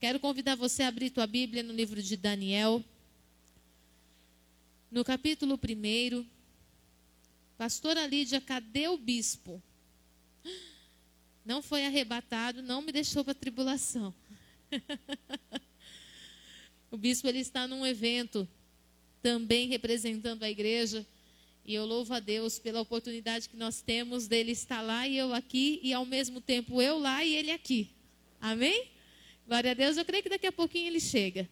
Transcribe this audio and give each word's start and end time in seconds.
Quero 0.00 0.18
convidar 0.18 0.54
você 0.54 0.82
a 0.82 0.88
abrir 0.88 1.10
tua 1.10 1.26
Bíblia 1.26 1.62
no 1.62 1.74
livro 1.74 2.02
de 2.02 2.16
Daniel, 2.16 2.82
no 4.90 5.04
capítulo 5.04 5.60
1. 5.62 6.26
Pastora 7.58 8.06
Lídia, 8.06 8.40
cadê 8.40 8.88
o 8.88 8.96
bispo? 8.96 9.62
Não 11.44 11.60
foi 11.60 11.84
arrebatado, 11.84 12.62
não 12.62 12.80
me 12.80 12.92
deixou 12.92 13.22
para 13.22 13.34
tribulação. 13.34 14.14
o 16.90 16.96
bispo 16.96 17.28
ele 17.28 17.40
está 17.40 17.68
num 17.68 17.86
evento 17.86 18.48
também 19.20 19.68
representando 19.68 20.44
a 20.44 20.50
igreja. 20.50 21.06
E 21.62 21.74
eu 21.74 21.84
louvo 21.84 22.14
a 22.14 22.20
Deus 22.20 22.58
pela 22.58 22.80
oportunidade 22.80 23.50
que 23.50 23.56
nós 23.56 23.82
temos 23.82 24.26
dele 24.26 24.52
estar 24.52 24.80
lá 24.80 25.06
e 25.06 25.18
eu 25.18 25.34
aqui, 25.34 25.78
e 25.82 25.92
ao 25.92 26.06
mesmo 26.06 26.40
tempo 26.40 26.80
eu 26.80 26.98
lá 26.98 27.22
e 27.22 27.36
ele 27.36 27.50
aqui. 27.50 27.90
Amém? 28.40 28.98
Glória 29.50 29.72
a 29.72 29.74
Deus, 29.74 29.96
eu 29.96 30.04
creio 30.04 30.22
que 30.22 30.28
daqui 30.28 30.46
a 30.46 30.52
pouquinho 30.52 30.86
ele 30.86 31.00
chega. 31.00 31.50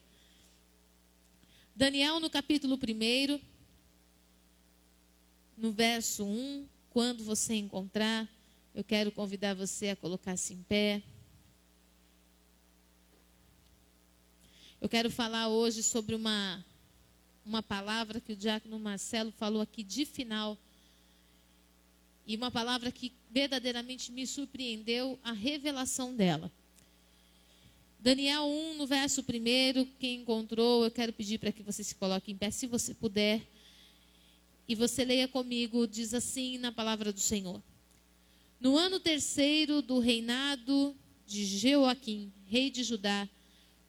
Daniel, 1.75 2.21
no 2.21 2.31
capítulo 2.31 2.77
1, 2.77 3.41
no 5.57 5.73
verso 5.73 6.25
1, 6.25 6.69
quando 6.91 7.25
você 7.25 7.57
encontrar, 7.57 8.29
eu 8.73 8.85
quero 8.85 9.11
convidar 9.11 9.55
você 9.55 9.89
a 9.89 9.97
colocar-se 9.97 10.55
em 10.55 10.63
pé. 10.63 11.03
Eu 14.81 14.89
quero 14.89 15.11
falar 15.11 15.49
hoje 15.49 15.83
sobre 15.83 16.15
uma, 16.15 16.65
uma 17.45 17.65
palavra 17.65 18.21
que 18.21 18.33
o 18.33 18.37
diácono 18.37 18.79
Marcelo 18.79 19.33
falou 19.33 19.61
aqui 19.61 19.83
de 19.83 20.07
final. 20.07 20.57
E 22.25 22.37
uma 22.37 22.53
palavra 22.53 22.93
que 22.93 23.13
verdadeiramente 23.29 24.13
me 24.13 24.25
surpreendeu 24.25 25.19
a 25.25 25.33
revelação 25.33 26.15
dela. 26.15 26.53
Daniel 28.01 28.45
1, 28.45 28.75
no 28.75 28.87
verso 28.87 29.23
1, 29.23 29.85
quem 29.99 30.21
encontrou, 30.21 30.85
eu 30.85 30.91
quero 30.91 31.13
pedir 31.13 31.39
para 31.39 31.51
que 31.51 31.65
você 31.65 31.83
se 31.83 31.97
coloque 31.97 32.31
em 32.31 32.37
pé, 32.37 32.49
se 32.51 32.67
você 32.67 32.95
puder. 32.95 33.43
E 34.69 34.75
você 34.75 35.05
leia 35.05 35.27
comigo, 35.27 35.87
diz 35.87 36.15
assim 36.15 36.59
na 36.59 36.71
palavra 36.71 37.13
do 37.13 37.19
Senhor. 37.19 37.61
No 38.61 38.77
ano 38.77 39.01
terceiro 39.01 39.83
do 39.83 39.99
reinado 39.99 40.95
de 41.27 41.45
Jeoaquim, 41.45 42.33
rei 42.47 42.71
de 42.71 42.85
Judá, 42.85 43.29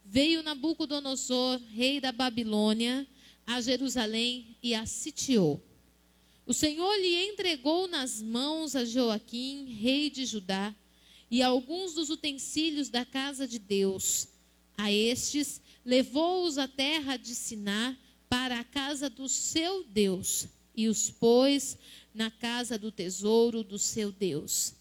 veio 0.04 0.42
Nabucodonosor, 0.42 1.62
rei 1.72 2.02
da 2.02 2.12
Babilônia, 2.12 3.06
a 3.46 3.62
Jerusalém 3.62 4.56
e 4.62 4.74
a 4.74 4.88
sitiou. 4.88 5.62
O 6.48 6.54
Senhor 6.54 6.96
lhe 6.96 7.30
entregou 7.30 7.88
nas 7.88 8.22
mãos 8.22 8.76
a 8.76 8.84
Joaquim, 8.84 9.66
rei 9.66 10.10
de 10.10 10.26
Judá, 10.26 10.74
e 11.30 11.42
alguns 11.42 11.94
dos 11.94 12.10
utensílios 12.10 12.90
da 12.90 13.06
casa 13.06 13.48
de 13.48 13.60
Deus. 13.60 14.28
A 14.78 14.92
estes 14.92 15.62
levou-os 15.86 16.58
à 16.58 16.68
terra 16.68 17.18
de 17.18 17.36
Siná 17.36 17.98
para 18.28 18.60
a 18.60 18.64
casa 18.64 19.10
do 19.10 19.28
seu 19.28 19.84
Deus 19.84 20.48
e 20.76 20.88
os 20.88 21.10
pôs 21.10 21.78
na 22.14 22.32
casa 22.32 22.78
do 22.78 22.92
tesouro 22.92 23.64
do 23.64 23.78
seu 23.78 24.12
Deus. 24.12 24.74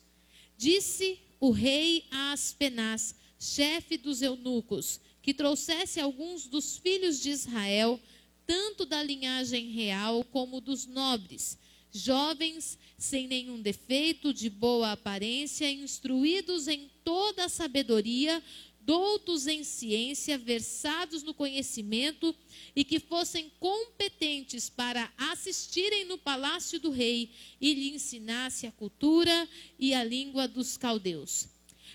Disse 0.56 1.18
o 1.40 1.50
rei 1.50 2.04
a 2.10 2.32
Aspenaz, 2.32 3.14
chefe 3.38 3.96
dos 3.96 4.22
eunucos, 4.22 5.00
que 5.22 5.34
trouxesse 5.34 6.00
alguns 6.00 6.46
dos 6.46 6.76
filhos 6.78 7.20
de 7.20 7.30
Israel, 7.30 8.00
tanto 8.46 8.86
da 8.86 9.02
linhagem 9.02 9.70
real 9.70 10.24
como 10.24 10.60
dos 10.60 10.86
nobres, 10.86 11.58
jovens, 11.92 12.78
sem 12.96 13.26
nenhum 13.26 13.60
defeito, 13.60 14.32
de 14.32 14.50
boa 14.50 14.92
aparência, 14.92 15.70
instruídos 15.70 16.68
em 16.68 16.90
toda 17.04 17.44
a 17.44 17.48
sabedoria, 17.48 18.42
doutos 18.80 19.46
em 19.46 19.62
ciência, 19.64 20.38
versados 20.38 21.22
no 21.22 21.34
conhecimento 21.34 22.34
e 22.74 22.84
que 22.84 22.98
fossem 22.98 23.50
competentes 23.60 24.70
para 24.70 25.12
assistirem 25.16 26.06
no 26.06 26.16
palácio 26.16 26.80
do 26.80 26.90
rei 26.90 27.30
e 27.60 27.74
lhe 27.74 27.90
ensinasse 27.90 28.66
a 28.66 28.72
cultura 28.72 29.48
e 29.78 29.92
a 29.92 30.02
língua 30.02 30.48
dos 30.48 30.76
caldeus. 30.76 31.48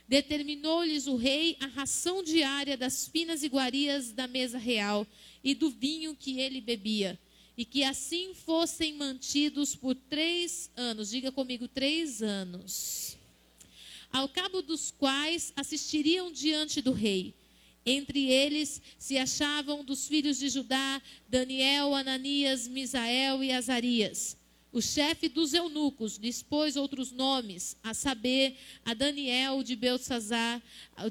Determinou-lhes 0.08 1.08
o 1.08 1.16
rei 1.16 1.58
a 1.60 1.66
ração 1.66 2.22
diária 2.22 2.78
das 2.78 3.08
finas 3.08 3.42
iguarias 3.42 4.12
da 4.12 4.28
mesa 4.28 4.58
real 4.58 5.08
e 5.44 5.56
do 5.56 5.70
vinho 5.70 6.16
que 6.16 6.40
ele 6.40 6.62
bebia 6.62 7.20
e 7.58 7.66
que 7.66 7.84
assim 7.84 8.34
fossem 8.34 8.96
mantidos 8.96 9.76
por 9.76 9.96
três 9.96 10.72
anos. 10.76 11.10
Diga 11.10 11.32
comigo, 11.32 11.68
três 11.68 12.22
anos. 12.22 13.18
Ao 14.12 14.28
cabo 14.30 14.62
dos 14.62 14.92
quais 14.92 15.54
assistiriam 15.56 16.32
diante 16.32 16.82
do 16.82 16.92
rei. 16.92 17.34
Entre 17.86 18.32
eles 18.32 18.82
se 18.98 19.18
achavam 19.18 19.84
dos 19.84 20.08
filhos 20.08 20.38
de 20.40 20.50
Judá 20.50 21.02
Daniel, 21.28 21.94
Ananias, 21.94 22.68
Misael 22.68 23.44
e 23.44 23.52
Azarias. 23.52 24.38
O 24.72 24.82
chefe 24.82 25.30
dos 25.30 25.54
eunucos 25.54 26.18
lhes 26.18 26.42
pôs 26.42 26.76
outros 26.76 27.12
nomes, 27.12 27.78
a 27.84 27.94
saber, 27.94 28.58
a 28.84 28.96
Daniel 28.96 29.62
de 29.62 29.76
Belsazar, 29.76 30.60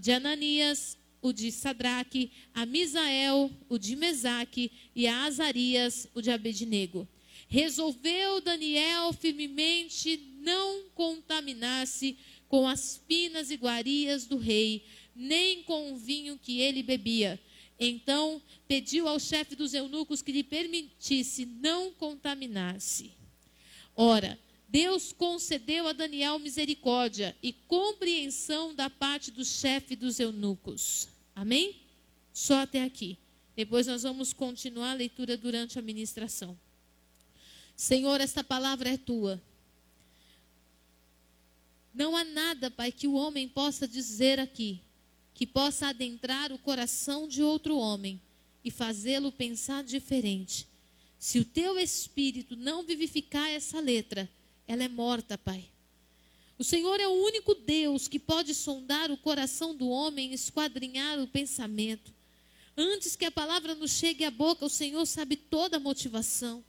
de 0.00 0.10
Ananias, 0.10 0.98
o 1.22 1.33
de 1.33 1.53
Sadraque, 1.53 2.33
a 2.53 2.66
Misael, 2.66 3.50
o 3.69 3.78
de 3.78 3.94
Mesaque, 3.94 4.71
e 4.94 5.06
a 5.06 5.22
Azarias, 5.22 6.09
o 6.15 6.21
de 6.21 6.31
Abednego. 6.31 7.09
Resolveu 7.49 8.41
Daniel 8.41 9.12
firmemente 9.12 10.21
não 10.41 10.83
contaminar-se 10.94 12.19
com 12.49 12.69
as 12.69 13.00
finas 13.09 13.50
iguarias 13.50 14.27
do 14.27 14.37
rei, 14.37 14.84
nem 15.15 15.62
com 15.62 15.93
o 15.93 15.97
vinho 15.97 16.38
que 16.38 16.60
ele 16.60 16.83
bebia. 16.83 17.41
Então 17.78 18.43
pediu 18.66 19.09
ao 19.09 19.19
chefe 19.19 19.54
dos 19.54 19.75
eunucos 19.75 20.22
que 20.22 20.33
lhe 20.33 20.43
permitisse 20.43 21.47
não 21.47 21.93
contaminar-se. 21.93 23.12
Ora, 23.94 24.39
Deus 24.69 25.12
concedeu 25.12 25.87
a 25.87 25.93
Daniel 25.93 26.39
misericórdia 26.39 27.37
e 27.43 27.53
compreensão 27.53 28.75
da 28.75 28.89
parte 28.89 29.31
do 29.31 29.44
chefe 29.44 29.94
dos 29.94 30.19
eunucos. 30.19 31.12
Amém? 31.34 31.81
Só 32.32 32.60
até 32.60 32.82
aqui. 32.82 33.19
Depois 33.54 33.87
nós 33.87 34.03
vamos 34.03 34.32
continuar 34.32 34.93
a 34.93 34.94
leitura 34.94 35.37
durante 35.37 35.78
a 35.78 35.82
ministração. 35.82 36.59
Senhor, 37.76 38.20
esta 38.20 38.43
palavra 38.43 38.91
é 38.91 38.97
tua. 38.97 39.42
Não 41.92 42.16
há 42.16 42.25
nada, 42.25 42.71
Pai, 42.71 42.91
que 42.91 43.06
o 43.06 43.15
homem 43.15 43.48
possa 43.48 43.87
dizer 43.87 44.41
aqui 44.41 44.81
que 45.34 45.47
possa 45.47 45.88
adentrar 45.88 46.53
o 46.53 46.59
coração 46.59 47.26
de 47.26 47.42
outro 47.42 47.76
homem 47.76 48.21
e 48.65 48.71
fazê-lo 48.71 49.32
pensar 49.32 49.82
diferente. 49.82 50.69
Se 51.19 51.38
o 51.38 51.44
teu 51.44 51.78
espírito 51.78 52.56
não 52.56 52.82
vivificar 52.82 53.48
essa 53.48 53.81
letra, 53.81 54.28
ela 54.66 54.84
é 54.84 54.88
morta, 54.88 55.37
Pai. 55.37 55.72
O 56.59 56.65
Senhor 56.65 57.01
é 57.01 57.09
o 57.09 57.25
único 57.25 57.55
Deus 57.55 58.09
que 58.09 58.19
pode 58.19 58.55
sondar 58.55 59.11
o 59.11 59.17
coração 59.17 59.75
do 59.75 59.89
homem 59.89 60.33
esquadrinhar 60.33 61.19
o 61.21 61.27
pensamento. 61.27 62.13
Antes 62.77 63.17
que 63.17 63.25
a 63.25 63.31
palavra 63.31 63.75
nos 63.75 63.93
chegue 63.93 64.25
à 64.25 64.31
boca, 64.31 64.65
o 64.65 64.71
Senhor 64.71 65.05
sabe 65.07 65.37
toda 65.37 65.77
a 65.77 65.81
motivação. 65.81 66.65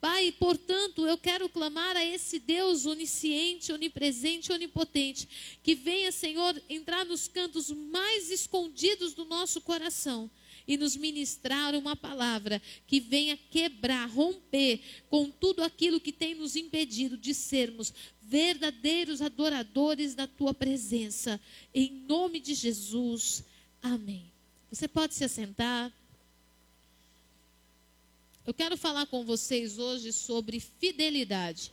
Pai, 0.00 0.32
portanto, 0.32 1.06
eu 1.06 1.18
quero 1.18 1.48
clamar 1.48 1.94
a 1.94 2.04
esse 2.04 2.38
Deus 2.38 2.86
onisciente, 2.86 3.70
onipresente, 3.70 4.50
onipotente, 4.50 5.28
que 5.62 5.74
venha, 5.74 6.10
Senhor, 6.10 6.60
entrar 6.70 7.04
nos 7.04 7.28
cantos 7.28 7.70
mais 7.70 8.30
escondidos 8.30 9.12
do 9.12 9.26
nosso 9.26 9.60
coração 9.60 10.30
e 10.66 10.76
nos 10.76 10.96
ministrar 10.96 11.74
uma 11.74 11.96
palavra 11.96 12.60
que 12.86 13.00
venha 13.00 13.36
quebrar, 13.36 14.08
romper 14.08 14.80
com 15.08 15.30
tudo 15.30 15.62
aquilo 15.62 16.00
que 16.00 16.12
tem 16.12 16.34
nos 16.34 16.56
impedido 16.56 17.16
de 17.16 17.34
sermos 17.34 17.92
verdadeiros 18.22 19.20
adoradores 19.20 20.14
da 20.14 20.26
tua 20.26 20.54
presença. 20.54 21.40
Em 21.74 21.90
nome 21.90 22.40
de 22.40 22.54
Jesus. 22.54 23.44
Amém. 23.82 24.30
Você 24.70 24.86
pode 24.86 25.14
se 25.14 25.24
assentar. 25.24 25.92
Eu 28.46 28.54
quero 28.54 28.76
falar 28.76 29.06
com 29.06 29.24
vocês 29.24 29.78
hoje 29.78 30.12
sobre 30.12 30.60
fidelidade. 30.60 31.72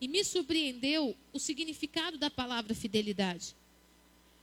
E 0.00 0.08
me 0.08 0.22
surpreendeu 0.24 1.16
o 1.32 1.38
significado 1.38 2.18
da 2.18 2.28
palavra 2.28 2.74
fidelidade. 2.74 3.56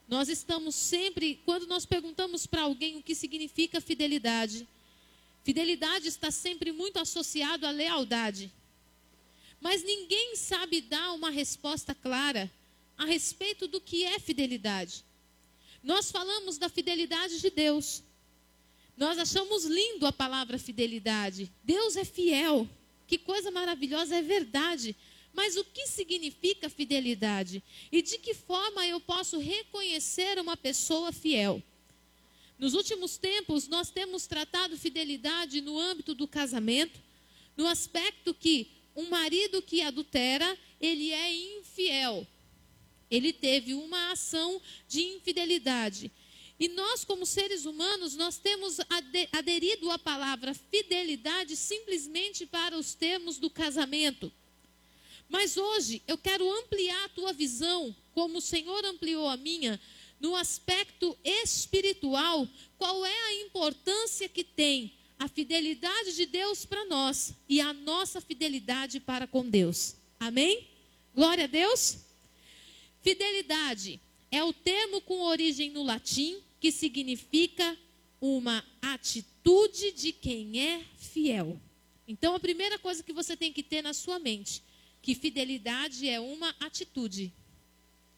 Nós 0.07 0.29
estamos 0.29 0.75
sempre, 0.75 1.41
quando 1.45 1.65
nós 1.67 1.85
perguntamos 1.85 2.45
para 2.45 2.63
alguém 2.63 2.97
o 2.97 3.03
que 3.03 3.15
significa 3.15 3.81
fidelidade, 3.81 4.67
fidelidade 5.43 6.07
está 6.07 6.29
sempre 6.29 6.71
muito 6.71 6.99
associado 6.99 7.65
à 7.65 7.71
lealdade. 7.71 8.51
Mas 9.59 9.83
ninguém 9.83 10.35
sabe 10.35 10.81
dar 10.81 11.13
uma 11.13 11.29
resposta 11.29 11.95
clara 11.95 12.51
a 12.97 13.05
respeito 13.05 13.67
do 13.67 13.79
que 13.79 14.03
é 14.03 14.19
fidelidade. 14.19 15.03
Nós 15.81 16.11
falamos 16.11 16.57
da 16.57 16.69
fidelidade 16.69 17.39
de 17.39 17.49
Deus. 17.49 18.03
Nós 18.95 19.17
achamos 19.17 19.65
lindo 19.65 20.05
a 20.05 20.11
palavra 20.11 20.59
fidelidade. 20.59 21.51
Deus 21.63 21.95
é 21.95 22.05
fiel. 22.05 22.67
Que 23.07 23.17
coisa 23.17 23.51
maravilhosa, 23.51 24.15
é 24.15 24.21
verdade. 24.21 24.95
Mas 25.33 25.57
o 25.57 25.65
que 25.65 25.87
significa 25.87 26.69
fidelidade? 26.69 27.63
E 27.91 28.01
de 28.01 28.19
que 28.19 28.33
forma 28.33 28.85
eu 28.85 28.99
posso 28.99 29.39
reconhecer 29.39 30.37
uma 30.39 30.55
pessoa 30.55 31.11
fiel? 31.11 31.61
Nos 32.59 32.75
últimos 32.75 33.17
tempos, 33.17 33.67
nós 33.67 33.89
temos 33.89 34.27
tratado 34.27 34.77
fidelidade 34.77 35.59
no 35.59 35.77
âmbito 35.79 36.13
do 36.13 36.27
casamento, 36.27 37.01
no 37.57 37.67
aspecto 37.67 38.33
que 38.33 38.67
um 38.95 39.09
marido 39.09 39.61
que 39.61 39.81
adultera, 39.81 40.57
ele 40.79 41.11
é 41.11 41.57
infiel. 41.57 42.27
Ele 43.09 43.33
teve 43.33 43.73
uma 43.73 44.11
ação 44.11 44.61
de 44.87 45.01
infidelidade. 45.01 46.11
E 46.59 46.67
nós, 46.67 47.03
como 47.03 47.25
seres 47.25 47.65
humanos, 47.65 48.15
nós 48.15 48.37
temos 48.37 48.77
aderido 49.31 49.89
à 49.89 49.97
palavra 49.97 50.53
fidelidade 50.53 51.55
simplesmente 51.55 52.45
para 52.45 52.77
os 52.77 52.93
termos 52.93 53.39
do 53.39 53.49
casamento. 53.49 54.31
Mas 55.33 55.57
hoje 55.57 56.03
eu 56.07 56.15
quero 56.15 56.47
ampliar 56.59 57.05
a 57.05 57.09
tua 57.09 57.33
visão, 57.33 57.93
como 58.13 58.37
o 58.37 58.41
Senhor 58.41 58.85
ampliou 58.85 59.27
a 59.27 59.35
minha, 59.35 59.81
no 60.19 60.35
aspecto 60.35 61.17
espiritual, 61.23 62.47
qual 62.77 63.03
é 63.03 63.19
a 63.29 63.33
importância 63.41 64.29
que 64.29 64.43
tem 64.43 64.93
a 65.17 65.27
fidelidade 65.27 66.15
de 66.15 66.27
Deus 66.27 66.65
para 66.65 66.85
nós 66.85 67.33
e 67.49 67.59
a 67.59 67.73
nossa 67.73 68.21
fidelidade 68.21 68.99
para 68.99 69.25
com 69.25 69.49
Deus. 69.49 69.95
Amém? 70.19 70.67
Glória 71.15 71.45
a 71.45 71.47
Deus. 71.47 71.97
Fidelidade 73.01 73.99
é 74.29 74.43
o 74.43 74.53
termo 74.53 75.01
com 75.01 75.21
origem 75.21 75.71
no 75.71 75.81
latim 75.81 76.43
que 76.59 76.71
significa 76.71 77.75
uma 78.21 78.63
atitude 78.83 79.93
de 79.93 80.11
quem 80.11 80.61
é 80.61 80.85
fiel. 80.95 81.59
Então, 82.07 82.35
a 82.35 82.39
primeira 82.39 82.77
coisa 82.77 83.01
que 83.01 83.11
você 83.11 83.35
tem 83.35 83.51
que 83.51 83.63
ter 83.63 83.81
na 83.81 83.93
sua 83.93 84.19
mente, 84.19 84.61
que 85.03 85.13
fidelidade 85.13 86.07
é 86.07 86.17
uma 86.17 86.55
atitude. 86.61 87.31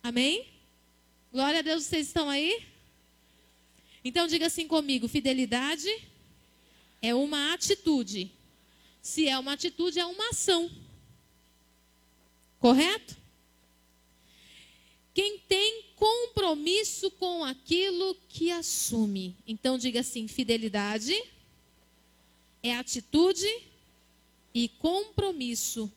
Amém? 0.04 0.48
Glória 1.34 1.60
a 1.60 1.64
Deus, 1.64 1.84
vocês 1.84 2.06
estão 2.06 2.30
aí? 2.30 2.64
Então, 4.04 4.28
diga 4.28 4.46
assim 4.46 4.68
comigo: 4.68 5.08
fidelidade 5.08 5.90
é 7.02 7.14
uma 7.16 7.54
atitude. 7.54 8.32
Se 9.02 9.28
é 9.28 9.38
uma 9.38 9.54
atitude, 9.54 10.00
é 10.00 10.06
uma 10.06 10.30
ação. 10.30 10.70
Correto? 12.60 13.18
Quem 15.12 15.40
tem 15.40 15.86
compromisso 15.96 17.10
com 17.12 17.44
aquilo 17.44 18.16
que 18.30 18.52
assume. 18.52 19.36
Então, 19.48 19.80
diga 19.80 20.02
assim: 20.02 20.28
fidelidade 20.28 21.20
é 22.62 22.76
atitude 22.76 23.48
e 24.54 24.70
compromisso 24.70 25.92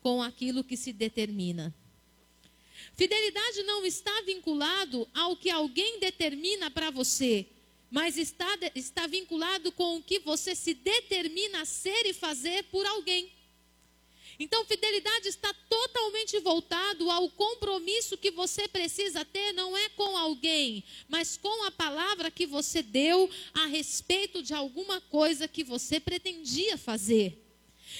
com 0.00 0.22
aquilo 0.22 0.64
que 0.64 0.76
se 0.76 0.92
determina. 0.92 1.74
Fidelidade 2.94 3.62
não 3.62 3.84
está 3.84 4.22
vinculado 4.22 5.08
ao 5.14 5.36
que 5.36 5.50
alguém 5.50 6.00
determina 6.00 6.70
para 6.70 6.90
você, 6.90 7.46
mas 7.90 8.16
está, 8.16 8.58
está 8.74 9.06
vinculado 9.06 9.72
com 9.72 9.96
o 9.96 10.02
que 10.02 10.18
você 10.18 10.54
se 10.54 10.74
determina 10.74 11.62
a 11.62 11.64
ser 11.64 12.06
e 12.06 12.14
fazer 12.14 12.64
por 12.64 12.86
alguém. 12.86 13.32
Então, 14.38 14.64
fidelidade 14.64 15.28
está 15.28 15.52
totalmente 15.68 16.38
voltado 16.38 17.10
ao 17.10 17.28
compromisso 17.28 18.16
que 18.16 18.30
você 18.30 18.66
precisa 18.66 19.22
ter, 19.22 19.52
não 19.52 19.76
é 19.76 19.90
com 19.90 20.16
alguém, 20.16 20.82
mas 21.08 21.36
com 21.36 21.64
a 21.64 21.70
palavra 21.70 22.30
que 22.30 22.46
você 22.46 22.82
deu 22.82 23.28
a 23.52 23.66
respeito 23.66 24.42
de 24.42 24.54
alguma 24.54 24.98
coisa 24.98 25.46
que 25.46 25.62
você 25.62 26.00
pretendia 26.00 26.78
fazer. 26.78 27.39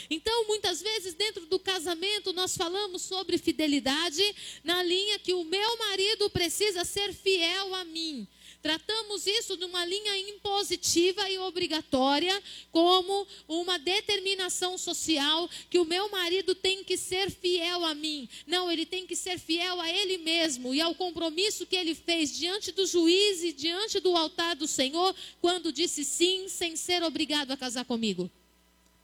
Então, 0.09 0.47
muitas 0.47 0.81
vezes, 0.81 1.15
dentro 1.15 1.47
do 1.47 1.59
casamento, 1.59 2.33
nós 2.33 2.57
falamos 2.57 3.03
sobre 3.03 3.39
fidelidade 3.39 4.23
na 4.65 4.83
linha 4.83 5.19
que 5.19 5.35
o 5.35 5.45
meu 5.45 5.77
marido 5.79 6.31
precisa 6.31 6.85
ser 6.85 7.13
fiel 7.13 7.75
a 7.75 7.85
mim. 7.85 8.27
Tratamos 8.63 9.27
isso 9.27 9.57
numa 9.57 9.85
linha 9.87 10.19
impositiva 10.19 11.29
e 11.31 11.39
obrigatória, 11.39 12.43
como 12.71 13.27
uma 13.49 13.79
determinação 13.79 14.77
social 14.77 15.49
que 15.71 15.79
o 15.79 15.85
meu 15.85 16.11
marido 16.11 16.55
tem 16.55 16.85
que 16.85 16.97
ser 16.97 17.31
fiel 17.31 17.85
a 17.85 17.95
mim. 17.95 18.29
Não, 18.47 18.71
ele 18.71 18.85
tem 18.85 19.07
que 19.07 19.17
ser 19.17 19.39
fiel 19.39 19.81
a 19.81 19.89
ele 19.91 20.19
mesmo 20.19 20.75
e 20.75 20.81
ao 20.81 20.95
compromisso 20.95 21.67
que 21.67 21.77
ele 21.77 21.95
fez 21.95 22.37
diante 22.37 22.71
do 22.71 22.87
juiz 22.87 23.43
e 23.43 23.53
diante 23.53 23.99
do 23.99 24.15
altar 24.15 24.55
do 24.55 24.67
Senhor, 24.67 25.15
quando 25.41 25.73
disse 25.73 26.05
sim, 26.05 26.47
sem 26.49 26.77
ser 26.77 27.03
obrigado 27.03 27.53
a 27.53 27.57
casar 27.57 27.87
comigo. 27.87 28.31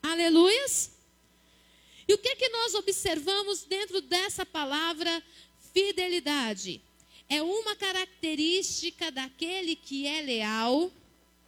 Aleluias! 0.01 0.91
E 2.07 2.13
o 2.13 2.17
que, 2.17 2.35
que 2.35 2.49
nós 2.49 2.73
observamos 2.73 3.63
dentro 3.63 4.01
dessa 4.01 4.45
palavra 4.45 5.21
fidelidade? 5.73 6.81
é 7.29 7.41
uma 7.41 7.75
característica 7.75 9.11
daquele 9.11 9.75
que 9.75 10.07
é 10.07 10.21
leal, 10.21 10.91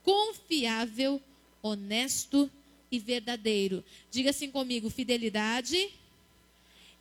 confiável, 0.03 1.21
honesto 1.61 2.49
e 2.91 2.99
verdadeiro. 2.99 3.83
Diga 4.11 4.31
assim 4.31 4.51
comigo: 4.51 4.89
fidelidade 4.89 5.89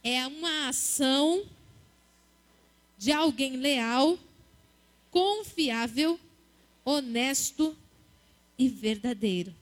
é 0.02 0.26
uma 0.26 0.68
ação 0.68 1.44
de 2.96 3.10
alguém 3.10 3.56
leal, 3.56 4.18
confiável, 5.10 6.18
honesto 6.84 7.76
e 8.56 8.68
verdadeiro. 8.68 9.54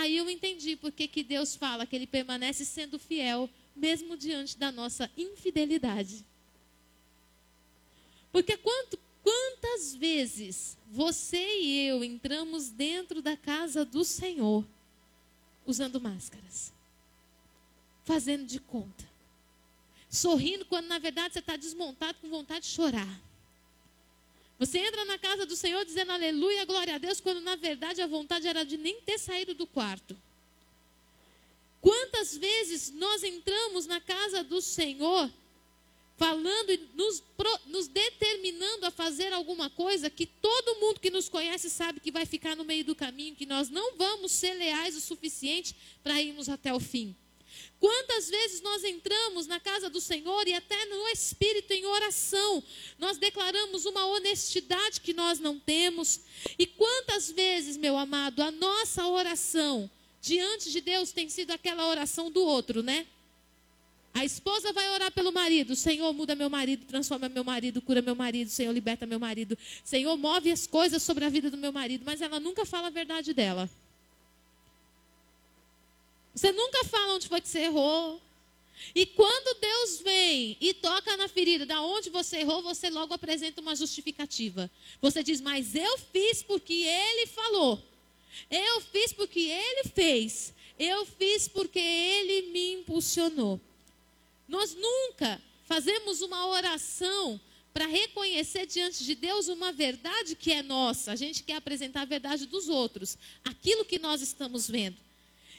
Aí 0.00 0.16
eu 0.16 0.30
entendi 0.30 0.76
porque 0.76 1.06
que 1.06 1.22
Deus 1.22 1.54
fala 1.54 1.84
que 1.84 1.94
ele 1.94 2.06
permanece 2.06 2.64
sendo 2.64 2.98
fiel, 2.98 3.50
mesmo 3.76 4.16
diante 4.16 4.56
da 4.56 4.72
nossa 4.72 5.10
infidelidade. 5.14 6.24
Porque 8.32 8.56
quanto, 8.56 8.98
quantas 9.22 9.94
vezes 9.94 10.78
você 10.90 11.60
e 11.60 11.86
eu 11.86 12.02
entramos 12.02 12.70
dentro 12.70 13.20
da 13.20 13.36
casa 13.36 13.84
do 13.84 14.02
Senhor 14.02 14.66
usando 15.66 16.00
máscaras, 16.00 16.72
fazendo 18.02 18.46
de 18.46 18.58
conta, 18.58 19.06
sorrindo 20.08 20.64
quando 20.64 20.86
na 20.86 20.98
verdade 20.98 21.34
você 21.34 21.40
está 21.40 21.56
desmontado 21.56 22.16
com 22.22 22.30
vontade 22.30 22.64
de 22.64 22.72
chorar. 22.72 23.20
Você 24.60 24.78
entra 24.78 25.06
na 25.06 25.16
casa 25.16 25.46
do 25.46 25.56
Senhor 25.56 25.82
dizendo 25.86 26.12
aleluia, 26.12 26.66
glória 26.66 26.96
a 26.96 26.98
Deus, 26.98 27.18
quando 27.18 27.40
na 27.40 27.56
verdade 27.56 28.02
a 28.02 28.06
vontade 28.06 28.46
era 28.46 28.62
de 28.62 28.76
nem 28.76 29.00
ter 29.00 29.18
saído 29.18 29.54
do 29.54 29.66
quarto. 29.66 30.14
Quantas 31.80 32.36
vezes 32.36 32.92
nós 32.92 33.24
entramos 33.24 33.86
na 33.86 34.02
casa 34.02 34.44
do 34.44 34.60
Senhor 34.60 35.32
falando 36.18 36.70
e 36.70 36.76
nos, 36.94 37.22
nos, 37.64 37.88
determinando 37.88 38.84
a 38.84 38.90
fazer 38.90 39.32
alguma 39.32 39.70
coisa 39.70 40.10
que 40.10 40.26
todo 40.26 40.78
mundo 40.78 41.00
que 41.00 41.08
nos 41.08 41.30
conhece 41.30 41.70
sabe 41.70 41.98
que 41.98 42.12
vai 42.12 42.26
ficar 42.26 42.54
no 42.54 42.62
meio 42.62 42.84
do 42.84 42.94
caminho, 42.94 43.34
que 43.34 43.46
nós 43.46 43.70
não 43.70 43.96
vamos 43.96 44.30
ser 44.30 44.52
leais 44.52 44.94
o 44.94 45.00
suficiente 45.00 45.74
para 46.02 46.20
irmos 46.20 46.50
até 46.50 46.74
o 46.74 46.78
fim. 46.78 47.16
Quantas 47.80 48.28
vezes 48.28 48.60
nós 48.60 48.84
entramos 48.84 49.46
na 49.46 49.58
casa 49.58 49.88
do 49.88 50.02
Senhor 50.02 50.46
e 50.46 50.52
até 50.52 50.84
no 50.84 51.08
Espírito 51.08 51.72
em 51.72 51.86
oração, 51.86 52.62
nós 52.98 53.16
declaramos 53.16 53.86
uma 53.86 54.04
honestidade 54.04 55.00
que 55.00 55.14
nós 55.14 55.40
não 55.40 55.58
temos. 55.58 56.20
E 56.58 56.66
quantas 56.66 57.30
vezes, 57.30 57.78
meu 57.78 57.96
amado, 57.96 58.42
a 58.42 58.50
nossa 58.50 59.06
oração 59.06 59.90
diante 60.20 60.70
de 60.70 60.82
Deus 60.82 61.10
tem 61.10 61.30
sido 61.30 61.52
aquela 61.52 61.88
oração 61.88 62.30
do 62.30 62.42
outro, 62.42 62.82
né? 62.82 63.06
A 64.12 64.26
esposa 64.26 64.74
vai 64.74 64.90
orar 64.90 65.10
pelo 65.12 65.32
marido. 65.32 65.74
Senhor, 65.74 66.12
muda 66.12 66.34
meu 66.34 66.50
marido, 66.50 66.84
transforma 66.84 67.30
meu 67.30 67.44
marido, 67.44 67.80
cura 67.80 68.02
meu 68.02 68.14
marido. 68.14 68.50
Senhor, 68.50 68.72
liberta 68.72 69.06
meu 69.06 69.18
marido. 69.18 69.56
Senhor, 69.82 70.14
move 70.18 70.52
as 70.52 70.66
coisas 70.66 71.02
sobre 71.02 71.24
a 71.24 71.30
vida 71.30 71.50
do 71.50 71.56
meu 71.56 71.72
marido. 71.72 72.02
Mas 72.04 72.20
ela 72.20 72.38
nunca 72.38 72.66
fala 72.66 72.88
a 72.88 72.90
verdade 72.90 73.32
dela. 73.32 73.70
Você 76.34 76.52
nunca 76.52 76.84
fala 76.84 77.14
onde 77.14 77.28
foi 77.28 77.40
que 77.40 77.48
você 77.48 77.60
errou. 77.60 78.20
E 78.94 79.04
quando 79.06 79.60
Deus 79.60 80.00
vem 80.00 80.56
e 80.60 80.72
toca 80.72 81.16
na 81.16 81.28
ferida 81.28 81.66
da 81.66 81.82
onde 81.82 82.10
você 82.10 82.38
errou, 82.38 82.62
você 82.62 82.88
logo 82.88 83.12
apresenta 83.12 83.60
uma 83.60 83.76
justificativa. 83.76 84.70
Você 85.00 85.22
diz, 85.22 85.40
mas 85.40 85.74
eu 85.74 85.98
fiz 85.98 86.42
porque 86.42 86.72
ele 86.72 87.26
falou. 87.26 87.82
Eu 88.50 88.80
fiz 88.80 89.12
porque 89.12 89.40
ele 89.40 89.84
fez. 89.94 90.54
Eu 90.78 91.04
fiz 91.04 91.46
porque 91.46 91.78
ele 91.78 92.50
me 92.52 92.72
impulsionou. 92.74 93.60
Nós 94.48 94.74
nunca 94.74 95.40
fazemos 95.64 96.22
uma 96.22 96.46
oração 96.46 97.40
para 97.72 97.86
reconhecer 97.86 98.66
diante 98.66 99.04
de 99.04 99.14
Deus 99.14 99.48
uma 99.48 99.72
verdade 99.72 100.34
que 100.34 100.52
é 100.52 100.62
nossa. 100.62 101.12
A 101.12 101.16
gente 101.16 101.42
quer 101.42 101.56
apresentar 101.56 102.02
a 102.02 102.06
verdade 102.06 102.46
dos 102.46 102.68
outros, 102.68 103.16
aquilo 103.44 103.84
que 103.84 103.98
nós 103.98 104.20
estamos 104.20 104.68
vendo. 104.68 104.96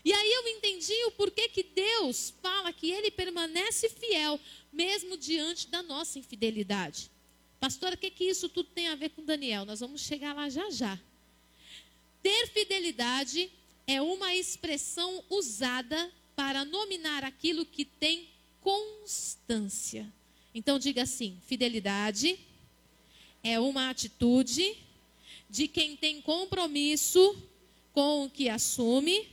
E 0.04 0.12
aí 0.12 0.32
eu 0.34 0.48
entendi 0.48 0.94
o 1.06 1.12
porquê 1.12 1.48
que 1.48 1.64
Deus 1.64 2.34
fala 2.42 2.74
que 2.74 2.90
ele 2.90 3.12
permanece 3.12 3.90
fiel, 3.90 4.40
mesmo 4.72 5.16
diante 5.16 5.68
da 5.68 5.84
nossa 5.84 6.18
infidelidade. 6.18 7.12
Pastora, 7.60 7.94
o 7.94 7.98
que, 7.98 8.10
que 8.10 8.24
isso 8.24 8.50
tudo 8.50 8.70
tem 8.70 8.88
a 8.88 8.96
ver 8.96 9.10
com 9.10 9.24
Daniel? 9.24 9.66
Nós 9.66 9.80
vamos 9.80 10.02
chegar 10.02 10.36
lá 10.36 10.50
já 10.50 10.70
já. 10.72 11.00
Ter 12.24 12.48
fidelidade 12.48 13.52
é 13.86 14.02
uma 14.02 14.34
expressão 14.34 15.24
usada 15.30 16.12
para 16.36 16.66
nominar 16.66 17.24
aquilo 17.24 17.66
que 17.66 17.86
tem 17.86 18.28
constância. 18.62 20.12
Então 20.54 20.80
diga 20.80 21.04
assim: 21.04 21.38
fidelidade 21.46 22.40
é 23.44 23.60
uma 23.60 23.90
atitude 23.90 24.76
de 25.50 25.68
quem 25.68 25.96
tem 25.96 26.22
compromisso 26.22 27.38
com 27.94 28.26
o 28.26 28.30
que 28.30 28.50
assume 28.50 29.28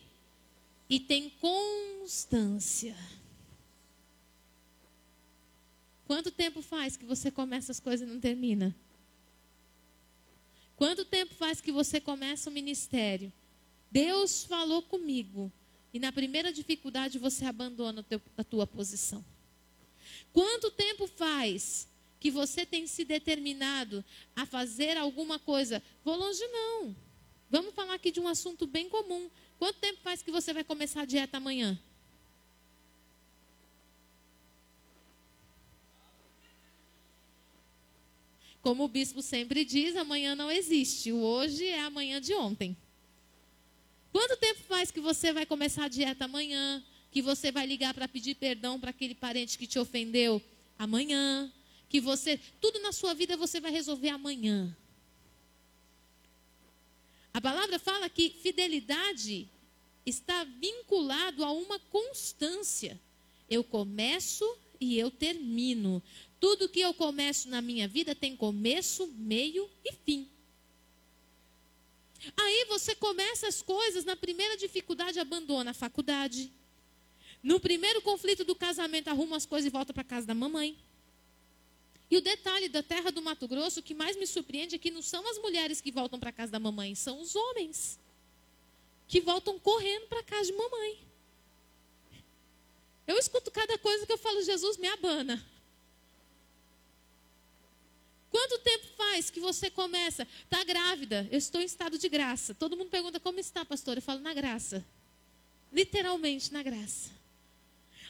e 0.88 0.99
tem 0.99 1.30
constância. 1.30 2.97
Quanto 6.07 6.30
tempo 6.30 6.62
faz 6.62 6.97
que 6.97 7.04
você 7.04 7.30
começa 7.30 7.71
as 7.71 7.78
coisas 7.78 8.09
e 8.09 8.11
não 8.11 8.18
termina? 8.18 8.75
Quanto 10.76 11.04
tempo 11.04 11.35
faz 11.35 11.61
que 11.61 11.71
você 11.71 12.00
começa 12.00 12.49
o 12.49 12.52
ministério? 12.52 13.33
Deus 13.90 14.45
falou 14.45 14.80
comigo. 14.80 15.52
E 15.92 15.99
na 15.99 16.12
primeira 16.12 16.52
dificuldade 16.52 17.18
você 17.18 17.45
abandona 17.45 18.04
a 18.37 18.45
tua 18.45 18.66
posição. 18.66 19.25
Quanto 20.33 20.71
tempo 20.71 21.07
faz 21.07 21.88
que 22.21 22.30
você 22.30 22.64
tem 22.64 22.87
se 22.87 23.04
determinado 23.04 24.04
a 24.37 24.47
fazer 24.47 24.97
alguma 24.97 25.38
coisa? 25.38 25.83
Vou 26.04 26.16
longe 26.16 26.47
não. 26.49 26.95
Vamos 27.50 27.75
falar 27.75 27.95
aqui 27.95 28.11
de 28.11 28.21
um 28.21 28.28
assunto 28.28 28.66
bem 28.66 28.88
comum. 28.88 29.30
Quanto 29.59 29.79
tempo 29.81 30.00
faz 30.03 30.23
que 30.23 30.31
você 30.31 30.53
vai 30.53 30.62
começar 30.62 31.03
a 31.03 31.05
dieta 31.05 31.37
amanhã? 31.37 31.79
Como 38.62 38.85
o 38.85 38.88
bispo 38.88 39.23
sempre 39.23 39.65
diz, 39.65 39.97
amanhã 39.97 40.35
não 40.35 40.50
existe. 40.50 41.11
O 41.11 41.19
hoje 41.19 41.67
é 41.67 41.81
amanhã 41.81 42.21
de 42.21 42.35
ontem. 42.35 42.77
Quanto 44.12 44.37
tempo 44.37 44.61
faz 44.61 44.91
que 44.91 45.00
você 45.00 45.33
vai 45.33 45.47
começar 45.47 45.85
a 45.85 45.88
dieta 45.88 46.25
amanhã? 46.27 46.83
Que 47.11 47.23
você 47.23 47.50
vai 47.50 47.67
ligar 47.67 47.95
para 47.95 48.07
pedir 48.07 48.35
perdão 48.35 48.79
para 48.79 48.91
aquele 48.91 49.15
parente 49.15 49.59
que 49.59 49.67
te 49.67 49.79
ofendeu 49.79 50.43
amanhã? 50.79 51.50
Que 51.88 52.00
você, 52.00 52.38
tudo 52.61 52.79
na 52.81 52.93
sua 52.93 53.15
vida 53.15 53.37
você 53.37 53.61
vai 53.61 53.73
resolver 53.73 54.11
amanhã. 54.11 54.77
A 57.33 57.41
palavra 57.41 57.79
fala 57.79 58.09
que 58.09 58.31
fidelidade 58.31 59.49
está 60.05 60.45
vinculado 60.45 61.45
a 61.45 61.53
uma 61.53 61.79
constância. 61.79 63.01
Eu 63.49 63.63
começo 63.63 64.45
e 64.81 64.99
eu 64.99 65.11
termino. 65.11 66.03
Tudo 66.41 66.69
que 66.69 66.81
eu 66.81 66.95
começo 66.95 67.49
na 67.49 67.61
minha 67.61 67.87
vida 67.89 68.15
tem 68.15 68.37
começo, 68.37 69.07
meio 69.17 69.69
e 69.85 69.93
fim. 69.93 70.29
Aí 72.37 72.65
você 72.69 72.95
começa 72.95 73.47
as 73.47 73.63
coisas, 73.63 74.05
na 74.05 74.17
primeira 74.17 74.57
dificuldade 74.57 75.21
abandona 75.21 75.71
a 75.71 75.75
faculdade. 75.75 76.53
No 77.43 77.61
primeiro 77.61 78.03
conflito 78.03 78.45
do 78.45 78.55
casamento 78.55 79.09
arruma 79.09 79.37
as 79.37 79.47
coisas 79.47 79.67
e 79.67 79.71
volta 79.71 79.93
para 79.93 80.03
casa 80.03 80.27
da 80.27 80.35
mamãe. 80.35 80.77
E 82.11 82.17
o 82.17 82.21
detalhe 82.21 82.69
da 82.69 82.83
terra 82.83 83.11
do 83.11 83.21
Mato 83.21 83.47
Grosso, 83.47 83.81
o 83.81 83.83
que 83.83 83.95
mais 83.95 84.17
me 84.17 84.27
surpreende 84.27 84.75
é 84.75 84.79
que 84.79 84.91
não 84.91 85.03
são 85.03 85.29
as 85.29 85.38
mulheres 85.38 85.81
que 85.81 85.93
voltam 85.93 86.19
para 86.19 86.33
casa 86.33 86.50
da 86.50 86.59
mamãe, 86.59 86.95
são 86.95 87.21
os 87.21 87.37
homens 87.37 87.99
que 89.07 89.21
voltam 89.21 89.59
correndo 89.59 90.07
para 90.07 90.23
casa 90.23 90.50
de 90.50 90.57
mamãe. 90.57 90.99
Eu 93.07 93.19
escuto 93.19 93.50
cada 93.50 93.79
coisa 93.79 94.07
que 94.07 94.12
eu 94.12 94.19
falo, 94.19 94.43
Jesus 94.43 94.77
me 94.77 94.87
abana. 94.87 95.43
Quanto 98.31 98.59
tempo 98.59 98.87
faz 98.97 99.31
que 99.31 99.41
você 99.41 99.71
começa? 99.71 100.29
Está 100.45 100.62
grávida, 100.62 101.27
eu 101.31 101.38
estou 101.38 101.61
em 101.61 101.65
estado 101.65 101.99
de 101.99 102.09
graça. 102.09 102.55
Todo 102.55 102.77
mundo 102.77 102.91
pergunta 102.91 103.19
como 103.19 103.41
está, 103.41 103.65
pastor? 103.65 103.97
Eu 103.97 104.03
falo 104.03 104.21
na 104.21 104.35
graça. 104.35 104.85
Literalmente 105.73 106.53
na 106.53 106.62
graça. 106.62 107.11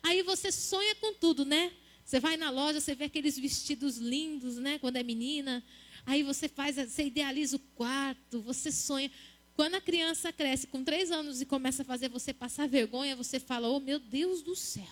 Aí 0.02 0.22
você 0.22 0.50
sonha 0.50 0.94
com 0.96 1.14
tudo, 1.14 1.44
né? 1.44 1.72
Você 2.08 2.20
vai 2.20 2.38
na 2.38 2.48
loja, 2.48 2.80
você 2.80 2.94
vê 2.94 3.04
aqueles 3.04 3.38
vestidos 3.38 3.98
lindos, 3.98 4.56
né? 4.56 4.78
Quando 4.78 4.96
é 4.96 5.02
menina. 5.02 5.62
Aí 6.06 6.22
você 6.22 6.48
faz, 6.48 6.76
você 6.76 7.04
idealiza 7.04 7.56
o 7.56 7.58
quarto, 7.76 8.40
você 8.40 8.72
sonha. 8.72 9.10
Quando 9.54 9.74
a 9.74 9.80
criança 9.82 10.32
cresce 10.32 10.66
com 10.68 10.82
três 10.82 11.10
anos 11.10 11.42
e 11.42 11.44
começa 11.44 11.82
a 11.82 11.84
fazer 11.84 12.08
você 12.08 12.32
passar 12.32 12.66
vergonha, 12.66 13.14
você 13.14 13.38
fala: 13.38 13.68
Oh, 13.68 13.78
meu 13.78 13.98
Deus 13.98 14.40
do 14.40 14.56
céu. 14.56 14.88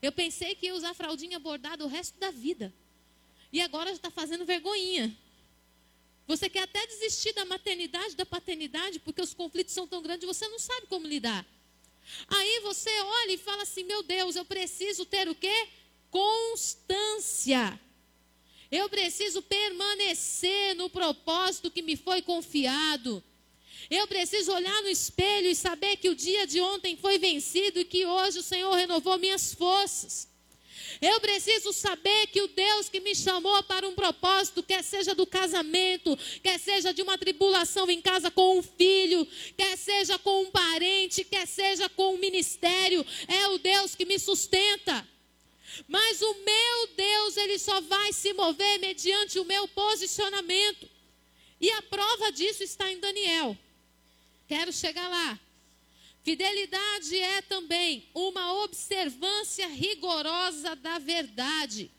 Eu 0.00 0.10
pensei 0.12 0.54
que 0.54 0.64
ia 0.64 0.74
usar 0.74 0.94
fraldinha 0.94 1.38
bordada 1.38 1.84
o 1.84 1.88
resto 1.88 2.18
da 2.18 2.30
vida. 2.30 2.72
E 3.52 3.60
agora 3.60 3.90
já 3.90 3.96
está 3.96 4.10
fazendo 4.10 4.46
vergonhinha. 4.46 5.14
Você 6.26 6.48
quer 6.48 6.62
até 6.62 6.86
desistir 6.86 7.34
da 7.34 7.44
maternidade, 7.44 8.16
da 8.16 8.24
paternidade, 8.24 8.98
porque 8.98 9.20
os 9.20 9.34
conflitos 9.34 9.74
são 9.74 9.86
tão 9.86 10.00
grandes, 10.00 10.26
você 10.26 10.48
não 10.48 10.58
sabe 10.58 10.86
como 10.86 11.06
lidar. 11.06 11.44
Aí 12.28 12.60
você 12.60 12.88
olha 13.02 13.32
e 13.32 13.36
fala 13.36 13.64
assim: 13.64 13.84
meu 13.84 14.02
Deus, 14.02 14.36
eu 14.36 14.44
preciso 14.46 15.04
ter 15.04 15.28
o 15.28 15.34
quê? 15.34 15.68
Constância. 16.12 17.80
Eu 18.70 18.86
preciso 18.90 19.40
permanecer 19.40 20.76
no 20.76 20.90
propósito 20.90 21.70
que 21.70 21.80
me 21.80 21.96
foi 21.96 22.20
confiado. 22.20 23.24
Eu 23.90 24.06
preciso 24.06 24.52
olhar 24.52 24.82
no 24.82 24.90
espelho 24.90 25.48
e 25.48 25.54
saber 25.54 25.96
que 25.96 26.10
o 26.10 26.14
dia 26.14 26.46
de 26.46 26.60
ontem 26.60 26.96
foi 26.98 27.18
vencido 27.18 27.80
e 27.80 27.84
que 27.84 28.04
hoje 28.04 28.38
o 28.40 28.42
Senhor 28.42 28.74
renovou 28.74 29.18
minhas 29.18 29.54
forças. 29.54 30.28
Eu 31.00 31.18
preciso 31.20 31.72
saber 31.72 32.26
que 32.26 32.42
o 32.42 32.48
Deus 32.48 32.90
que 32.90 33.00
me 33.00 33.14
chamou 33.14 33.62
para 33.62 33.88
um 33.88 33.94
propósito, 33.94 34.62
quer 34.62 34.84
seja 34.84 35.14
do 35.14 35.26
casamento, 35.26 36.18
quer 36.42 36.60
seja 36.60 36.92
de 36.92 37.00
uma 37.00 37.16
tribulação 37.16 37.90
em 37.90 38.02
casa 38.02 38.30
com 38.30 38.58
um 38.58 38.62
filho, 38.62 39.26
quer 39.56 39.78
seja 39.78 40.18
com 40.18 40.42
um 40.42 40.50
parente, 40.50 41.24
quer 41.24 41.46
seja 41.46 41.88
com 41.88 42.14
um 42.14 42.18
ministério, 42.18 43.04
é 43.26 43.48
o 43.48 43.58
Deus 43.58 43.94
que 43.94 44.04
me 44.04 44.18
sustenta. 44.18 45.11
Mas 45.88 46.20
o 46.20 46.34
meu 46.34 46.86
Deus, 46.96 47.36
ele 47.36 47.58
só 47.58 47.80
vai 47.80 48.12
se 48.12 48.32
mover 48.32 48.78
mediante 48.78 49.38
o 49.38 49.44
meu 49.44 49.66
posicionamento. 49.68 50.88
E 51.60 51.70
a 51.70 51.82
prova 51.82 52.30
disso 52.32 52.62
está 52.62 52.90
em 52.90 52.98
Daniel. 52.98 53.56
Quero 54.48 54.72
chegar 54.72 55.08
lá. 55.08 55.38
Fidelidade 56.22 57.18
é 57.18 57.42
também 57.42 58.08
uma 58.14 58.62
observância 58.62 59.66
rigorosa 59.66 60.76
da 60.76 60.98
verdade. 60.98 61.90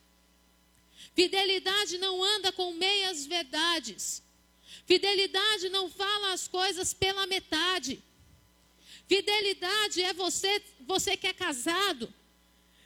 Fidelidade 1.14 1.98
não 1.98 2.24
anda 2.24 2.52
com 2.52 2.74
meias 2.74 3.26
verdades. 3.26 4.24
Fidelidade 4.86 5.70
não 5.70 5.90
fala 5.90 6.34
as 6.34 6.48
coisas 6.48 6.94
pela 6.94 7.28
metade. 7.28 8.02
Fidelidade 9.08 10.02
é 10.02 10.14
você, 10.14 10.64
você 10.82 11.18
que 11.18 11.28
é 11.28 11.34
casado. 11.34 12.14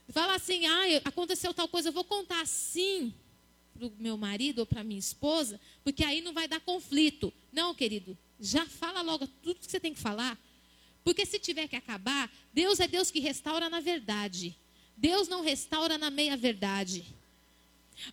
Fala 0.09 0.35
assim: 0.35 0.65
ah, 0.65 0.83
aconteceu 1.05 1.53
tal 1.53 1.67
coisa, 1.67 1.89
eu 1.89 1.93
vou 1.93 2.03
contar 2.03 2.41
assim 2.41 3.13
para 3.73 3.87
o 3.87 3.93
meu 3.99 4.17
marido 4.17 4.59
ou 4.59 4.65
para 4.65 4.83
minha 4.83 4.99
esposa, 4.99 5.59
porque 5.83 6.03
aí 6.03 6.21
não 6.21 6.33
vai 6.33 6.47
dar 6.47 6.59
conflito. 6.59 7.31
Não, 7.51 7.75
querido, 7.75 8.17
já 8.39 8.65
fala 8.65 9.01
logo 9.01 9.27
tudo 9.43 9.59
que 9.59 9.69
você 9.69 9.79
tem 9.79 9.93
que 9.93 9.99
falar. 9.99 10.37
Porque 11.03 11.25
se 11.25 11.39
tiver 11.39 11.67
que 11.67 11.75
acabar, 11.75 12.29
Deus 12.53 12.79
é 12.79 12.87
Deus 12.87 13.11
que 13.11 13.19
restaura 13.19 13.69
na 13.69 13.79
verdade. 13.79 14.55
Deus 14.95 15.27
não 15.27 15.41
restaura 15.41 15.97
na 15.97 16.09
meia 16.09 16.35
verdade. 16.35 17.05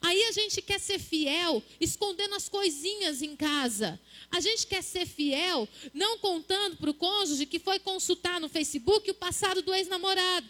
Aí 0.01 0.23
a 0.25 0.33
gente 0.33 0.63
quer 0.63 0.81
ser 0.81 0.99
fiel, 0.99 1.63
escondendo 1.81 2.35
as 2.35 2.49
coisinhas 2.49 3.21
em 3.21 3.37
casa. 3.37 4.01
A 4.31 4.41
gente 4.41 4.67
quer 4.67 4.83
ser 4.83 5.07
fiel, 5.07 5.69
não 5.93 6.19
contando 6.19 6.77
para 6.77 6.91
o 6.91 6.95
cônjuge 6.95 7.47
que 7.47 7.59
foi 7.59 7.79
consultar 7.79 8.41
no 8.41 8.49
Facebook 8.49 9.11
o 9.11 9.15
passado 9.15 9.63
do 9.63 9.75
ex-namorado. 9.75 10.49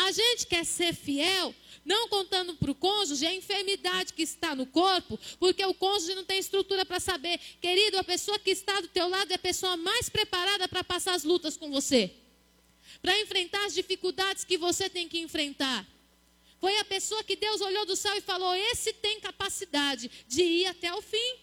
A 0.00 0.12
gente 0.12 0.46
quer 0.46 0.64
ser 0.64 0.94
fiel, 0.94 1.52
não 1.84 2.08
contando 2.08 2.54
para 2.54 2.70
o 2.70 2.74
cônjuge 2.74 3.26
a 3.26 3.34
enfermidade 3.34 4.12
que 4.12 4.22
está 4.22 4.54
no 4.54 4.64
corpo, 4.64 5.18
porque 5.40 5.64
o 5.64 5.74
cônjuge 5.74 6.14
não 6.14 6.24
tem 6.24 6.38
estrutura 6.38 6.86
para 6.86 7.00
saber. 7.00 7.40
Querido, 7.60 7.98
a 7.98 8.04
pessoa 8.04 8.38
que 8.38 8.50
está 8.50 8.80
do 8.80 8.86
teu 8.86 9.08
lado 9.08 9.32
é 9.32 9.34
a 9.34 9.38
pessoa 9.40 9.76
mais 9.76 10.08
preparada 10.08 10.68
para 10.68 10.84
passar 10.84 11.14
as 11.14 11.24
lutas 11.24 11.56
com 11.56 11.68
você. 11.72 12.12
Para 13.02 13.18
enfrentar 13.20 13.64
as 13.66 13.74
dificuldades 13.74 14.44
que 14.44 14.56
você 14.56 14.88
tem 14.88 15.08
que 15.08 15.18
enfrentar. 15.18 15.84
Foi 16.60 16.78
a 16.78 16.84
pessoa 16.84 17.24
que 17.24 17.34
Deus 17.34 17.60
olhou 17.60 17.84
do 17.84 17.96
céu 17.96 18.14
e 18.16 18.20
falou: 18.20 18.54
Esse 18.54 18.92
tem 18.92 19.20
capacidade 19.20 20.08
de 20.28 20.42
ir 20.42 20.66
até 20.66 20.94
o 20.94 21.02
fim. 21.02 21.36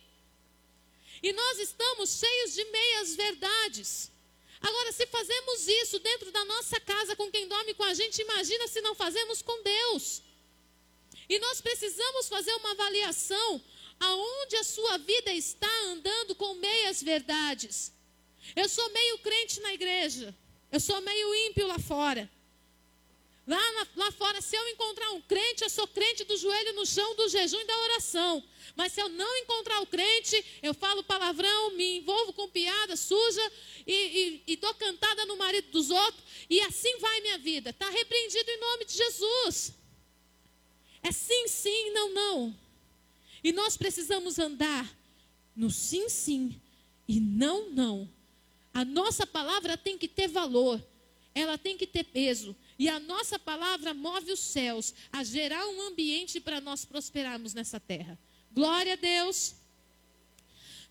E 1.21 1.33
nós 1.33 1.59
estamos 1.59 2.19
cheios 2.19 2.53
de 2.53 2.63
meias 2.65 3.15
verdades. 3.15 4.14
Agora, 4.61 4.91
se 4.91 5.05
fazemos 5.07 5.67
isso 5.67 5.99
dentro 5.99 6.31
da 6.31 6.43
nossa 6.45 6.79
casa 6.79 7.15
com 7.15 7.29
quem 7.29 7.47
dorme 7.47 7.73
com 7.73 7.83
a 7.83 7.93
gente, 7.93 8.21
imagina 8.21 8.67
se 8.67 8.81
não 8.81 8.95
fazemos 8.95 9.41
com 9.41 9.61
Deus. 9.63 10.21
E 11.27 11.39
nós 11.39 11.61
precisamos 11.61 12.27
fazer 12.27 12.53
uma 12.55 12.71
avaliação 12.71 13.61
aonde 13.99 14.55
a 14.57 14.63
sua 14.63 14.97
vida 14.97 15.31
está 15.33 15.69
andando 15.85 16.35
com 16.35 16.53
meias 16.55 17.01
verdades. 17.01 17.93
Eu 18.55 18.69
sou 18.69 18.89
meio 18.91 19.17
crente 19.19 19.59
na 19.61 19.73
igreja, 19.73 20.35
eu 20.71 20.79
sou 20.79 21.01
meio 21.01 21.35
ímpio 21.47 21.67
lá 21.67 21.79
fora. 21.79 22.29
Lá, 23.47 23.87
lá 23.95 24.11
fora, 24.11 24.41
se 24.41 24.55
eu 24.55 24.67
encontrar 24.69 25.11
um 25.11 25.21
crente, 25.21 25.63
eu 25.63 25.69
sou 25.69 25.87
crente 25.87 26.23
do 26.23 26.35
joelho 26.35 26.73
no 26.73 26.85
chão, 26.85 27.15
do 27.15 27.29
jejum 27.29 27.59
e 27.59 27.65
da 27.65 27.77
oração. 27.77 28.43
Mas 28.75 28.91
se 28.93 29.01
eu 29.01 29.07
não 29.09 29.37
encontrar 29.37 29.81
o 29.81 29.87
crente, 29.87 30.43
eu 30.63 30.73
falo 30.73 31.03
palavrão, 31.03 31.71
me 31.71 31.97
envolvo 31.97 32.33
com 32.33 32.49
piada 32.49 32.95
suja 32.95 33.51
e, 33.85 33.93
e, 34.47 34.53
e 34.53 34.55
dou 34.55 34.73
cantada 34.73 35.25
no 35.25 35.37
marido 35.37 35.69
dos 35.69 35.91
outros. 35.91 36.23
E 36.49 36.59
assim 36.61 36.97
vai 36.97 37.21
minha 37.21 37.37
vida. 37.37 37.69
Está 37.69 37.87
repreendido 37.89 38.49
em 38.49 38.59
nome 38.59 38.85
de 38.85 38.93
Jesus. 38.93 39.73
É 41.03 41.11
sim, 41.11 41.47
sim, 41.47 41.91
não, 41.91 42.09
não. 42.09 42.59
E 43.43 43.51
nós 43.51 43.77
precisamos 43.77 44.39
andar 44.39 44.91
no 45.55 45.69
sim, 45.69 46.09
sim 46.09 46.59
e 47.07 47.19
não, 47.19 47.69
não. 47.69 48.09
A 48.73 48.83
nossa 48.83 49.25
palavra 49.25 49.77
tem 49.77 49.97
que 49.97 50.07
ter 50.07 50.27
valor, 50.27 50.83
ela 51.33 51.57
tem 51.57 51.77
que 51.77 51.87
ter 51.87 52.03
peso. 52.03 52.55
E 52.77 52.89
a 52.89 52.99
nossa 52.99 53.39
palavra 53.39 53.93
move 53.93 54.31
os 54.31 54.39
céus 54.39 54.93
a 55.11 55.23
gerar 55.23 55.65
um 55.67 55.81
ambiente 55.81 56.39
para 56.39 56.59
nós 56.59 56.83
prosperarmos 56.83 57.53
nessa 57.53 57.79
terra. 57.79 58.19
Glória 58.51 58.93
a 58.93 58.97
Deus. 58.97 59.55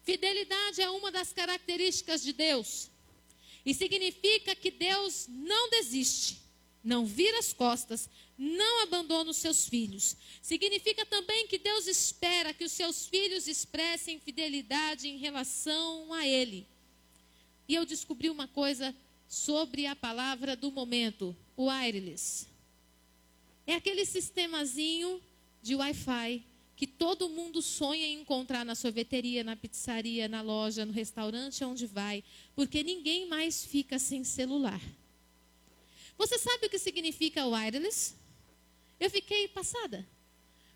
Fidelidade 0.03 0.81
é 0.81 0.91
uma 0.91 1.11
das 1.11 1.33
características 1.33 2.23
de 2.23 2.33
Deus. 2.33 2.91
E 3.65 3.73
significa 3.73 4.55
que 4.55 4.71
Deus 4.71 5.27
não 5.29 5.71
desiste, 5.71 6.43
não 6.83 7.07
vira 7.07 7.39
as 7.39 7.53
costas, 7.53 8.09
não 8.37 8.83
abandona 8.83 9.31
os 9.31 9.39
seus 9.39 9.67
filhos. 9.67 10.17
Significa 10.43 11.07
também 11.07 11.47
que 11.47 11.59
Deus 11.59 11.87
espera 11.87 12.53
que 12.53 12.65
os 12.65 12.73
seus 12.73 13.07
filhos 13.07 13.47
expressem 13.49 14.21
fidelidade 14.21 15.09
em 15.09 15.17
relação 15.17 16.13
a 16.13 16.27
Ele. 16.27 16.67
E 17.67 17.75
eu 17.75 17.87
descobri 17.87 18.29
uma 18.29 18.47
coisa 18.47 18.95
sobre 19.27 19.87
a 19.87 19.97
palavra 19.97 20.55
do 20.55 20.71
momento, 20.71 21.35
o 21.57 21.67
wireless. 21.67 22.47
É 23.67 23.75
aquele 23.75 24.05
sistemazinho 24.05 25.21
de 25.63 25.75
Wi-Fi 25.75 26.45
que 26.77 26.87
todo 26.87 27.29
mundo 27.29 27.63
sonha 27.63 28.05
em 28.05 28.21
encontrar 28.21 28.65
na 28.65 28.75
sorveteria, 28.75 29.45
na 29.45 29.57
pizzaria, 29.57 30.29
na 30.29 30.43
loja, 30.43 30.85
no 30.85 30.93
restaurante, 30.93 31.65
onde 31.65 31.87
vai, 31.87 32.25
porque 32.55 32.83
ninguém 32.83 33.29
mais 33.29 33.65
fica 33.65 33.99
sem 33.99 34.25
celular. 34.25 34.81
Você 36.19 36.39
sabe 36.39 36.67
o 36.67 36.71
que 36.71 36.79
significa 36.79 37.47
wireless? 37.47 38.15
Eu 38.99 39.09
fiquei 39.09 39.49
passada. 39.49 40.07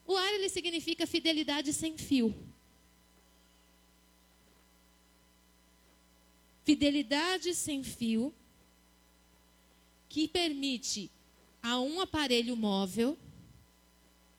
O 0.06 0.14
wireless 0.14 0.54
significa 0.54 1.06
fidelidade 1.06 1.72
sem 1.72 1.98
fio. 1.98 2.34
Fidelidade 6.64 7.54
sem 7.54 7.82
fio 7.82 8.32
que 10.08 10.28
permite 10.28 11.10
a 11.62 11.80
um 11.80 12.00
aparelho 12.00 12.56
móvel 12.56 13.18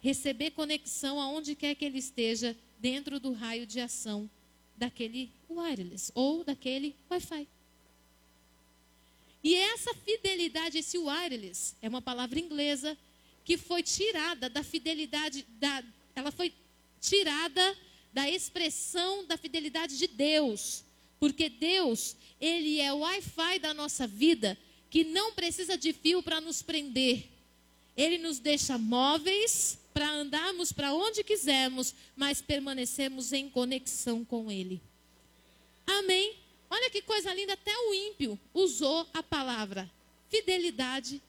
receber 0.01 0.51
conexão 0.51 1.19
aonde 1.19 1.55
quer 1.55 1.75
que 1.75 1.85
ele 1.85 1.99
esteja 1.99 2.55
dentro 2.79 3.19
do 3.19 3.33
raio 3.33 3.65
de 3.65 3.79
ação 3.79 4.29
daquele 4.75 5.29
wireless 5.49 6.11
ou 6.15 6.43
daquele 6.43 6.95
Wi-Fi. 7.09 7.47
E 9.43 9.55
essa 9.55 9.93
fidelidade, 9.93 10.77
esse 10.77 10.97
wireless, 10.97 11.75
é 11.81 11.89
uma 11.89 12.01
palavra 12.01 12.39
inglesa 12.39 12.97
que 13.43 13.57
foi 13.57 13.83
tirada 13.83 14.49
da 14.49 14.63
fidelidade, 14.63 15.45
da, 15.59 15.83
ela 16.15 16.31
foi 16.31 16.53
tirada 16.99 17.77
da 18.13 18.29
expressão 18.29 19.25
da 19.25 19.37
fidelidade 19.37 19.97
de 19.97 20.07
Deus. 20.07 20.83
Porque 21.19 21.49
Deus, 21.49 22.15
Ele 22.39 22.79
é 22.79 22.93
o 22.93 22.99
Wi-Fi 22.99 23.59
da 23.59 23.73
nossa 23.73 24.07
vida, 24.07 24.57
que 24.89 25.03
não 25.03 25.33
precisa 25.33 25.77
de 25.77 25.93
fio 25.93 26.23
para 26.23 26.41
nos 26.41 26.61
prender. 26.61 27.27
Ele 27.95 28.17
nos 28.17 28.39
deixa 28.39 28.77
móveis 28.77 29.77
para 29.93 30.09
andarmos 30.09 30.71
para 30.71 30.93
onde 30.93 31.23
quisermos, 31.23 31.93
mas 32.15 32.41
permanecemos 32.41 33.33
em 33.33 33.49
conexão 33.49 34.23
com 34.23 34.49
Ele. 34.51 34.81
Amém? 35.85 36.35
Olha 36.69 36.89
que 36.89 37.01
coisa 37.01 37.33
linda, 37.33 37.53
até 37.53 37.75
o 37.75 37.93
ímpio 37.93 38.39
usou 38.53 39.07
a 39.13 39.23
palavra 39.23 39.89
fidelidade 40.29 41.21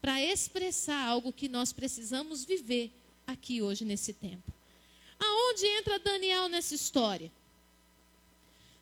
para 0.00 0.20
expressar 0.20 1.06
algo 1.06 1.32
que 1.32 1.48
nós 1.48 1.72
precisamos 1.72 2.44
viver 2.44 2.92
aqui 3.26 3.62
hoje 3.62 3.84
nesse 3.84 4.12
tempo. 4.12 4.52
Aonde 5.18 5.66
entra 5.66 5.98
Daniel 5.98 6.48
nessa 6.48 6.74
história? 6.74 7.30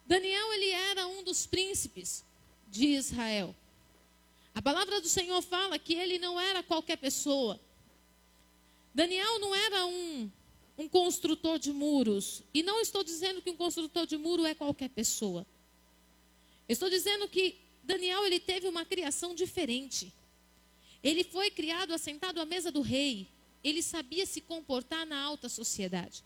Daniel 0.07 0.53
ele 0.55 0.71
era 0.71 1.07
um 1.07 1.23
dos 1.23 1.47
príncipes 1.47 2.25
de 2.69 2.87
Israel. 2.89 3.55
Palavra 4.67 5.01
do 5.01 5.09
Senhor 5.09 5.41
fala 5.43 5.79
que 5.79 5.95
ele 5.95 6.19
não 6.19 6.41
era 6.41 6.61
qualquer 6.61 6.97
pessoa. 6.97 7.61
Daniel 8.93 9.39
não 9.39 9.55
era 9.55 9.87
um, 9.87 10.29
um 10.77 10.89
construtor 10.89 11.57
de 11.57 11.73
muros. 11.73 12.43
E 12.53 12.65
não 12.65 12.81
estou 12.81 13.05
dizendo 13.05 13.41
que 13.41 13.49
um 13.49 13.57
construtor 13.57 14.09
de 14.09 14.17
muro 14.17 14.45
é 14.45 14.57
qualquer 14.57 14.89
pessoa. 14.89 15.47
Estou 16.69 16.91
dizendo 16.91 17.29
que 17.29 17.55
Daniel 17.85 18.27
ele 18.27 18.41
teve 18.41 18.67
uma 18.67 18.85
criação 18.85 19.37
diferente. 19.37 20.13
Ele 21.01 21.23
foi 21.23 21.49
criado 21.49 21.95
assentado 21.95 22.41
à 22.41 22.45
mesa 22.45 22.73
do 22.73 22.81
rei. 22.81 23.29
Ele 23.63 23.81
sabia 23.81 24.27
se 24.27 24.41
comportar 24.41 25.07
na 25.07 25.23
alta 25.23 25.49
sociedade. 25.49 26.25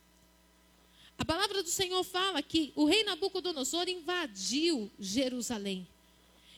A 1.19 1.27
palavra 1.27 1.63
do 1.63 1.69
Senhor 1.69 2.03
fala 2.05 2.41
que 2.41 2.73
o 2.75 2.87
rei 2.87 3.05
Nabucodonosor 3.05 3.87
invadiu 3.87 4.91
Jerusalém. 4.99 5.87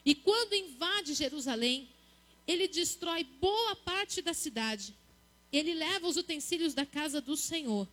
E 0.05 0.15
quando 0.15 0.55
invade 0.55 1.15
Jerusalém, 1.15 1.89
ele 2.47 2.67
destrói 2.67 3.25
boa 3.25 3.77
parte 3.77 4.21
da 4.21 4.35
cidade. 4.35 4.95
Ele 5.53 5.75
leva 5.75 6.09
os 6.09 6.17
utensílios 6.17 6.75
da 6.75 6.85
casa 6.85 7.21
do 7.21 7.37
Senhor 7.37 7.87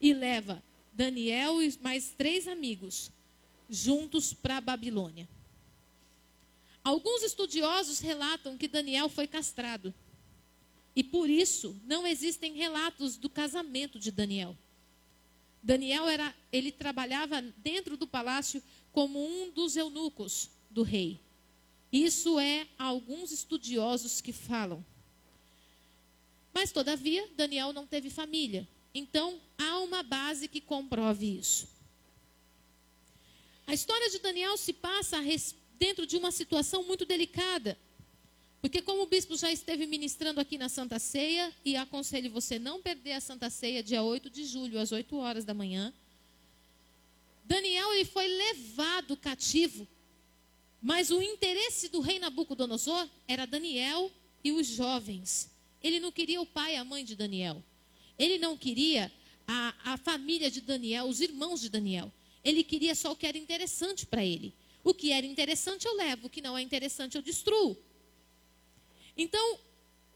e 0.00 0.12
leva 0.12 0.62
Daniel 0.92 1.62
e 1.62 1.78
mais 1.80 2.10
três 2.10 2.46
amigos 2.46 3.10
juntos 3.68 4.32
para 4.32 4.58
a 4.58 4.60
Babilônia. 4.60 5.28
Alguns 6.84 7.22
estudiosos 7.22 7.98
relatam 7.98 8.56
que 8.56 8.68
Daniel 8.68 9.08
foi 9.08 9.26
castrado. 9.26 9.92
E 10.94 11.04
por 11.04 11.28
isso 11.28 11.76
não 11.84 12.06
existem 12.06 12.54
relatos 12.54 13.16
do 13.16 13.28
casamento 13.28 13.98
de 13.98 14.10
Daniel. 14.10 14.56
Daniel 15.62 16.08
era, 16.08 16.34
ele 16.50 16.72
trabalhava 16.72 17.42
dentro 17.58 17.96
do 17.96 18.06
palácio 18.06 18.62
como 18.92 19.22
um 19.22 19.50
dos 19.50 19.76
eunucos 19.76 20.50
do 20.70 20.82
rei. 20.82 21.20
Isso 21.92 22.38
é 22.38 22.66
alguns 22.78 23.32
estudiosos 23.32 24.20
que 24.20 24.32
falam. 24.32 24.84
Mas, 26.52 26.70
todavia, 26.70 27.26
Daniel 27.36 27.72
não 27.72 27.86
teve 27.86 28.10
família. 28.10 28.68
Então, 28.94 29.40
há 29.56 29.78
uma 29.80 30.02
base 30.02 30.48
que 30.48 30.60
comprove 30.60 31.38
isso. 31.38 31.68
A 33.66 33.74
história 33.74 34.10
de 34.10 34.18
Daniel 34.18 34.56
se 34.56 34.72
passa 34.72 35.18
dentro 35.78 36.06
de 36.06 36.16
uma 36.16 36.30
situação 36.30 36.82
muito 36.84 37.04
delicada. 37.04 37.78
Porque, 38.60 38.82
como 38.82 39.02
o 39.02 39.06
bispo 39.06 39.36
já 39.36 39.52
esteve 39.52 39.86
ministrando 39.86 40.40
aqui 40.40 40.58
na 40.58 40.68
Santa 40.68 40.98
Ceia, 40.98 41.54
e 41.64 41.76
aconselho 41.76 42.30
você 42.30 42.58
não 42.58 42.82
perder 42.82 43.12
a 43.12 43.20
Santa 43.20 43.48
Ceia 43.48 43.82
dia 43.82 44.02
8 44.02 44.28
de 44.28 44.44
julho, 44.44 44.80
às 44.80 44.90
8 44.90 45.16
horas 45.16 45.44
da 45.44 45.54
manhã, 45.54 45.92
Daniel 47.44 47.94
ele 47.94 48.04
foi 48.04 48.26
levado 48.26 49.16
cativo 49.16 49.86
mas 50.80 51.10
o 51.10 51.20
interesse 51.20 51.88
do 51.88 52.00
rei 52.00 52.18
Nabucodonosor 52.18 53.08
era 53.26 53.46
Daniel 53.46 54.10
e 54.42 54.52
os 54.52 54.66
jovens. 54.66 55.50
Ele 55.82 56.00
não 56.00 56.12
queria 56.12 56.40
o 56.40 56.46
pai 56.46 56.74
e 56.74 56.76
a 56.76 56.84
mãe 56.84 57.04
de 57.04 57.16
Daniel. 57.16 57.62
Ele 58.18 58.38
não 58.38 58.56
queria 58.56 59.12
a, 59.46 59.92
a 59.92 59.96
família 59.96 60.50
de 60.50 60.60
Daniel, 60.60 61.06
os 61.06 61.20
irmãos 61.20 61.60
de 61.60 61.68
Daniel. 61.68 62.12
Ele 62.44 62.62
queria 62.62 62.94
só 62.94 63.12
o 63.12 63.16
que 63.16 63.26
era 63.26 63.38
interessante 63.38 64.06
para 64.06 64.24
ele. 64.24 64.54
O 64.84 64.94
que 64.94 65.12
era 65.12 65.26
interessante 65.26 65.86
eu 65.86 65.94
levo, 65.94 66.26
o 66.26 66.30
que 66.30 66.40
não 66.40 66.56
é 66.56 66.62
interessante 66.62 67.16
eu 67.16 67.22
destruo. 67.22 67.76
Então, 69.16 69.58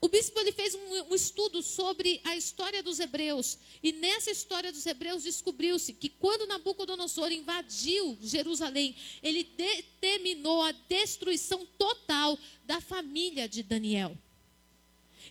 o 0.04 0.08
bispo 0.08 0.40
ele 0.40 0.50
fez 0.50 0.74
um, 0.74 1.12
um, 1.12 1.14
estudo 1.14 1.62
sobre 1.62 2.20
a 2.24 2.36
história 2.36 2.82
dos 2.82 2.98
hebreus. 2.98 3.56
E 3.80 3.92
nessa 3.92 4.32
história 4.32 4.72
dos 4.72 4.84
hebreus 4.84 5.22
descobriu-se 5.22 5.92
que 5.92 6.08
quando 6.08 6.44
Nabucodonosor 6.44 7.30
invadiu 7.30 8.18
Jerusalém, 8.20 8.96
ele 9.22 9.44
determinou 9.44 10.60
a 10.60 10.72
destruição 10.72 11.64
total 11.78 12.36
da 12.64 12.80
família 12.80 13.48
de 13.48 13.62
Daniel. 13.62 14.18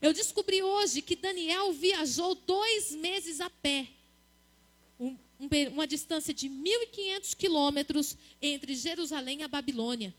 Eu 0.02 0.14
descobri 0.14 0.64
hoje 0.64 1.02
que 1.02 1.18
Daniel 1.18 1.74
viajou 1.74 2.34
dois 2.34 2.92
meses 2.94 3.42
a 3.42 3.50
pé. 3.50 3.90
Um, 4.98 5.18
um, 5.38 5.50
uma 5.74 5.86
distância 5.86 6.34
de 6.34 6.48
1.500 6.48 7.36
quilômetros 7.36 8.16
entre 8.42 8.74
Jerusalém 8.74 9.42
e 9.42 9.44
a 9.44 9.50
Babilônia 9.50 10.16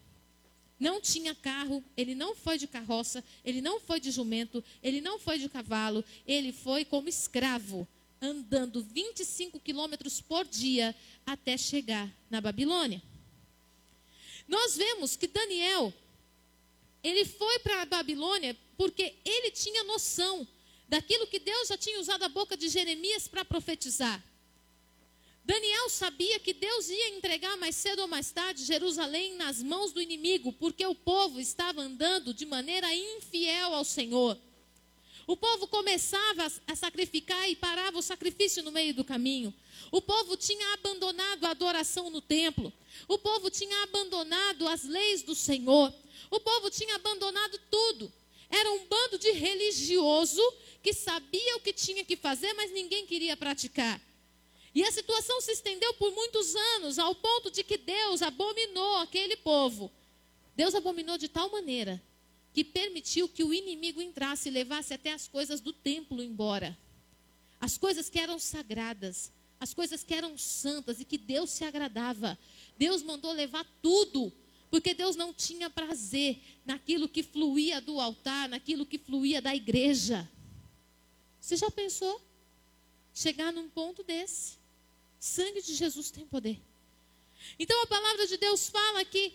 não 0.82 1.00
tinha 1.00 1.32
carro, 1.32 1.82
ele 1.96 2.12
não 2.12 2.34
foi 2.34 2.58
de 2.58 2.66
carroça, 2.66 3.22
ele 3.44 3.60
não 3.60 3.78
foi 3.78 4.00
de 4.00 4.10
jumento, 4.10 4.62
ele 4.82 5.00
não 5.00 5.16
foi 5.16 5.38
de 5.38 5.48
cavalo, 5.48 6.04
ele 6.26 6.52
foi 6.52 6.84
como 6.84 7.08
escravo, 7.08 7.86
andando 8.20 8.82
25 8.82 9.60
quilômetros 9.60 10.20
por 10.20 10.44
dia 10.44 10.92
até 11.24 11.56
chegar 11.56 12.12
na 12.28 12.40
Babilônia. 12.40 13.00
Nós 14.48 14.76
vemos 14.76 15.14
que 15.14 15.28
Daniel, 15.28 15.94
ele 17.00 17.24
foi 17.24 17.60
para 17.60 17.82
a 17.82 17.86
Babilônia 17.86 18.56
porque 18.76 19.14
ele 19.24 19.52
tinha 19.52 19.84
noção 19.84 20.46
daquilo 20.88 21.28
que 21.28 21.38
Deus 21.38 21.68
já 21.68 21.78
tinha 21.78 22.00
usado 22.00 22.24
a 22.24 22.28
boca 22.28 22.56
de 22.56 22.68
Jeremias 22.68 23.28
para 23.28 23.44
profetizar. 23.44 24.20
Daniel 25.44 25.90
sabia 25.90 26.38
que 26.38 26.54
Deus 26.54 26.88
ia 26.88 27.08
entregar 27.10 27.56
mais 27.56 27.74
cedo 27.74 28.02
ou 28.02 28.08
mais 28.08 28.30
tarde 28.30 28.64
Jerusalém 28.64 29.34
nas 29.34 29.60
mãos 29.62 29.92
do 29.92 30.00
inimigo, 30.00 30.52
porque 30.52 30.86
o 30.86 30.94
povo 30.94 31.40
estava 31.40 31.82
andando 31.82 32.32
de 32.32 32.46
maneira 32.46 32.92
infiel 32.94 33.74
ao 33.74 33.84
Senhor. 33.84 34.38
O 35.26 35.36
povo 35.36 35.66
começava 35.66 36.46
a 36.66 36.76
sacrificar 36.76 37.48
e 37.48 37.56
parava 37.56 37.98
o 37.98 38.02
sacrifício 38.02 38.62
no 38.62 38.72
meio 38.72 38.94
do 38.94 39.04
caminho. 39.04 39.52
O 39.90 40.00
povo 40.00 40.36
tinha 40.36 40.74
abandonado 40.74 41.44
a 41.44 41.50
adoração 41.50 42.10
no 42.10 42.20
templo. 42.20 42.72
O 43.08 43.18
povo 43.18 43.50
tinha 43.50 43.82
abandonado 43.84 44.68
as 44.68 44.84
leis 44.84 45.22
do 45.22 45.34
Senhor. 45.34 45.92
O 46.30 46.40
povo 46.40 46.70
tinha 46.70 46.96
abandonado 46.96 47.58
tudo. 47.70 48.12
Era 48.50 48.70
um 48.72 48.86
bando 48.86 49.18
de 49.18 49.30
religioso 49.30 50.42
que 50.82 50.92
sabia 50.92 51.56
o 51.56 51.60
que 51.60 51.72
tinha 51.72 52.04
que 52.04 52.16
fazer, 52.16 52.52
mas 52.54 52.72
ninguém 52.72 53.06
queria 53.06 53.36
praticar. 53.36 54.00
E 54.74 54.82
a 54.82 54.90
situação 54.90 55.40
se 55.40 55.52
estendeu 55.52 55.92
por 55.94 56.10
muitos 56.12 56.54
anos, 56.54 56.98
ao 56.98 57.14
ponto 57.14 57.50
de 57.50 57.62
que 57.62 57.76
Deus 57.76 58.22
abominou 58.22 58.96
aquele 58.96 59.36
povo. 59.36 59.90
Deus 60.56 60.74
abominou 60.74 61.18
de 61.18 61.28
tal 61.28 61.50
maneira 61.50 62.02
que 62.52 62.62
permitiu 62.62 63.28
que 63.28 63.42
o 63.42 63.52
inimigo 63.52 64.02
entrasse 64.02 64.48
e 64.48 64.52
levasse 64.52 64.92
até 64.92 65.12
as 65.12 65.26
coisas 65.26 65.60
do 65.60 65.72
templo 65.72 66.22
embora. 66.22 66.76
As 67.60 67.78
coisas 67.78 68.10
que 68.10 68.18
eram 68.18 68.38
sagradas, 68.38 69.32
as 69.58 69.72
coisas 69.72 70.02
que 70.02 70.12
eram 70.12 70.36
santas 70.36 71.00
e 71.00 71.04
que 71.04 71.16
Deus 71.16 71.50
se 71.50 71.64
agradava. 71.64 72.38
Deus 72.76 73.02
mandou 73.02 73.32
levar 73.32 73.64
tudo, 73.80 74.32
porque 74.70 74.92
Deus 74.92 75.16
não 75.16 75.32
tinha 75.32 75.70
prazer 75.70 76.40
naquilo 76.64 77.08
que 77.08 77.22
fluía 77.22 77.80
do 77.80 78.00
altar, 78.00 78.48
naquilo 78.48 78.84
que 78.84 78.98
fluía 78.98 79.40
da 79.40 79.54
igreja. 79.54 80.28
Você 81.40 81.56
já 81.56 81.70
pensou? 81.70 82.20
Chegar 83.14 83.52
num 83.52 83.68
ponto 83.68 84.02
desse. 84.02 84.61
Sangue 85.22 85.62
de 85.62 85.76
Jesus 85.76 86.10
tem 86.10 86.26
poder. 86.26 86.60
Então 87.56 87.80
a 87.80 87.86
palavra 87.86 88.26
de 88.26 88.36
Deus 88.36 88.68
fala 88.68 89.04
que 89.04 89.32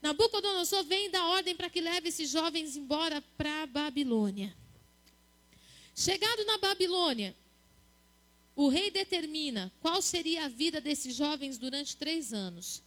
Nabucodonosor 0.00 0.82
vem 0.84 1.10
dar 1.10 1.26
ordem 1.26 1.54
para 1.54 1.68
que 1.68 1.78
leve 1.78 2.08
esses 2.08 2.30
jovens 2.30 2.74
embora 2.74 3.20
para 3.36 3.64
a 3.64 3.66
Babilônia. 3.66 4.56
Chegado 5.94 6.42
na 6.46 6.56
Babilônia, 6.56 7.36
o 8.56 8.68
rei 8.68 8.90
determina 8.90 9.70
qual 9.78 10.00
seria 10.00 10.46
a 10.46 10.48
vida 10.48 10.80
desses 10.80 11.14
jovens 11.14 11.58
durante 11.58 11.94
três 11.94 12.32
anos. 12.32 12.82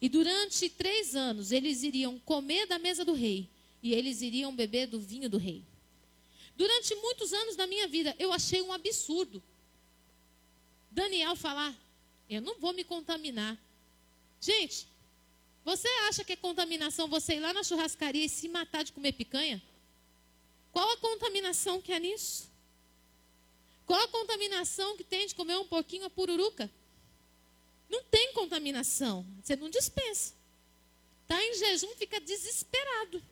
E 0.00 0.08
durante 0.08 0.68
três 0.68 1.14
anos 1.14 1.52
eles 1.52 1.84
iriam 1.84 2.18
comer 2.18 2.66
da 2.66 2.76
mesa 2.76 3.04
do 3.04 3.12
rei 3.12 3.48
e 3.80 3.94
eles 3.94 4.20
iriam 4.20 4.52
beber 4.52 4.88
do 4.88 4.98
vinho 4.98 5.30
do 5.30 5.38
rei. 5.38 5.62
Durante 6.56 6.92
muitos 6.96 7.32
anos 7.32 7.54
da 7.54 7.68
minha 7.68 7.86
vida 7.86 8.16
eu 8.18 8.32
achei 8.32 8.60
um 8.62 8.72
absurdo 8.72 9.40
Daniel 10.94 11.34
falar: 11.34 11.74
Eu 12.30 12.40
não 12.40 12.58
vou 12.58 12.72
me 12.72 12.84
contaminar. 12.84 13.58
Gente, 14.40 14.86
você 15.64 15.88
acha 16.08 16.24
que 16.24 16.32
é 16.32 16.36
contaminação 16.36 17.08
você 17.08 17.34
ir 17.34 17.40
lá 17.40 17.52
na 17.52 17.64
churrascaria 17.64 18.24
e 18.24 18.28
se 18.28 18.48
matar 18.48 18.84
de 18.84 18.92
comer 18.92 19.12
picanha? 19.12 19.60
Qual 20.72 20.88
a 20.90 20.96
contaminação 20.96 21.82
que 21.82 21.92
é 21.92 21.98
nisso? 21.98 22.48
Qual 23.86 24.00
a 24.00 24.08
contaminação 24.08 24.96
que 24.96 25.04
tem 25.04 25.26
de 25.26 25.34
comer 25.34 25.58
um 25.58 25.66
pouquinho 25.66 26.06
a 26.06 26.10
pururuca? 26.10 26.70
Não 27.88 28.02
tem 28.04 28.32
contaminação. 28.32 29.26
Você 29.42 29.56
não 29.56 29.68
dispensa. 29.68 30.32
Está 31.22 31.42
em 31.42 31.54
jejum, 31.54 31.94
fica 31.96 32.20
desesperado. 32.20 33.22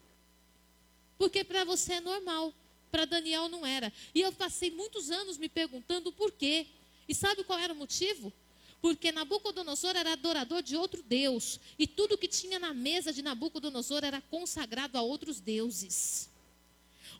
Porque 1.17 1.45
para 1.45 1.65
você 1.65 1.95
é 1.95 2.01
normal. 2.01 2.53
Para 2.91 3.05
Daniel 3.05 3.49
não 3.49 3.65
era. 3.65 3.93
E 4.15 4.21
eu 4.21 4.33
passei 4.33 4.71
muitos 4.71 5.11
anos 5.11 5.39
me 5.39 5.49
perguntando 5.49 6.13
por 6.13 6.33
quê. 6.33 6.67
E 7.09 7.15
sabe 7.15 7.45
qual 7.45 7.59
era 7.59 7.73
o 7.73 7.77
motivo? 7.77 8.33
Porque 8.81 9.13
Nabucodonosor 9.13 9.97
era 9.97 10.13
adorador 10.13 10.63
de 10.63 10.77
outro 10.77 11.03
Deus. 11.03 11.61
E 11.79 11.87
tudo 11.87 12.19
que 12.19 12.27
tinha 12.27 12.59
na 12.59 12.75
mesa 12.75 13.13
de 13.13 13.23
Nabucodonosor 13.23 14.05
era 14.05 14.21
consagrado 14.21 14.99
a 14.99 15.03
outros 15.03 15.41
deuses. 15.41 16.29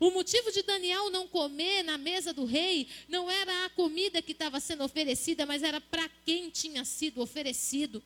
O 0.01 0.11
motivo 0.11 0.51
de 0.51 0.63
Daniel 0.63 1.11
não 1.11 1.29
comer 1.29 1.85
na 1.85 1.97
mesa 1.97 2.33
do 2.33 2.45
rei 2.45 2.89
não 3.09 3.31
era 3.31 3.67
a 3.67 3.71
comida 3.71 4.21
que 4.21 4.33
estava 4.33 4.59
sendo 4.59 4.83
oferecida, 4.83 5.47
mas 5.47 5.63
era 5.63 5.81
para 5.81 6.09
quem 6.25 6.51
tinha 6.51 6.85
sido 6.85 7.21
oferecido. 7.21 8.03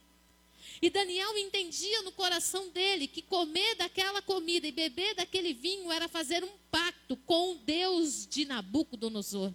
E 0.83 0.91
Daniel 0.91 1.39
entendia 1.39 2.03
no 2.03 2.13
coração 2.13 2.69
dele 2.69 3.07
que 3.07 3.23
comer 3.23 3.77
daquela 3.77 4.21
comida 4.21 4.67
e 4.67 4.73
beber 4.73 5.15
daquele 5.15 5.55
vinho 5.55 5.91
era 5.91 6.07
fazer 6.09 6.45
um 6.45 6.53
pacto 6.71 7.17
com 7.25 7.53
o 7.53 7.55
Deus 7.55 8.27
de 8.27 8.45
Nabucodonosor. 8.45 9.55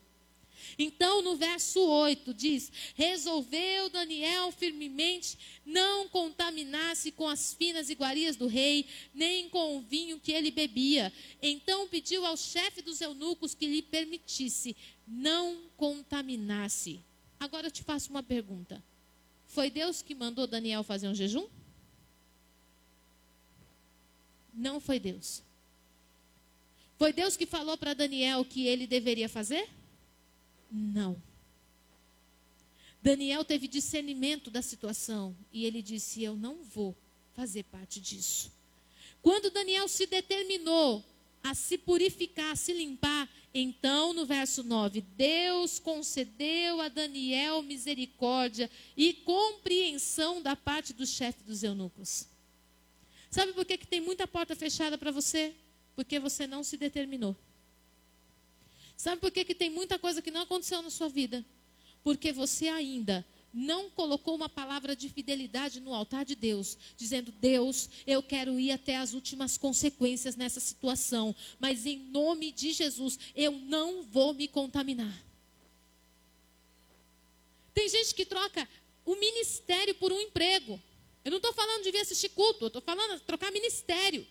Então, 0.77 1.21
no 1.21 1.35
verso 1.35 1.79
8 1.79 2.33
diz: 2.33 2.71
Resolveu 2.95 3.89
Daniel 3.89 4.51
firmemente 4.51 5.37
não 5.65 6.07
contaminar-se 6.09 7.11
com 7.11 7.27
as 7.27 7.53
finas 7.53 7.89
iguarias 7.89 8.35
do 8.35 8.47
rei, 8.47 8.85
nem 9.13 9.49
com 9.49 9.77
o 9.77 9.81
vinho 9.81 10.19
que 10.19 10.31
ele 10.31 10.51
bebia. 10.51 11.11
Então 11.41 11.87
pediu 11.87 12.25
ao 12.25 12.37
chefe 12.37 12.81
dos 12.81 13.01
eunucos 13.01 13.53
que 13.53 13.67
lhe 13.67 13.81
permitisse 13.81 14.75
não 15.07 15.57
contaminar-se. 15.77 16.99
Agora 17.39 17.67
eu 17.67 17.71
te 17.71 17.83
faço 17.83 18.09
uma 18.09 18.23
pergunta: 18.23 18.83
Foi 19.47 19.69
Deus 19.69 20.01
que 20.01 20.15
mandou 20.15 20.47
Daniel 20.47 20.83
fazer 20.83 21.07
um 21.07 21.15
jejum? 21.15 21.47
Não 24.53 24.79
foi 24.79 24.99
Deus. 24.99 25.41
Foi 26.97 27.11
Deus 27.11 27.35
que 27.35 27.45
falou 27.45 27.77
para 27.77 27.93
Daniel 27.93 28.45
que 28.45 28.67
ele 28.67 28.85
deveria 28.85 29.27
fazer? 29.27 29.67
Não. 30.71 31.21
Daniel 33.01 33.43
teve 33.43 33.67
discernimento 33.67 34.49
da 34.49 34.61
situação 34.61 35.35
e 35.51 35.65
ele 35.65 35.81
disse: 35.81 36.23
Eu 36.23 36.35
não 36.35 36.63
vou 36.63 36.95
fazer 37.33 37.63
parte 37.63 37.99
disso. 37.99 38.51
Quando 39.21 39.51
Daniel 39.51 39.87
se 39.87 40.05
determinou 40.05 41.03
a 41.43 41.53
se 41.55 41.77
purificar, 41.77 42.51
a 42.51 42.55
se 42.55 42.73
limpar, 42.73 43.27
então 43.53 44.13
no 44.13 44.25
verso 44.25 44.63
9, 44.63 45.01
Deus 45.01 45.79
concedeu 45.79 46.79
a 46.79 46.87
Daniel 46.87 47.61
misericórdia 47.63 48.69
e 48.95 49.13
compreensão 49.13 50.41
da 50.41 50.55
parte 50.55 50.93
do 50.93 51.05
chefe 51.05 51.43
dos 51.43 51.63
eunucos. 51.63 52.27
Sabe 53.29 53.53
por 53.53 53.65
que, 53.65 53.77
que 53.77 53.87
tem 53.87 54.01
muita 54.01 54.27
porta 54.27 54.55
fechada 54.55 54.97
para 54.97 55.11
você? 55.11 55.53
Porque 55.95 56.19
você 56.19 56.45
não 56.45 56.63
se 56.63 56.77
determinou. 56.77 57.35
Sabe 59.01 59.19
por 59.19 59.31
que, 59.31 59.43
que 59.43 59.55
tem 59.55 59.67
muita 59.67 59.97
coisa 59.97 60.21
que 60.21 60.29
não 60.29 60.41
aconteceu 60.41 60.79
na 60.79 60.91
sua 60.91 61.09
vida? 61.09 61.43
Porque 62.03 62.31
você 62.31 62.67
ainda 62.67 63.25
não 63.51 63.89
colocou 63.89 64.35
uma 64.35 64.47
palavra 64.47 64.95
de 64.95 65.09
fidelidade 65.09 65.79
no 65.79 65.91
altar 65.91 66.23
de 66.23 66.35
Deus, 66.35 66.77
dizendo: 66.95 67.31
Deus, 67.31 67.89
eu 68.05 68.21
quero 68.21 68.59
ir 68.59 68.71
até 68.71 68.97
as 68.97 69.13
últimas 69.13 69.57
consequências 69.57 70.35
nessa 70.35 70.59
situação, 70.59 71.35
mas 71.59 71.87
em 71.87 71.97
nome 71.97 72.51
de 72.51 72.73
Jesus, 72.73 73.17
eu 73.35 73.53
não 73.53 74.03
vou 74.03 74.35
me 74.35 74.47
contaminar. 74.47 75.25
Tem 77.73 77.89
gente 77.89 78.13
que 78.13 78.23
troca 78.23 78.69
o 79.03 79.15
ministério 79.15 79.95
por 79.95 80.13
um 80.13 80.21
emprego. 80.21 80.79
Eu 81.25 81.31
não 81.31 81.37
estou 81.37 81.53
falando 81.53 81.81
de 81.81 81.89
vir 81.89 82.01
assistir 82.01 82.29
culto, 82.29 82.65
eu 82.65 82.67
estou 82.67 82.83
falando 82.83 83.17
de 83.17 83.23
trocar 83.23 83.51
ministério. 83.51 84.27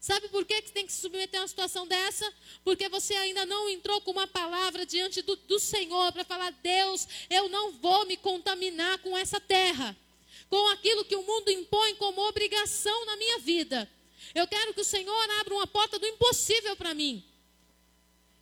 Sabe 0.00 0.28
por 0.28 0.44
que, 0.44 0.62
que 0.62 0.70
tem 0.70 0.86
que 0.86 0.92
se 0.92 1.00
submeter 1.00 1.40
a 1.40 1.42
uma 1.42 1.48
situação 1.48 1.86
dessa? 1.86 2.32
Porque 2.62 2.88
você 2.88 3.14
ainda 3.14 3.44
não 3.44 3.68
entrou 3.68 4.00
com 4.00 4.12
uma 4.12 4.28
palavra 4.28 4.86
diante 4.86 5.22
do, 5.22 5.34
do 5.34 5.58
Senhor 5.58 6.12
para 6.12 6.24
falar: 6.24 6.50
Deus, 6.62 7.06
eu 7.28 7.48
não 7.48 7.72
vou 7.72 8.06
me 8.06 8.16
contaminar 8.16 8.98
com 8.98 9.16
essa 9.16 9.40
terra, 9.40 9.96
com 10.48 10.68
aquilo 10.68 11.04
que 11.04 11.16
o 11.16 11.22
mundo 11.22 11.50
impõe 11.50 11.96
como 11.96 12.20
obrigação 12.28 13.04
na 13.06 13.16
minha 13.16 13.38
vida. 13.40 13.90
Eu 14.34 14.46
quero 14.46 14.72
que 14.72 14.80
o 14.80 14.84
Senhor 14.84 15.30
abra 15.40 15.54
uma 15.54 15.66
porta 15.66 15.98
do 15.98 16.06
impossível 16.06 16.76
para 16.76 16.94
mim. 16.94 17.24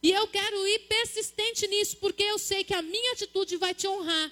E 0.02 0.12
eu 0.12 0.28
quero 0.28 0.68
ir 0.68 0.80
persistente 0.80 1.66
nisso, 1.66 1.96
porque 1.96 2.22
eu 2.22 2.38
sei 2.38 2.64
que 2.64 2.74
a 2.74 2.82
minha 2.82 3.12
atitude 3.12 3.56
vai 3.56 3.74
te 3.74 3.88
honrar. 3.88 4.30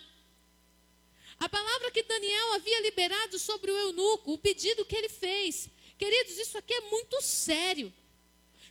A 1.38 1.48
palavra 1.48 1.90
que 1.90 2.02
Daniel 2.02 2.52
havia 2.52 2.80
liberado 2.82 3.38
sobre 3.38 3.70
o 3.70 3.76
eunuco, 3.76 4.32
o 4.32 4.38
pedido 4.38 4.84
que 4.84 4.94
ele 4.94 5.08
fez, 5.08 5.68
Queridos, 5.98 6.38
isso 6.38 6.58
aqui 6.58 6.74
é 6.74 6.80
muito 6.90 7.20
sério. 7.22 7.92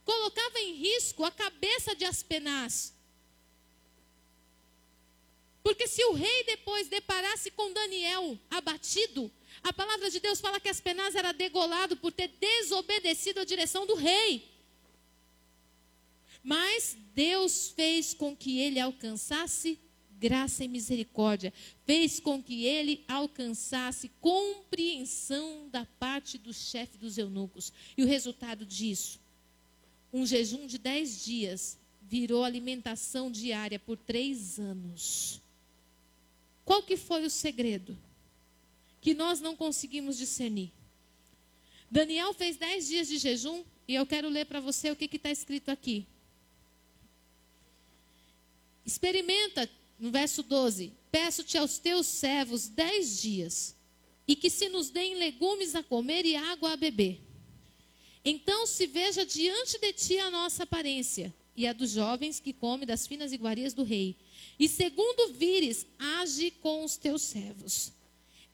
Colocava 0.03 0.59
em 0.59 0.73
risco 0.73 1.23
a 1.23 1.31
cabeça 1.31 1.95
de 1.95 2.05
Aspenaz. 2.05 2.93
Porque 5.63 5.87
se 5.87 6.03
o 6.05 6.13
rei 6.13 6.43
depois 6.43 6.89
deparasse 6.89 7.49
com 7.51 7.71
Daniel 7.71 8.37
abatido, 8.49 9.31
a 9.63 9.71
palavra 9.71 10.09
de 10.09 10.19
Deus 10.19 10.41
fala 10.41 10.59
que 10.59 10.67
Aspenaz 10.67 11.15
era 11.15 11.31
degolado 11.31 11.95
por 11.95 12.11
ter 12.11 12.27
desobedecido 12.27 13.39
a 13.39 13.45
direção 13.45 13.87
do 13.87 13.95
rei. 13.95 14.51
Mas 16.43 16.97
Deus 17.15 17.69
fez 17.69 18.13
com 18.13 18.35
que 18.35 18.59
ele 18.59 18.77
alcançasse 18.77 19.79
graça 20.23 20.63
e 20.63 20.69
misericórdia, 20.69 21.51
fez 21.85 22.17
com 22.17 22.41
que 22.41 22.63
ele 22.63 23.03
alcançasse 23.09 24.09
compreensão 24.21 25.67
da 25.69 25.85
parte 25.99 26.37
do 26.37 26.53
chefe 26.53 26.97
dos 26.97 27.17
eunucos. 27.17 27.73
E 27.97 28.03
o 28.03 28.07
resultado 28.07 28.65
disso? 28.65 29.19
Um 30.13 30.25
jejum 30.25 30.65
de 30.65 30.77
dez 30.77 31.25
dias 31.25 31.77
virou 32.01 32.45
alimentação 32.45 33.29
diária 33.29 33.77
por 33.77 33.97
três 33.97 34.57
anos. 34.57 35.41
Qual 36.63 36.81
que 36.81 36.95
foi 36.95 37.25
o 37.25 37.29
segredo? 37.29 37.97
Que 39.01 39.13
nós 39.13 39.41
não 39.41 39.57
conseguimos 39.57 40.17
discernir. 40.17 40.71
Daniel 41.91 42.33
fez 42.33 42.55
dez 42.55 42.87
dias 42.87 43.09
de 43.09 43.17
jejum 43.17 43.61
e 43.85 43.95
eu 43.95 44.05
quero 44.05 44.29
ler 44.29 44.45
para 44.45 44.61
você 44.61 44.89
o 44.89 44.95
que 44.95 45.13
está 45.13 45.29
escrito 45.29 45.69
aqui. 45.69 46.07
Experimenta, 48.85 49.69
no 49.99 50.11
verso 50.11 50.43
12: 50.43 50.93
Peço-te 51.11 51.57
aos 51.57 51.77
teus 51.77 52.07
servos 52.07 52.67
dez 52.67 53.21
dias, 53.21 53.75
e 54.27 54.35
que 54.35 54.49
se 54.49 54.69
nos 54.69 54.89
deem 54.89 55.15
legumes 55.15 55.75
a 55.75 55.83
comer 55.83 56.25
e 56.25 56.35
água 56.35 56.73
a 56.73 56.77
beber. 56.77 57.21
Então 58.25 58.65
se 58.65 58.87
veja 58.87 59.25
diante 59.25 59.77
de 59.77 59.93
ti 59.93 60.17
a 60.19 60.31
nossa 60.31 60.63
aparência, 60.63 61.33
e 61.55 61.67
a 61.67 61.73
dos 61.73 61.91
jovens 61.91 62.39
que 62.39 62.53
comem 62.53 62.87
das 62.87 63.05
finas 63.05 63.31
iguarias 63.31 63.73
do 63.73 63.83
rei. 63.83 64.15
E 64.59 64.67
segundo 64.67 65.33
vires, 65.33 65.85
age 65.99 66.51
com 66.51 66.83
os 66.83 66.97
teus 66.97 67.21
servos. 67.21 67.91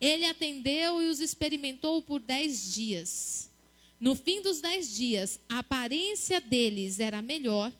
Ele 0.00 0.24
atendeu 0.24 1.02
e 1.02 1.08
os 1.08 1.20
experimentou 1.20 2.02
por 2.02 2.20
dez 2.20 2.74
dias. 2.74 3.50
No 3.98 4.14
fim 4.14 4.40
dos 4.40 4.60
dez 4.60 4.96
dias, 4.96 5.38
a 5.48 5.58
aparência 5.58 6.40
deles 6.40 7.00
era 7.00 7.20
melhor 7.20 7.70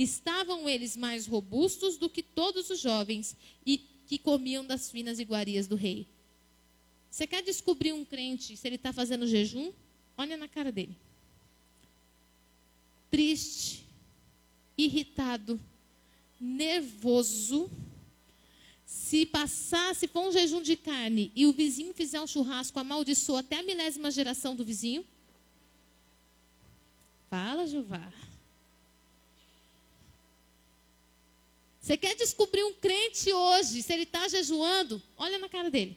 Estavam 0.00 0.66
eles 0.66 0.96
mais 0.96 1.26
robustos 1.26 1.98
do 1.98 2.08
que 2.08 2.22
todos 2.22 2.70
os 2.70 2.80
jovens 2.80 3.36
e 3.66 3.76
que 4.06 4.16
comiam 4.16 4.64
das 4.64 4.90
finas 4.90 5.18
iguarias 5.18 5.66
do 5.66 5.76
rei. 5.76 6.06
Você 7.10 7.26
quer 7.26 7.42
descobrir 7.42 7.92
um 7.92 8.02
crente 8.02 8.56
se 8.56 8.66
ele 8.66 8.76
está 8.76 8.94
fazendo 8.94 9.26
jejum? 9.26 9.70
Olha 10.16 10.38
na 10.38 10.48
cara 10.48 10.72
dele. 10.72 10.96
Triste, 13.10 13.84
irritado, 14.78 15.60
nervoso. 16.40 17.70
Se 18.86 19.26
passar, 19.26 19.94
se 19.94 20.08
for 20.08 20.26
um 20.26 20.32
jejum 20.32 20.62
de 20.62 20.76
carne 20.76 21.30
e 21.36 21.44
o 21.44 21.52
vizinho 21.52 21.92
fizer 21.92 22.22
um 22.22 22.26
churrasco, 22.26 22.78
amaldiçoa 22.78 23.40
até 23.40 23.58
a 23.58 23.62
milésima 23.62 24.10
geração 24.10 24.56
do 24.56 24.64
vizinho. 24.64 25.04
Fala, 27.28 27.66
Jeová. 27.66 28.10
Você 31.80 31.96
quer 31.96 32.14
descobrir 32.14 32.62
um 32.62 32.74
crente 32.74 33.32
hoje, 33.32 33.82
se 33.82 33.92
ele 33.92 34.02
está 34.02 34.28
jejuando? 34.28 35.02
Olha 35.16 35.38
na 35.38 35.48
cara 35.48 35.70
dele. 35.70 35.96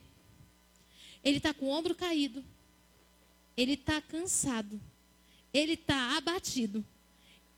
Ele 1.24 1.38
está 1.38 1.54
com 1.54 1.66
o 1.66 1.70
ombro 1.70 1.94
caído. 1.94 2.44
Ele 3.56 3.74
está 3.74 4.02
cansado. 4.02 4.80
Ele 5.54 5.74
está 5.74 6.18
abatido. 6.18 6.86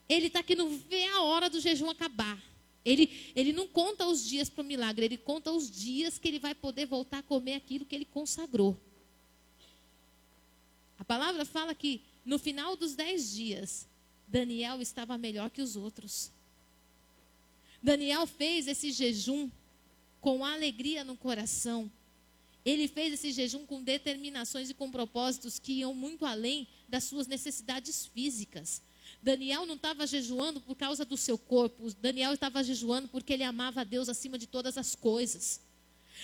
Ele 0.10 0.28
está 0.28 0.42
que 0.42 0.56
não 0.56 0.78
vê 0.78 1.06
a 1.06 1.22
hora 1.22 1.50
do 1.50 1.60
jejum 1.60 1.90
acabar. 1.90 2.42
Ele, 2.84 3.32
ele 3.36 3.52
não 3.52 3.68
conta 3.68 4.06
os 4.06 4.24
dias 4.24 4.48
para 4.48 4.62
o 4.62 4.66
milagre, 4.66 5.06
ele 5.06 5.18
conta 5.18 5.52
os 5.52 5.72
dias 5.72 6.20
que 6.20 6.28
ele 6.28 6.38
vai 6.38 6.54
poder 6.54 6.86
voltar 6.86 7.20
a 7.20 7.24
comer 7.24 7.56
aquilo 7.56 7.84
que 7.84 7.96
ele 7.96 8.06
consagrou. 8.06 8.80
A 11.00 11.04
palavra 11.04 11.44
fala 11.46 11.74
que 11.74 12.02
no 12.24 12.38
final 12.38 12.76
dos 12.76 12.96
dez 12.96 13.34
dias, 13.34 13.88
Daniel 14.28 14.82
estava 14.82 15.18
melhor 15.18 15.50
que 15.50 15.64
os 15.64 15.76
outros. 15.76 16.32
Daniel 17.86 18.26
fez 18.26 18.68
esse 18.68 18.92
jejum 18.92 19.48
com 20.20 20.44
alegria 20.44 21.04
no 21.04 21.16
coração. 21.16 21.92
Ele 22.66 22.88
fez 22.88 23.14
esse 23.14 23.32
jejum 23.32 23.64
com 23.64 23.84
determinações 23.84 24.72
e 24.72 24.74
com 24.74 24.90
propósitos 24.90 25.60
que 25.60 25.74
iam 25.74 25.94
muito 25.94 26.26
além 26.26 26.68
das 26.90 27.04
suas 27.04 27.28
necessidades 27.28 28.08
físicas. 28.08 28.82
Daniel 29.22 29.68
não 29.68 29.76
estava 29.76 30.08
jejuando 30.08 30.60
por 30.60 30.76
causa 30.76 31.06
do 31.06 31.16
seu 31.16 31.38
corpo. 31.38 31.94
Daniel 32.02 32.34
estava 32.34 32.64
jejuando 32.64 33.08
porque 33.08 33.34
ele 33.34 33.44
amava 33.44 33.82
a 33.82 33.84
Deus 33.84 34.10
acima 34.10 34.40
de 34.40 34.48
todas 34.48 34.80
as 34.80 34.96
coisas. 34.96 35.62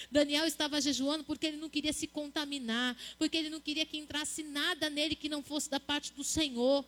Daniel 0.10 0.48
estava 0.48 0.82
jejuando 0.82 1.24
porque 1.24 1.46
ele 1.46 1.58
não 1.58 1.70
queria 1.70 1.94
se 1.94 2.08
contaminar, 2.08 2.98
porque 3.20 3.38
ele 3.38 3.52
não 3.52 3.62
queria 3.62 3.86
que 3.86 4.00
entrasse 4.00 4.42
nada 4.42 4.90
nele 4.90 5.16
que 5.16 5.30
não 5.30 5.44
fosse 5.44 5.70
da 5.70 5.80
parte 5.80 6.12
do 6.14 6.24
Senhor. 6.24 6.84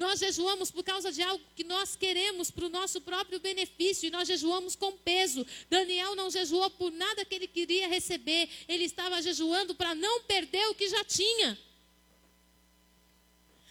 Nós 0.00 0.18
jejuamos 0.18 0.70
por 0.70 0.82
causa 0.82 1.12
de 1.12 1.20
algo 1.20 1.44
que 1.54 1.62
nós 1.62 1.94
queremos 1.94 2.50
para 2.50 2.64
o 2.64 2.70
nosso 2.70 3.02
próprio 3.02 3.38
benefício 3.38 4.06
e 4.06 4.10
nós 4.10 4.26
jejuamos 4.26 4.74
com 4.74 4.92
peso. 4.92 5.46
Daniel 5.68 6.16
não 6.16 6.30
jejuou 6.30 6.70
por 6.70 6.90
nada 6.90 7.22
que 7.22 7.34
ele 7.34 7.46
queria 7.46 7.86
receber, 7.86 8.48
ele 8.66 8.84
estava 8.84 9.20
jejuando 9.20 9.74
para 9.74 9.94
não 9.94 10.22
perder 10.22 10.66
o 10.68 10.74
que 10.74 10.88
já 10.88 11.04
tinha. 11.04 11.58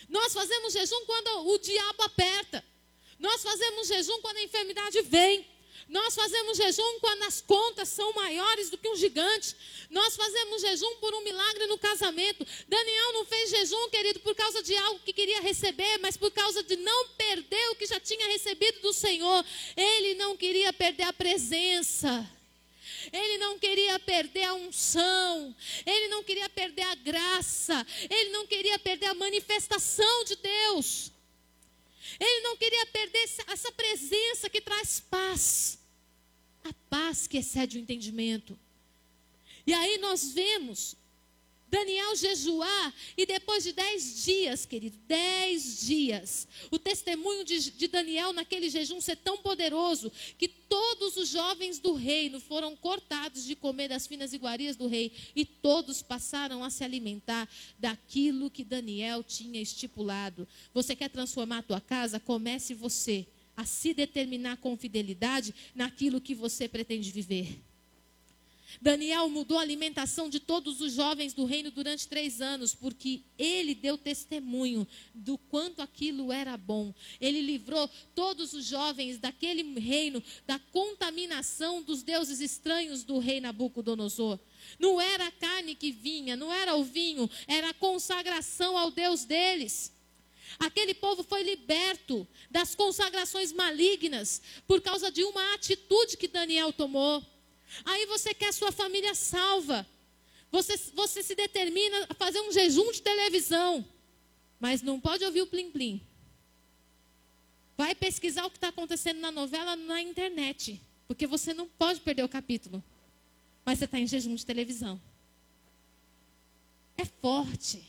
Nós 0.07 0.31
fazemos 0.31 0.71
jejum 0.71 1.03
quando 1.07 1.47
o 1.47 1.57
diabo 1.57 2.03
aperta. 2.03 2.63
Nós 3.17 3.41
fazemos 3.41 3.87
jejum 3.87 4.21
quando 4.21 4.37
a 4.37 4.43
enfermidade 4.43 5.01
vem. 5.01 5.47
Nós 5.89 6.13
fazemos 6.13 6.55
jejum 6.55 6.99
quando 6.99 7.23
as 7.23 7.41
contas 7.41 7.89
são 7.89 8.13
maiores 8.13 8.69
do 8.69 8.77
que 8.77 8.87
um 8.87 8.95
gigante. 8.95 9.55
Nós 9.89 10.15
fazemos 10.15 10.61
jejum 10.61 10.95
por 10.97 11.15
um 11.15 11.23
milagre 11.23 11.65
no 11.65 11.79
casamento. 11.79 12.45
Daniel 12.67 13.13
não 13.13 13.25
fez 13.25 13.49
jejum, 13.49 13.89
querido, 13.89 14.19
por 14.19 14.35
causa 14.35 14.61
de 14.61 14.77
algo 14.77 14.99
que 14.99 15.11
queria 15.11 15.41
receber, 15.41 15.97
mas 15.97 16.15
por 16.15 16.29
causa 16.29 16.61
de 16.61 16.75
não 16.75 17.07
perder 17.09 17.71
o 17.71 17.75
que 17.75 17.87
já 17.87 17.99
tinha 17.99 18.27
recebido 18.27 18.81
do 18.81 18.93
Senhor. 18.93 19.43
Ele 19.75 20.13
não 20.13 20.37
queria 20.37 20.71
perder 20.71 21.03
a 21.03 21.13
presença. 21.13 22.29
Ele 23.11 23.39
não 23.39 23.57
queria 23.57 23.97
perder 23.97 24.43
a 24.43 24.53
unção, 24.53 25.55
ele 25.85 26.09
não 26.09 26.21
queria 26.21 26.49
perder 26.49 26.81
a 26.83 26.95
graça, 26.95 27.87
ele 28.09 28.29
não 28.29 28.45
queria 28.45 28.77
perder 28.77 29.07
a 29.07 29.13
manifestação 29.15 30.23
de 30.25 30.35
Deus. 30.35 31.11
Ele 32.19 32.41
não 32.41 32.57
queria 32.57 32.85
perder 32.87 33.29
essa 33.47 33.71
presença 33.71 34.49
que 34.49 34.61
traz 34.61 34.99
paz 34.99 35.78
a 36.69 36.73
paz 36.89 37.27
que 37.27 37.37
excede 37.37 37.77
o 37.77 37.81
entendimento. 37.81 38.57
E 39.65 39.73
aí 39.73 39.97
nós 39.97 40.31
vemos 40.31 40.95
Daniel 41.69 42.15
jejuar 42.15 42.93
e 43.15 43.25
depois 43.25 43.63
de 43.63 43.71
dez 43.71 44.25
dias, 44.25 44.65
querido, 44.65 44.97
dez 45.07 45.81
dias, 45.81 46.47
o 46.71 46.79
testemunho 46.79 47.45
de, 47.45 47.71
de, 47.71 47.87
Daniel 47.87 48.33
naquele 48.33 48.69
jejum 48.69 48.99
ser 48.99 49.17
tão 49.17 49.37
poderoso 49.37 50.11
que 50.37 50.47
todos 50.47 51.15
os 51.15 51.29
jovens 51.29 51.77
do 51.77 51.93
reino 51.93 52.39
foram 52.39 52.75
cortados 52.75 53.45
de 53.45 53.55
comer 53.55 53.87
das 53.87 54.07
finas 54.07 54.33
iguarias 54.33 54.75
do 54.75 54.87
rei 54.87 55.11
e 55.35 55.45
todos 55.45 56.01
passaram 56.01 56.63
a 56.63 56.71
se 56.71 56.83
alimentar 56.83 57.47
daquilo 57.77 58.49
que 58.49 58.63
Daniel 58.63 59.23
tinha 59.23 59.61
estipulado. 59.61 60.47
Você 60.73 60.95
quer 60.95 61.09
transformar 61.09 61.59
a 61.59 61.63
tua 61.63 61.81
casa? 61.81 62.19
Comece 62.19 62.73
você 62.73 63.27
a 63.59 63.65
se 63.65 63.93
determinar 63.93 64.55
com 64.55 64.77
fidelidade 64.77 65.53
naquilo 65.75 66.21
que 66.21 66.33
você 66.33 66.65
pretende 66.65 67.11
viver. 67.11 67.61
Daniel 68.81 69.27
mudou 69.27 69.57
a 69.57 69.61
alimentação 69.61 70.29
de 70.29 70.39
todos 70.39 70.79
os 70.79 70.93
jovens 70.93 71.33
do 71.33 71.43
reino 71.43 71.69
durante 71.69 72.07
três 72.07 72.39
anos, 72.39 72.73
porque 72.73 73.21
ele 73.37 73.75
deu 73.75 73.97
testemunho 73.97 74.87
do 75.13 75.37
quanto 75.37 75.81
aquilo 75.81 76.31
era 76.31 76.55
bom. 76.55 76.93
Ele 77.19 77.41
livrou 77.41 77.89
todos 78.15 78.53
os 78.53 78.63
jovens 78.63 79.17
daquele 79.17 79.77
reino 79.77 80.23
da 80.47 80.57
contaminação 80.57 81.81
dos 81.81 82.01
deuses 82.01 82.39
estranhos 82.39 83.03
do 83.03 83.19
rei 83.19 83.41
Nabucodonosor. 83.41 84.39
Não 84.79 85.01
era 85.01 85.27
a 85.27 85.31
carne 85.31 85.75
que 85.75 85.91
vinha, 85.91 86.37
não 86.37 86.53
era 86.53 86.77
o 86.77 86.83
vinho, 86.85 87.29
era 87.45 87.71
a 87.71 87.73
consagração 87.73 88.77
ao 88.77 88.89
Deus 88.89 89.25
deles. 89.25 89.98
Aquele 90.57 90.93
povo 90.93 91.23
foi 91.23 91.43
liberto 91.43 92.27
das 92.49 92.73
consagrações 92.73 93.51
malignas 93.51 94.41
por 94.65 94.81
causa 94.81 95.11
de 95.11 95.23
uma 95.23 95.53
atitude 95.53 96.17
que 96.17 96.27
Daniel 96.27 96.73
tomou. 96.73 97.23
Aí 97.85 98.05
você 98.07 98.33
quer 98.33 98.53
sua 98.53 98.71
família 98.71 99.13
salva. 99.13 99.85
Você, 100.51 100.75
você 100.93 101.21
se 101.21 101.35
determina 101.35 102.07
a 102.09 102.13
fazer 102.15 102.41
um 102.41 102.51
jejum 102.51 102.91
de 102.91 103.01
televisão. 103.01 103.85
Mas 104.59 104.81
não 104.81 104.99
pode 104.99 105.23
ouvir 105.23 105.41
o 105.41 105.47
plim-plim. 105.47 106.01
Vai 107.77 107.93
pesquisar 107.93 108.45
o 108.45 108.49
que 108.49 108.57
está 108.57 108.69
acontecendo 108.69 109.19
na 109.19 109.31
novela 109.31 109.75
na 109.75 110.01
internet. 110.01 110.81
Porque 111.07 111.27
você 111.27 111.53
não 111.53 111.67
pode 111.67 112.01
perder 112.01 112.23
o 112.23 112.29
capítulo. 112.29 112.83
Mas 113.63 113.79
você 113.79 113.85
está 113.85 113.99
em 113.99 114.07
jejum 114.07 114.35
de 114.35 114.45
televisão. 114.45 114.99
É 116.97 117.05
forte. 117.05 117.83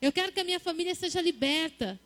Eu 0.00 0.12
quero 0.12 0.32
que 0.32 0.40
a 0.40 0.44
minha 0.44 0.60
família 0.60 0.94
seja 0.94 1.20
liberta. 1.20 1.98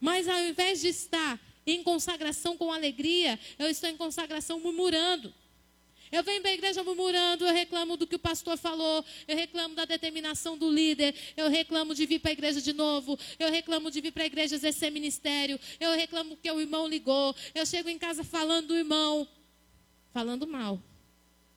Mas 0.00 0.28
ao 0.28 0.38
invés 0.40 0.80
de 0.80 0.88
estar 0.88 1.40
em 1.66 1.82
consagração 1.82 2.56
com 2.56 2.72
alegria, 2.72 3.38
eu 3.58 3.68
estou 3.68 3.88
em 3.88 3.96
consagração 3.96 4.58
murmurando. 4.58 5.32
Eu 6.10 6.22
venho 6.22 6.42
para 6.42 6.50
a 6.50 6.54
igreja 6.54 6.84
murmurando, 6.84 7.46
eu 7.46 7.54
reclamo 7.54 7.96
do 7.96 8.06
que 8.06 8.16
o 8.16 8.18
pastor 8.18 8.58
falou, 8.58 9.02
eu 9.26 9.34
reclamo 9.34 9.74
da 9.74 9.86
determinação 9.86 10.58
do 10.58 10.70
líder, 10.70 11.14
eu 11.38 11.48
reclamo 11.48 11.94
de 11.94 12.04
vir 12.04 12.18
para 12.18 12.30
a 12.30 12.34
igreja 12.34 12.60
de 12.60 12.74
novo, 12.74 13.18
eu 13.38 13.50
reclamo 13.50 13.90
de 13.90 14.02
vir 14.02 14.12
para 14.12 14.24
a 14.24 14.26
igreja 14.26 14.54
exercer 14.54 14.92
ministério, 14.92 15.58
eu 15.80 15.92
reclamo 15.92 16.36
que 16.36 16.50
o 16.50 16.60
irmão 16.60 16.86
ligou, 16.86 17.34
eu 17.54 17.64
chego 17.64 17.88
em 17.88 17.98
casa 17.98 18.22
falando 18.22 18.68
do 18.68 18.76
irmão. 18.76 19.26
falando 20.12 20.46
mal. 20.46 20.78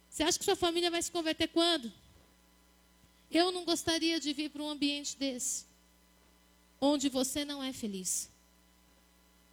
Você 0.10 0.23
acha 0.23 0.39
que 0.39 0.45
sua 0.45 0.55
família 0.55 0.89
vai 0.89 1.01
se 1.01 1.12
converter 1.12 1.49
quando? 1.49 1.91
Eu 3.36 3.52
não 3.52 3.65
gostaria 3.65 4.17
de 4.17 4.32
vir 4.32 4.50
para 4.50 4.63
um 4.63 4.69
ambiente 4.69 5.17
desse, 5.17 5.65
onde 6.80 7.10
você 7.10 7.43
não 7.43 7.62
é 7.62 7.74
feliz. 7.74 8.30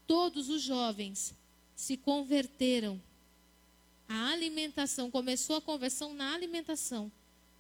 Todos 0.07 0.49
os 0.49 0.63
jovens 0.63 1.35
se 1.75 1.97
converteram. 1.97 3.03
A 4.09 4.29
alimentação, 4.29 5.11
começou 5.11 5.57
a 5.57 5.61
conversão 5.61 6.15
na 6.15 6.33
alimentação, 6.33 7.11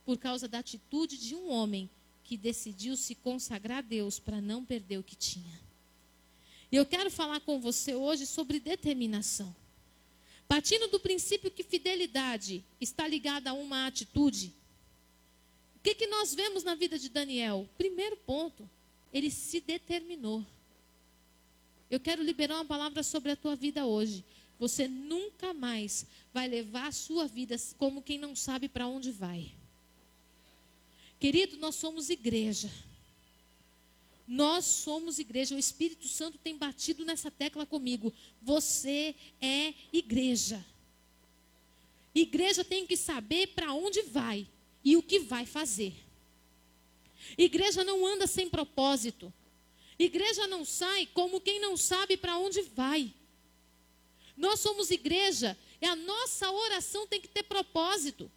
por 0.05 0.17
causa 0.17 0.47
da 0.47 0.61
atitude 0.61 1.19
de 1.19 1.35
um 1.35 1.51
homem 1.51 1.91
que 2.23 2.37
decidiu 2.37 2.97
se 2.97 3.17
consagrar 3.17 3.79
a 3.79 3.81
Deus 3.81 4.21
para 4.21 4.41
não 4.41 4.65
perder 4.65 4.99
o 4.99 5.03
que 5.03 5.17
tinha. 5.17 5.61
E 6.71 6.77
eu 6.77 6.87
quero 6.87 7.11
falar 7.11 7.41
com 7.41 7.59
você 7.59 7.97
hoje 7.97 8.27
sobre 8.27 8.61
determinação. 8.61 9.53
Partindo 10.47 10.87
do 10.87 11.01
princípio 11.01 11.51
que 11.51 11.65
fidelidade 11.65 12.65
está 12.81 13.09
ligada 13.09 13.51
a 13.51 13.55
uma 13.55 13.89
atitude, 13.89 14.53
o 15.83 15.85
que, 15.85 15.97
que 15.97 16.07
nós 16.07 16.33
vemos 16.33 16.63
na 16.63 16.77
vida 16.77 16.97
de 16.97 17.09
Daniel? 17.09 17.69
Primeiro 17.77 18.17
ponto, 18.17 18.71
ele 19.13 19.33
se 19.33 19.61
determinou. 19.61 20.47
Eu 21.91 21.99
quero 21.99 22.23
liberar 22.23 22.55
uma 22.55 22.65
palavra 22.65 23.03
sobre 23.03 23.33
a 23.33 23.37
tua 23.37 23.57
vida 23.57 23.85
hoje. 23.85 24.25
Você 24.61 24.87
nunca 24.87 25.53
mais 25.53 26.07
vai 26.33 26.47
levar 26.47 26.87
a 26.87 26.93
sua 26.93 27.27
vida 27.27 27.57
como 27.79 28.01
quem 28.01 28.17
não 28.17 28.37
sabe 28.37 28.69
para 28.69 28.87
onde 28.87 29.11
vai. 29.11 29.51
Querido, 31.19 31.57
nós 31.57 31.75
somos 31.75 32.11
igreja. 32.11 32.71
Nós 34.25 34.65
somos 34.65 35.19
igreja. 35.19 35.57
O 35.57 35.59
Espírito 35.59 36.07
Santo 36.07 36.39
tem 36.39 36.57
batido 36.57 37.05
nessa 37.05 37.29
tecla 37.29 37.67
comigo. 37.67 38.15
Você 38.41 39.17
é 39.41 39.75
igreja. 39.93 40.65
Igreja 42.15 42.63
tem 42.63 42.87
que 42.87 42.97
saber 42.97 43.49
para 43.49 43.75
onde 43.75 44.03
vai 44.03 44.47
e 44.85 44.97
o 44.97 45.03
que 45.03 45.19
vai 45.19 45.47
fazer. 45.47 45.95
Igreja 47.37 47.85
não 47.85 48.05
anda 48.07 48.27
sem 48.27 48.49
propósito. 48.49 49.33
Igreja 49.99 50.47
não 50.47 50.65
sai 50.65 51.07
como 51.07 51.41
quem 51.41 51.61
não 51.61 51.77
sabe 51.77 52.17
para 52.17 52.39
onde 52.39 52.63
vai. 52.63 53.15
Nós 54.37 54.61
somos 54.61 54.91
igreja 54.91 55.57
e 55.81 55.87
a 55.87 55.95
nossa 55.95 56.51
oração 56.51 57.07
tem 57.07 57.21
que 57.21 57.29
ter 57.29 57.43
propósito. 57.45 58.31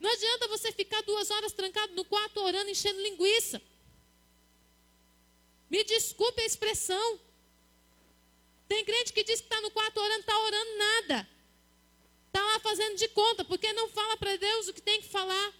Não 0.00 0.10
adianta 0.10 0.48
você 0.48 0.72
ficar 0.72 1.00
duas 1.02 1.30
horas 1.30 1.52
trancado 1.52 1.94
no 1.94 2.04
quarto 2.04 2.40
orando, 2.40 2.70
enchendo 2.70 3.00
linguiça. 3.00 3.62
Me 5.70 5.84
desculpe 5.84 6.42
a 6.42 6.44
expressão. 6.44 7.20
Tem 8.66 8.84
crente 8.84 9.12
que 9.12 9.22
diz 9.22 9.40
que 9.40 9.46
está 9.46 9.60
no 9.60 9.70
quarto 9.70 10.00
orando, 10.00 10.20
está 10.20 10.38
orando 10.38 10.76
nada. 10.76 11.28
Está 12.32 12.42
lá 12.42 12.58
fazendo 12.60 12.96
de 12.96 13.08
conta, 13.08 13.44
porque 13.44 13.70
não 13.74 13.90
fala 13.90 14.16
para 14.16 14.36
Deus 14.36 14.66
o 14.66 14.72
que 14.72 14.80
tem 14.80 15.02
que 15.02 15.08
falar. 15.08 15.52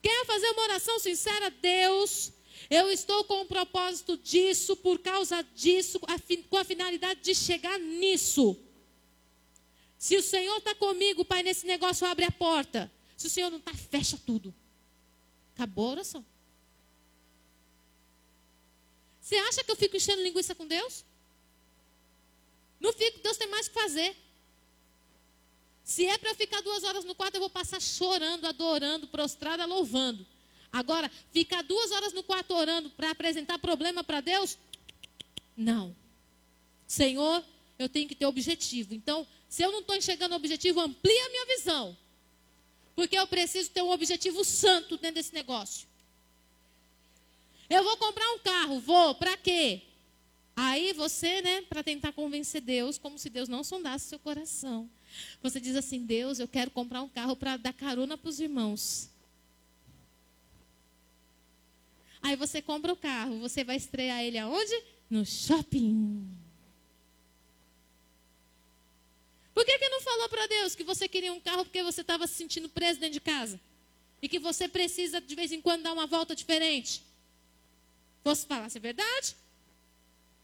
Quer 0.00 0.24
fazer 0.24 0.48
uma 0.50 0.62
oração 0.62 1.00
sincera? 1.00 1.50
Deus, 1.50 2.30
eu 2.70 2.88
estou 2.92 3.24
com 3.24 3.40
o 3.40 3.44
propósito 3.46 4.16
disso, 4.16 4.76
por 4.76 5.00
causa 5.00 5.42
disso, 5.52 5.98
com 6.48 6.56
a 6.56 6.64
finalidade 6.64 7.22
de 7.22 7.34
chegar 7.34 7.76
nisso. 7.80 8.56
Se 9.98 10.16
o 10.16 10.22
Senhor 10.22 10.58
está 10.58 10.76
comigo, 10.76 11.24
Pai, 11.24 11.42
nesse 11.42 11.66
negócio, 11.66 12.06
abre 12.06 12.24
a 12.24 12.30
porta. 12.30 12.90
Se 13.16 13.26
o 13.26 13.30
Senhor 13.30 13.50
não 13.50 13.58
está, 13.58 13.74
fecha 13.74 14.16
tudo. 14.24 14.54
Acabou 15.56 15.88
a 15.88 15.92
oração. 15.92 16.24
Você 19.20 19.36
acha 19.38 19.64
que 19.64 19.70
eu 19.72 19.76
fico 19.76 19.96
enchendo 19.96 20.22
linguiça 20.22 20.54
com 20.54 20.68
Deus? 20.68 21.04
Não 22.78 22.92
fico, 22.92 23.18
Deus 23.18 23.36
tem 23.36 23.48
mais 23.48 23.66
que 23.66 23.74
fazer. 23.74 24.16
Se 25.84 26.06
é 26.06 26.16
para 26.16 26.34
ficar 26.34 26.60
duas 26.60 26.84
horas 26.84 27.04
no 27.04 27.14
quarto, 27.14 27.34
eu 27.34 27.40
vou 27.40 27.50
passar 27.50 27.80
chorando, 27.80 28.46
adorando, 28.46 29.06
prostrada, 29.08 29.64
louvando. 29.64 30.26
Agora, 30.72 31.10
ficar 31.30 31.62
duas 31.62 31.90
horas 31.90 32.12
no 32.12 32.22
quarto 32.22 32.54
orando 32.54 32.88
para 32.90 33.10
apresentar 33.10 33.58
problema 33.58 34.02
para 34.02 34.20
Deus? 34.20 34.56
Não. 35.56 35.94
Senhor, 36.86 37.44
eu 37.78 37.88
tenho 37.88 38.08
que 38.08 38.14
ter 38.14 38.26
objetivo. 38.26 38.94
Então, 38.94 39.26
se 39.48 39.62
eu 39.62 39.70
não 39.72 39.80
estou 39.80 39.96
enxergando 39.96 40.34
o 40.34 40.36
objetivo, 40.36 40.80
amplia 40.80 41.26
a 41.26 41.28
minha 41.28 41.46
visão. 41.46 41.96
Porque 42.94 43.18
eu 43.18 43.26
preciso 43.26 43.70
ter 43.70 43.82
um 43.82 43.90
objetivo 43.90 44.44
santo 44.44 44.96
dentro 44.96 45.16
desse 45.16 45.34
negócio. 45.34 45.86
Eu 47.68 47.82
vou 47.82 47.96
comprar 47.96 48.30
um 48.32 48.38
carro, 48.38 48.80
vou, 48.80 49.14
para 49.14 49.36
quê? 49.36 49.82
Aí 50.54 50.92
você, 50.92 51.40
né, 51.40 51.62
para 51.62 51.82
tentar 51.82 52.12
convencer 52.12 52.60
Deus, 52.60 52.98
como 52.98 53.18
se 53.18 53.30
Deus 53.30 53.48
não 53.48 53.64
sondasse 53.64 54.08
seu 54.08 54.18
coração. 54.18 54.88
Você 55.42 55.60
diz 55.60 55.76
assim: 55.76 56.04
Deus, 56.04 56.38
eu 56.38 56.48
quero 56.48 56.70
comprar 56.70 57.02
um 57.02 57.08
carro 57.08 57.36
para 57.36 57.56
dar 57.56 57.72
carona 57.72 58.16
para 58.16 58.28
os 58.28 58.40
irmãos. 58.40 59.10
Aí 62.22 62.36
você 62.36 62.62
compra 62.62 62.92
o 62.92 62.96
carro, 62.96 63.40
você 63.40 63.64
vai 63.64 63.76
estrear 63.76 64.22
ele 64.22 64.38
aonde? 64.38 64.72
No 65.10 65.26
shopping. 65.26 66.24
Por 69.52 69.66
que, 69.66 69.78
que 69.78 69.88
não 69.88 70.00
falou 70.00 70.28
para 70.28 70.46
Deus 70.46 70.74
que 70.74 70.84
você 70.84 71.08
queria 71.08 71.32
um 71.32 71.40
carro 71.40 71.64
porque 71.64 71.82
você 71.82 72.00
estava 72.00 72.26
se 72.26 72.34
sentindo 72.34 72.68
preso 72.68 73.00
dentro 73.00 73.14
de 73.14 73.20
casa? 73.20 73.60
E 74.22 74.28
que 74.28 74.38
você 74.38 74.68
precisa 74.68 75.20
de 75.20 75.34
vez 75.34 75.50
em 75.50 75.60
quando 75.60 75.82
dar 75.82 75.92
uma 75.92 76.06
volta 76.06 76.34
diferente? 76.34 77.02
Fosse 78.22 78.46
falar 78.46 78.70
se 78.70 78.78
é 78.78 78.80
verdade? 78.80 79.36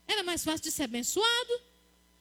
Era 0.07 0.23
mais 0.25 0.43
fácil 0.45 0.65
de 0.65 0.73
ser 0.73 0.85
abençoado. 0.85 1.61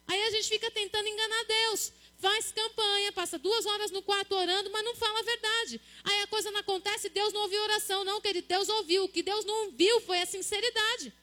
Aí 0.08 0.22
a 0.22 0.32
gente 0.32 0.48
fica 0.48 0.70
tentando 0.72 1.08
enganar 1.08 1.44
Deus 1.46 1.92
faz 2.20 2.52
campanha, 2.52 3.12
passa 3.12 3.38
duas 3.38 3.66
horas 3.66 3.92
no 3.92 4.02
quarto 4.02 4.34
orando, 4.36 4.70
mas 4.72 4.84
não 4.84 4.96
fala 4.96 5.20
a 5.20 5.24
verdade. 5.24 5.82
Aí 6.04 6.22
a 6.22 6.28
coisa 6.28 6.52
não 6.52 6.60
acontece, 6.60 7.10
Deus 7.10 7.32
não 7.32 7.42
ouviu 7.42 7.62
oração, 7.64 8.04
não, 8.04 8.20
querido. 8.20 8.48
Deus 8.48 8.68
ouviu. 8.70 9.04
O 9.06 9.10
que 9.10 9.22
Deus 9.22 9.46
não 9.46 9.72
viu 9.72 10.02
foi 10.02 10.22
a 10.22 10.26
sinceridade. 10.26 11.14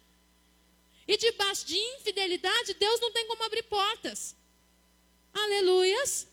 E 1.06 1.16
debaixo 1.16 1.66
de 1.66 1.76
infidelidade, 1.76 2.74
Deus 2.74 3.00
não 3.00 3.12
tem 3.12 3.26
como 3.26 3.42
abrir 3.42 3.64
portas. 3.64 4.34
Aleluias. 5.32 6.26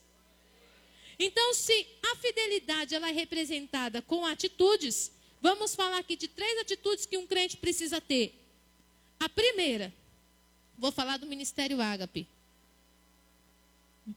Então, 1.19 1.53
se 1.53 1.87
a 2.11 2.15
fidelidade 2.15 2.95
ela 2.95 3.09
é 3.09 3.11
representada 3.11 4.01
com 4.01 4.25
atitudes, 4.25 5.11
vamos 5.41 5.75
falar 5.75 5.97
aqui 5.97 6.15
de 6.15 6.27
três 6.27 6.59
atitudes 6.59 7.05
que 7.05 7.17
um 7.17 7.27
crente 7.27 7.57
precisa 7.57 7.99
ter. 7.99 8.33
A 9.19 9.27
primeira, 9.27 9.93
vou 10.77 10.91
falar 10.91 11.17
do 11.17 11.27
ministério 11.27 11.81
ágape. 11.81 12.27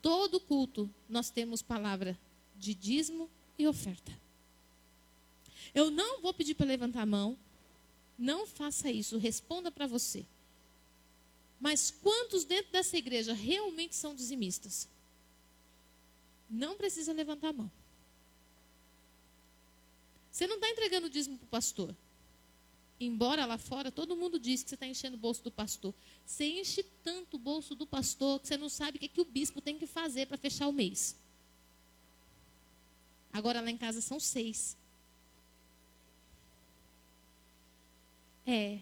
Todo 0.00 0.40
culto, 0.40 0.90
nós 1.08 1.30
temos 1.30 1.62
palavra 1.62 2.18
de 2.56 2.74
dízimo 2.74 3.30
e 3.58 3.66
oferta. 3.66 4.12
Eu 5.74 5.90
não 5.90 6.20
vou 6.20 6.32
pedir 6.32 6.54
para 6.54 6.66
levantar 6.66 7.02
a 7.02 7.06
mão. 7.06 7.36
Não 8.16 8.46
faça 8.46 8.90
isso, 8.90 9.18
responda 9.18 9.70
para 9.70 9.86
você. 9.86 10.24
Mas 11.60 11.90
quantos 11.90 12.44
dentro 12.44 12.70
dessa 12.72 12.96
igreja 12.96 13.32
realmente 13.32 13.96
são 13.96 14.14
dizimistas? 14.14 14.88
Não 16.48 16.76
precisa 16.76 17.12
levantar 17.12 17.48
a 17.48 17.52
mão. 17.52 17.70
Você 20.30 20.46
não 20.46 20.56
está 20.56 20.68
entregando 20.68 21.06
o 21.06 21.10
dízimo 21.10 21.38
para 21.38 21.46
o 21.46 21.48
pastor. 21.48 21.94
Embora 23.04 23.44
lá 23.44 23.58
fora 23.58 23.90
todo 23.90 24.16
mundo 24.16 24.38
diz 24.38 24.62
que 24.62 24.70
você 24.70 24.74
está 24.74 24.86
enchendo 24.86 25.16
o 25.16 25.20
bolso 25.20 25.42
do 25.42 25.50
pastor. 25.50 25.94
Você 26.24 26.44
enche 26.44 26.82
tanto 27.02 27.36
o 27.36 27.38
bolso 27.38 27.74
do 27.74 27.86
pastor 27.86 28.40
que 28.40 28.48
você 28.48 28.56
não 28.56 28.68
sabe 28.68 28.96
o 28.96 29.00
que, 29.00 29.06
é 29.06 29.08
que 29.08 29.20
o 29.20 29.24
bispo 29.24 29.60
tem 29.60 29.78
que 29.78 29.86
fazer 29.86 30.26
para 30.26 30.36
fechar 30.36 30.68
o 30.68 30.72
mês. 30.72 31.16
Agora 33.32 33.60
lá 33.60 33.70
em 33.70 33.76
casa 33.76 34.00
são 34.00 34.18
seis. 34.18 34.76
É. 38.46 38.78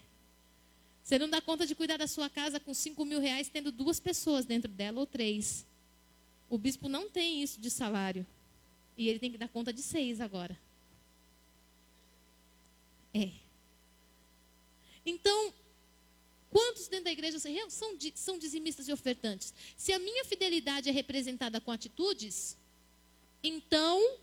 Você 1.03 1.19
não 1.19 1.29
dá 1.29 1.41
conta 1.41 1.67
de 1.67 1.75
cuidar 1.75 1.97
da 1.97 2.07
sua 2.07 2.31
casa 2.31 2.61
com 2.61 2.73
cinco 2.73 3.05
mil 3.05 3.19
reais 3.19 3.49
tendo 3.49 3.73
duas 3.73 3.99
pessoas 3.99 4.45
dentro 4.45 4.71
dela 4.71 5.01
ou 5.01 5.07
três. 5.07 5.67
O 6.49 6.59
bispo 6.59 6.89
não 6.89 7.11
tem 7.11 7.43
isso 7.43 7.61
de 7.61 7.71
salário. 7.71 8.27
E 8.97 9.09
ele 9.09 9.19
tem 9.19 9.33
que 9.33 9.39
dar 9.39 9.49
conta 9.49 9.73
de 9.73 9.83
seis 9.83 10.21
agora. 10.21 10.57
É. 13.15 13.42
Então, 15.05 15.53
quantos 16.51 16.89
dentro 16.89 17.07
da 17.07 17.13
igreja 17.13 17.39
são, 17.39 17.53
são 18.15 18.39
dizimistas 18.39 18.89
e 18.89 18.93
ofertantes? 18.93 19.53
Se 19.77 19.93
a 19.93 19.99
minha 19.99 20.25
fidelidade 20.25 20.89
é 20.89 20.93
representada 20.93 21.61
com 21.61 21.71
atitudes, 21.71 22.57
então 23.43 24.19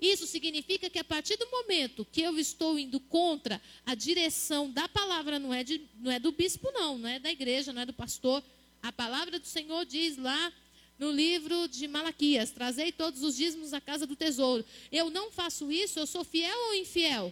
isso 0.00 0.26
significa 0.26 0.88
que 0.88 0.98
a 0.98 1.04
partir 1.04 1.36
do 1.36 1.46
momento 1.50 2.06
que 2.10 2.22
eu 2.22 2.38
estou 2.38 2.78
indo 2.78 2.98
contra 2.98 3.60
a 3.84 3.94
direção 3.94 4.70
da 4.70 4.88
palavra, 4.88 5.38
não 5.38 5.52
é, 5.52 5.62
de, 5.62 5.86
não 5.98 6.10
é 6.10 6.18
do 6.18 6.32
bispo, 6.32 6.70
não, 6.72 6.96
não 6.96 7.08
é 7.08 7.18
da 7.18 7.30
igreja, 7.30 7.72
não 7.72 7.82
é 7.82 7.86
do 7.86 7.92
pastor. 7.92 8.42
A 8.82 8.90
palavra 8.90 9.38
do 9.38 9.46
Senhor 9.46 9.84
diz 9.84 10.16
lá 10.16 10.52
no 10.98 11.10
livro 11.10 11.68
de 11.68 11.86
Malaquias: 11.86 12.50
Trazei 12.50 12.90
todos 12.90 13.22
os 13.22 13.36
dízimos 13.36 13.74
à 13.74 13.80
casa 13.80 14.06
do 14.06 14.16
tesouro. 14.16 14.64
Eu 14.90 15.10
não 15.10 15.30
faço 15.30 15.70
isso, 15.70 15.98
eu 15.98 16.06
sou 16.06 16.24
fiel 16.24 16.58
ou 16.68 16.74
infiel? 16.74 17.30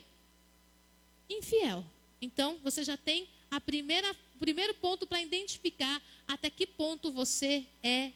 Infiel. 1.31 1.85
Então, 2.21 2.59
você 2.63 2.83
já 2.83 2.97
tem 2.97 3.29
a 3.51 3.61
primeira, 3.61 4.11
o 4.35 4.39
primeiro 4.39 4.75
ponto 4.75 5.07
para 5.07 5.23
identificar 5.23 6.03
até 6.27 6.51
que 6.51 6.67
ponto 6.67 7.13
você 7.13 7.67
é 7.83 8.13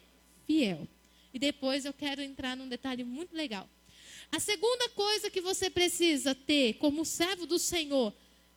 fiel. 0.46 0.86
E 1.32 1.38
depois 1.38 1.84
eu 1.84 1.92
quero 1.92 2.20
entrar 2.20 2.57
num 2.57 2.68
detalhe 2.68 3.05
muito 3.05 3.34
legal. 3.34 3.68
A 4.30 4.40
segunda 4.40 4.88
coisa 4.90 5.30
que 5.30 5.40
você 5.40 5.68
precisa 5.70 6.34
ter 6.34 6.74
como 6.74 7.05
servo 7.05 7.46
do 7.46 7.59
Senhor, 7.59 8.12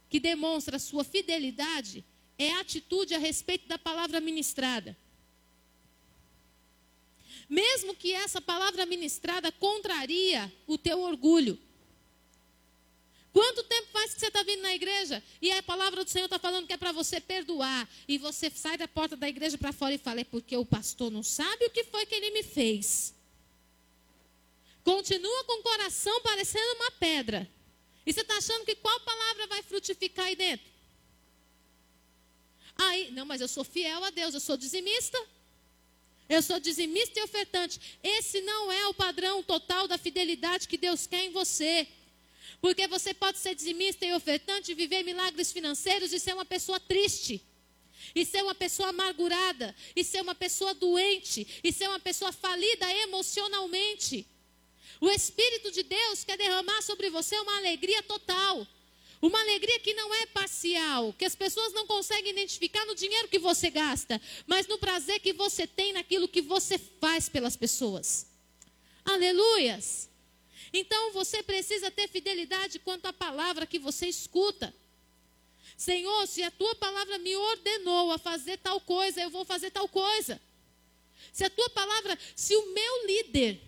que 0.10 0.20
demonstra 0.20 0.78
a 0.78 0.80
sua 0.80 1.04
fidelidade, 1.04 2.04
é 2.38 2.52
a 2.54 2.62
atitude 2.62 3.14
a 3.14 3.18
respeito 3.18 3.68
da 3.68 3.78
palavra 3.78 4.20
ministrada. 4.20 4.98
Mesmo 7.48 7.96
que 7.96 8.12
essa 8.12 8.42
palavra 8.42 8.86
ministrada 8.86 9.52
contraria 9.52 10.52
o 10.66 10.78
teu 10.78 11.02
orgulho. 11.02 11.60
Quanto 13.36 13.64
tempo 13.64 13.90
faz 13.92 14.14
que 14.14 14.22
você 14.22 14.28
está 14.28 14.44
vindo 14.44 14.62
na 14.62 14.74
igreja 14.74 15.22
e 15.42 15.52
a 15.52 15.62
palavra 15.62 16.06
do 16.06 16.10
Senhor 16.10 16.24
está 16.24 16.40
falando 16.40 16.66
que 16.66 16.72
é 16.72 16.78
para 16.78 16.94
você 16.94 17.20
perdoar 17.20 17.86
e 18.08 18.18
você 18.18 18.50
sai 18.50 18.78
da 18.78 18.88
porta 18.88 19.18
da 19.18 19.28
igreja 19.28 19.58
para 19.58 19.74
fora 19.74 19.94
e 19.94 19.98
fala, 19.98 20.22
é 20.22 20.24
porque 20.24 20.56
o 20.56 20.66
pastor 20.66 21.12
não 21.12 21.22
sabe 21.22 21.66
o 21.66 21.70
que 21.70 21.84
foi 21.84 22.06
que 22.06 22.16
ele 22.16 22.32
me 22.32 22.44
fez. 22.44 23.14
Continua 24.86 25.44
com 25.44 25.60
o 25.60 25.64
coração 25.64 26.22
parecendo 26.22 26.76
uma 26.76 26.92
pedra. 26.92 27.46
E 28.06 28.14
você 28.14 28.22
está 28.22 28.38
achando 28.38 28.64
que 28.64 28.76
qual 28.76 28.98
palavra 29.02 29.48
vai 29.48 29.62
frutificar 29.64 30.28
aí 30.28 30.38
dentro? 30.38 30.68
Aí, 32.78 33.12
não, 33.12 33.26
mas 33.26 33.42
eu 33.42 33.50
sou 33.50 33.66
fiel 33.66 34.02
a 34.06 34.12
Deus, 34.12 34.34
eu 34.34 34.40
sou 34.40 34.56
dizimista. 34.56 35.22
Eu 36.30 36.42
sou 36.42 36.58
dizimista 36.58 37.20
e 37.20 37.24
ofertante. 37.24 38.00
Esse 38.02 38.40
não 38.40 38.72
é 38.72 38.88
o 38.88 38.94
padrão 38.94 39.44
total 39.44 39.90
da 39.90 39.98
fidelidade 39.98 40.70
que 40.70 40.78
Deus 40.78 41.06
quer 41.06 41.26
em 41.26 41.32
você. 41.32 41.86
Porque 42.66 42.88
você 42.88 43.14
pode 43.14 43.38
ser 43.38 43.54
dizimista 43.54 44.08
e 44.08 44.14
ofertante, 44.16 44.74
viver 44.74 45.04
milagres 45.04 45.52
financeiros 45.52 46.12
e 46.12 46.20
ser 46.20 46.34
uma 46.34 46.46
pessoa 46.46 46.80
triste. 46.80 47.40
E 48.16 48.26
ser 48.26 48.42
uma 48.42 48.56
pessoa 48.56 48.90
amargurada. 48.90 49.76
E 49.96 50.04
ser 50.04 50.22
uma 50.22 50.34
pessoa 50.34 50.74
doente. 50.74 51.46
E 51.64 51.72
ser 51.72 51.88
uma 51.88 52.00
pessoa 52.00 52.32
falida 52.32 52.92
emocionalmente. 53.04 54.26
O 55.00 55.12
Espírito 55.12 55.70
de 55.70 55.84
Deus 55.84 56.24
quer 56.24 56.40
derramar 56.40 56.82
sobre 56.82 57.12
você 57.12 57.38
uma 57.38 57.56
alegria 57.58 58.02
total. 58.02 58.66
Uma 59.22 59.40
alegria 59.42 59.80
que 59.80 59.94
não 59.94 60.12
é 60.16 60.26
parcial, 60.26 61.14
que 61.14 61.26
as 61.26 61.36
pessoas 61.36 61.72
não 61.72 61.86
conseguem 61.86 62.32
identificar 62.32 62.84
no 62.88 62.96
dinheiro 62.96 63.28
que 63.28 63.38
você 63.38 63.70
gasta, 63.70 64.20
mas 64.48 64.66
no 64.66 64.80
prazer 64.80 65.20
que 65.20 65.34
você 65.34 65.68
tem 65.68 65.94
naquilo 65.94 66.28
que 66.28 66.42
você 66.42 66.80
faz 66.80 67.30
pelas 67.30 67.56
pessoas. 67.56 68.26
Aleluias! 69.06 70.15
Então 70.78 71.14
você 71.14 71.42
precisa 71.42 71.90
ter 71.90 72.10
fidelidade 72.10 72.80
quanto 72.80 73.06
à 73.06 73.14
palavra 73.14 73.66
que 73.66 73.80
você 73.80 74.08
escuta. 74.08 74.76
Senhor, 75.78 76.28
se 76.28 76.44
a 76.44 76.52
tua 76.52 76.76
palavra 76.76 77.18
me 77.18 77.34
ordenou 77.34 78.12
a 78.12 78.18
fazer 78.18 78.58
tal 78.58 78.82
coisa, 78.82 79.22
eu 79.22 79.30
vou 79.30 79.46
fazer 79.46 79.72
tal 79.72 79.88
coisa. 79.88 80.42
Se 81.32 81.46
a 81.46 81.50
tua 81.50 81.70
palavra, 81.70 82.20
se 82.36 82.54
o 82.58 82.74
meu 82.74 83.08
líder 83.08 83.62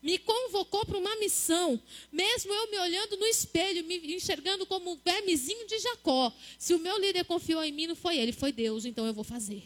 me 0.00 0.16
convocou 0.16 0.86
para 0.86 0.96
uma 0.96 1.16
missão, 1.16 1.82
mesmo 2.12 2.54
eu 2.54 2.70
me 2.70 2.78
olhando 2.78 3.16
no 3.16 3.26
espelho, 3.26 3.84
me 3.84 4.14
enxergando 4.14 4.64
como 4.64 4.92
o 4.92 5.00
vermezinho 5.04 5.66
de 5.66 5.76
Jacó. 5.80 6.32
Se 6.56 6.72
o 6.72 6.78
meu 6.78 6.98
líder 6.98 7.24
confiou 7.24 7.64
em 7.64 7.72
mim, 7.72 7.88
não 7.88 7.96
foi 7.96 8.16
ele, 8.16 8.30
foi 8.30 8.52
Deus, 8.52 8.84
então 8.84 9.04
eu 9.06 9.12
vou 9.12 9.24
fazer. 9.24 9.64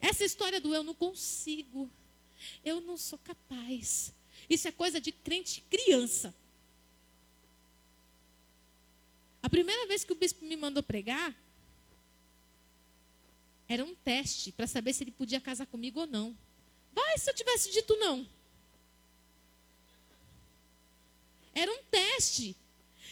Essa 0.00 0.24
história 0.24 0.60
do 0.60 0.74
eu 0.74 0.82
não 0.82 0.94
consigo, 0.94 1.88
eu 2.64 2.80
não 2.80 2.96
sou 2.96 3.18
capaz. 3.18 4.14
Isso 4.48 4.68
é 4.68 4.72
coisa 4.72 5.00
de 5.00 5.12
crente 5.12 5.60
criança. 5.70 6.34
A 9.42 9.48
primeira 9.48 9.86
vez 9.86 10.04
que 10.04 10.12
o 10.12 10.16
bispo 10.16 10.44
me 10.44 10.56
mandou 10.56 10.82
pregar, 10.82 11.34
era 13.68 13.84
um 13.84 13.94
teste 13.94 14.52
para 14.52 14.66
saber 14.66 14.92
se 14.92 15.02
ele 15.02 15.10
podia 15.10 15.40
casar 15.40 15.66
comigo 15.66 16.00
ou 16.00 16.06
não. 16.06 16.36
Vai, 16.94 17.18
se 17.18 17.28
eu 17.30 17.34
tivesse 17.34 17.72
dito 17.72 17.96
não. 17.96 18.26
Era 21.54 21.70
um 21.72 21.82
teste. 21.90 22.56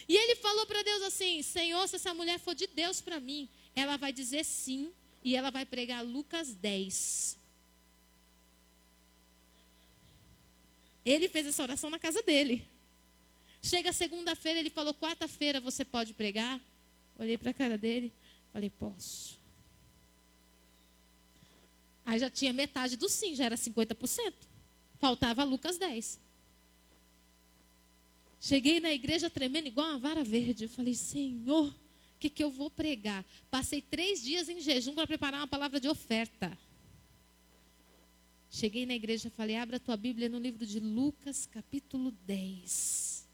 E 0.07 0.15
ele 0.15 0.35
falou 0.35 0.65
para 0.65 0.83
Deus 0.83 1.01
assim: 1.03 1.41
Senhor, 1.41 1.87
se 1.87 1.95
essa 1.95 2.13
mulher 2.13 2.39
for 2.39 2.55
de 2.55 2.67
Deus 2.67 3.01
para 3.01 3.19
mim, 3.19 3.49
ela 3.75 3.97
vai 3.97 4.13
dizer 4.13 4.43
sim 4.45 4.91
e 5.23 5.35
ela 5.35 5.51
vai 5.51 5.65
pregar 5.65 6.05
Lucas 6.05 6.53
10. 6.53 7.37
Ele 11.05 11.27
fez 11.27 11.47
essa 11.47 11.63
oração 11.63 11.89
na 11.89 11.99
casa 11.99 12.21
dele. 12.21 12.67
Chega 13.61 13.93
segunda-feira, 13.93 14.59
ele 14.59 14.69
falou: 14.69 14.93
quarta-feira 14.93 15.59
você 15.59 15.85
pode 15.85 16.13
pregar? 16.13 16.59
Olhei 17.17 17.37
para 17.37 17.51
a 17.51 17.53
cara 17.53 17.77
dele, 17.77 18.11
falei: 18.51 18.69
posso. 18.69 19.39
Aí 22.05 22.19
já 22.19 22.29
tinha 22.29 22.51
metade 22.51 22.97
do 22.97 23.07
sim, 23.07 23.35
já 23.35 23.45
era 23.45 23.55
50%. 23.55 24.33
Faltava 24.99 25.43
Lucas 25.43 25.77
10. 25.77 26.19
Cheguei 28.39 28.79
na 28.79 28.91
igreja 28.91 29.29
tremendo 29.29 29.67
igual 29.67 29.87
uma 29.87 29.99
vara 29.99 30.23
verde. 30.23 30.63
Eu 30.65 30.69
falei, 30.69 30.95
Senhor, 30.95 31.67
o 31.67 31.75
que, 32.19 32.29
que 32.29 32.43
eu 32.43 32.49
vou 32.49 32.71
pregar? 32.71 33.23
Passei 33.51 33.81
três 33.81 34.23
dias 34.23 34.49
em 34.49 34.59
jejum 34.59 34.95
para 34.95 35.05
preparar 35.05 35.41
uma 35.41 35.47
palavra 35.47 35.79
de 35.79 35.87
oferta. 35.87 36.57
Cheguei 38.53 38.85
na 38.85 38.93
igreja 38.93 39.29
e 39.29 39.31
falei, 39.31 39.55
abra 39.55 39.79
tua 39.79 39.95
Bíblia 39.95 40.27
no 40.27 40.37
livro 40.37 40.65
de 40.65 40.77
Lucas, 40.77 41.45
capítulo 41.45 42.11
10. 42.27 43.25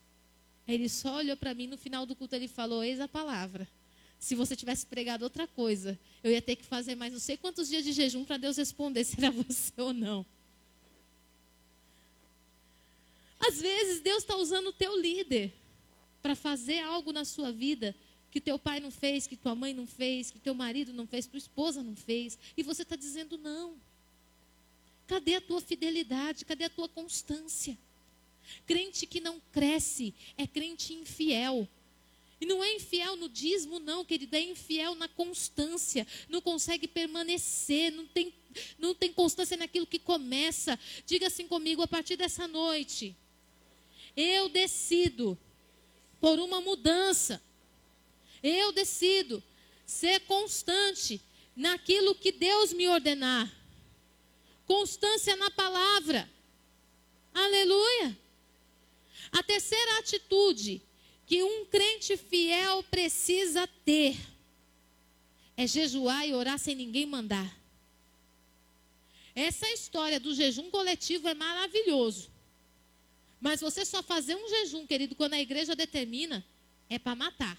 Aí 0.67 0.75
ele 0.75 0.87
só 0.87 1.15
olhou 1.15 1.35
para 1.35 1.55
mim 1.55 1.65
no 1.65 1.75
final 1.75 2.05
do 2.05 2.15
culto, 2.15 2.35
ele 2.35 2.47
falou, 2.47 2.83
eis 2.83 2.99
a 2.99 3.07
palavra. 3.07 3.67
Se 4.19 4.35
você 4.35 4.55
tivesse 4.55 4.85
pregado 4.85 5.23
outra 5.23 5.47
coisa, 5.47 5.97
eu 6.23 6.31
ia 6.31 6.41
ter 6.41 6.55
que 6.55 6.63
fazer 6.63 6.93
mais 6.93 7.11
não 7.11 7.19
sei 7.19 7.35
quantos 7.35 7.67
dias 7.67 7.83
de 7.83 7.93
jejum 7.93 8.23
para 8.25 8.37
Deus 8.37 8.57
responder 8.57 9.03
se 9.03 9.17
era 9.17 9.31
você 9.33 9.73
ou 9.77 9.91
não. 9.91 10.23
Às 13.39 13.59
vezes 13.59 14.01
Deus 14.01 14.19
está 14.19 14.35
usando 14.35 14.67
o 14.67 14.73
teu 14.73 15.01
líder 15.01 15.51
para 16.21 16.35
fazer 16.35 16.79
algo 16.81 17.11
na 17.11 17.25
sua 17.25 17.51
vida 17.51 17.95
que 18.29 18.39
teu 18.39 18.59
pai 18.59 18.79
não 18.79 18.91
fez, 18.91 19.25
que 19.25 19.35
tua 19.35 19.55
mãe 19.55 19.73
não 19.73 19.87
fez, 19.87 20.29
que 20.29 20.37
teu 20.37 20.53
marido 20.53 20.93
não 20.93 21.07
fez, 21.07 21.25
tua 21.25 21.39
esposa 21.39 21.81
não 21.81 21.95
fez, 21.95 22.37
e 22.55 22.61
você 22.61 22.83
está 22.83 22.95
dizendo 22.95 23.35
não. 23.35 23.86
Cadê 25.07 25.35
a 25.35 25.41
tua 25.41 25.61
fidelidade? 25.61 26.45
Cadê 26.45 26.65
a 26.65 26.69
tua 26.69 26.89
constância? 26.89 27.77
Crente 28.65 29.05
que 29.05 29.19
não 29.19 29.41
cresce 29.51 30.13
é 30.37 30.45
crente 30.45 30.93
infiel. 30.93 31.67
E 32.39 32.45
não 32.45 32.63
é 32.63 32.75
infiel 32.75 33.15
no 33.15 33.27
dízimo, 33.27 33.79
não, 33.79 34.05
querido, 34.05 34.35
é 34.35 34.41
infiel 34.41 34.93
na 34.93 35.07
constância. 35.07 36.05
Não 36.29 36.39
consegue 36.39 36.87
permanecer, 36.87 37.91
não 37.91 38.05
tem, 38.05 38.31
não 38.77 38.93
tem 38.93 39.11
constância 39.11 39.57
naquilo 39.57 39.87
que 39.87 39.97
começa. 39.97 40.77
Diga 41.05 41.27
assim 41.27 41.47
comigo, 41.47 41.81
a 41.81 41.87
partir 41.87 42.15
dessa 42.15 42.47
noite, 42.47 43.15
eu 44.15 44.49
decido 44.49 45.37
por 46.19 46.37
uma 46.39 46.61
mudança. 46.61 47.41
Eu 48.43 48.71
decido 48.71 49.43
ser 49.83 50.19
constante 50.21 51.19
naquilo 51.55 52.13
que 52.13 52.31
Deus 52.31 52.71
me 52.71 52.87
ordenar. 52.87 53.51
Constância 54.67 55.35
na 55.37 55.49
palavra. 55.49 56.29
Aleluia. 57.33 58.17
A 59.31 59.41
terceira 59.41 59.99
atitude 59.99 60.81
que 61.25 61.41
um 61.41 61.65
crente 61.65 62.17
fiel 62.17 62.83
precisa 62.83 63.65
ter 63.85 64.17
é 65.55 65.65
jejuar 65.65 66.27
e 66.27 66.33
orar 66.33 66.59
sem 66.59 66.75
ninguém 66.75 67.05
mandar. 67.05 67.57
Essa 69.33 69.69
história 69.71 70.19
do 70.19 70.33
jejum 70.35 70.69
coletivo 70.69 71.27
é 71.27 71.33
maravilhoso. 71.33 72.29
Mas 73.39 73.61
você 73.61 73.85
só 73.85 74.03
fazer 74.03 74.35
um 74.35 74.49
jejum, 74.49 74.85
querido, 74.85 75.15
quando 75.15 75.33
a 75.33 75.39
igreja 75.39 75.75
determina, 75.75 76.45
é 76.89 76.99
para 76.99 77.15
matar. 77.15 77.57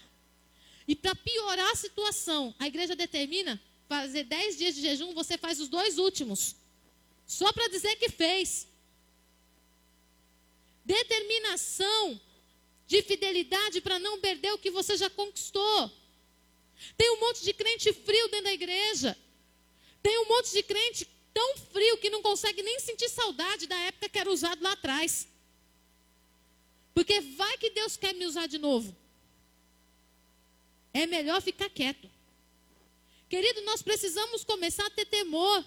E 0.87 0.95
para 0.95 1.15
piorar 1.15 1.71
a 1.71 1.75
situação, 1.75 2.53
a 2.59 2.67
igreja 2.67 2.95
determina 2.95 3.61
fazer 3.87 4.23
dez 4.25 4.57
dias 4.57 4.75
de 4.75 4.81
jejum, 4.81 5.13
você 5.13 5.37
faz 5.37 5.59
os 5.59 5.69
dois 5.69 5.97
últimos. 5.97 6.55
Só 7.29 7.53
para 7.53 7.67
dizer 7.67 7.95
que 7.97 8.09
fez. 8.09 8.67
Determinação 10.83 12.19
de 12.87 13.03
fidelidade 13.03 13.81
para 13.81 13.99
não 13.99 14.19
perder 14.19 14.51
o 14.51 14.57
que 14.57 14.71
você 14.71 14.97
já 14.97 15.11
conquistou. 15.11 15.91
Tem 16.97 17.11
um 17.11 17.19
monte 17.19 17.43
de 17.43 17.53
crente 17.53 17.93
frio 17.93 18.27
dentro 18.29 18.45
da 18.45 18.53
igreja. 18.53 19.15
Tem 20.01 20.17
um 20.21 20.27
monte 20.27 20.51
de 20.51 20.63
crente 20.63 21.07
tão 21.31 21.55
frio 21.71 21.99
que 21.99 22.09
não 22.09 22.23
consegue 22.23 22.63
nem 22.63 22.79
sentir 22.79 23.09
saudade 23.09 23.67
da 23.67 23.77
época 23.77 24.09
que 24.09 24.17
era 24.17 24.31
usado 24.31 24.63
lá 24.63 24.71
atrás. 24.71 25.27
Porque 26.95 27.21
vai 27.21 27.59
que 27.59 27.69
Deus 27.69 27.95
quer 27.95 28.15
me 28.15 28.25
usar 28.25 28.47
de 28.47 28.57
novo. 28.57 28.97
É 30.91 31.05
melhor 31.05 31.43
ficar 31.43 31.69
quieto. 31.69 32.09
Querido, 33.29 33.61
nós 33.61 33.83
precisamos 33.83 34.43
começar 34.43 34.87
a 34.87 34.89
ter 34.89 35.05
temor 35.05 35.63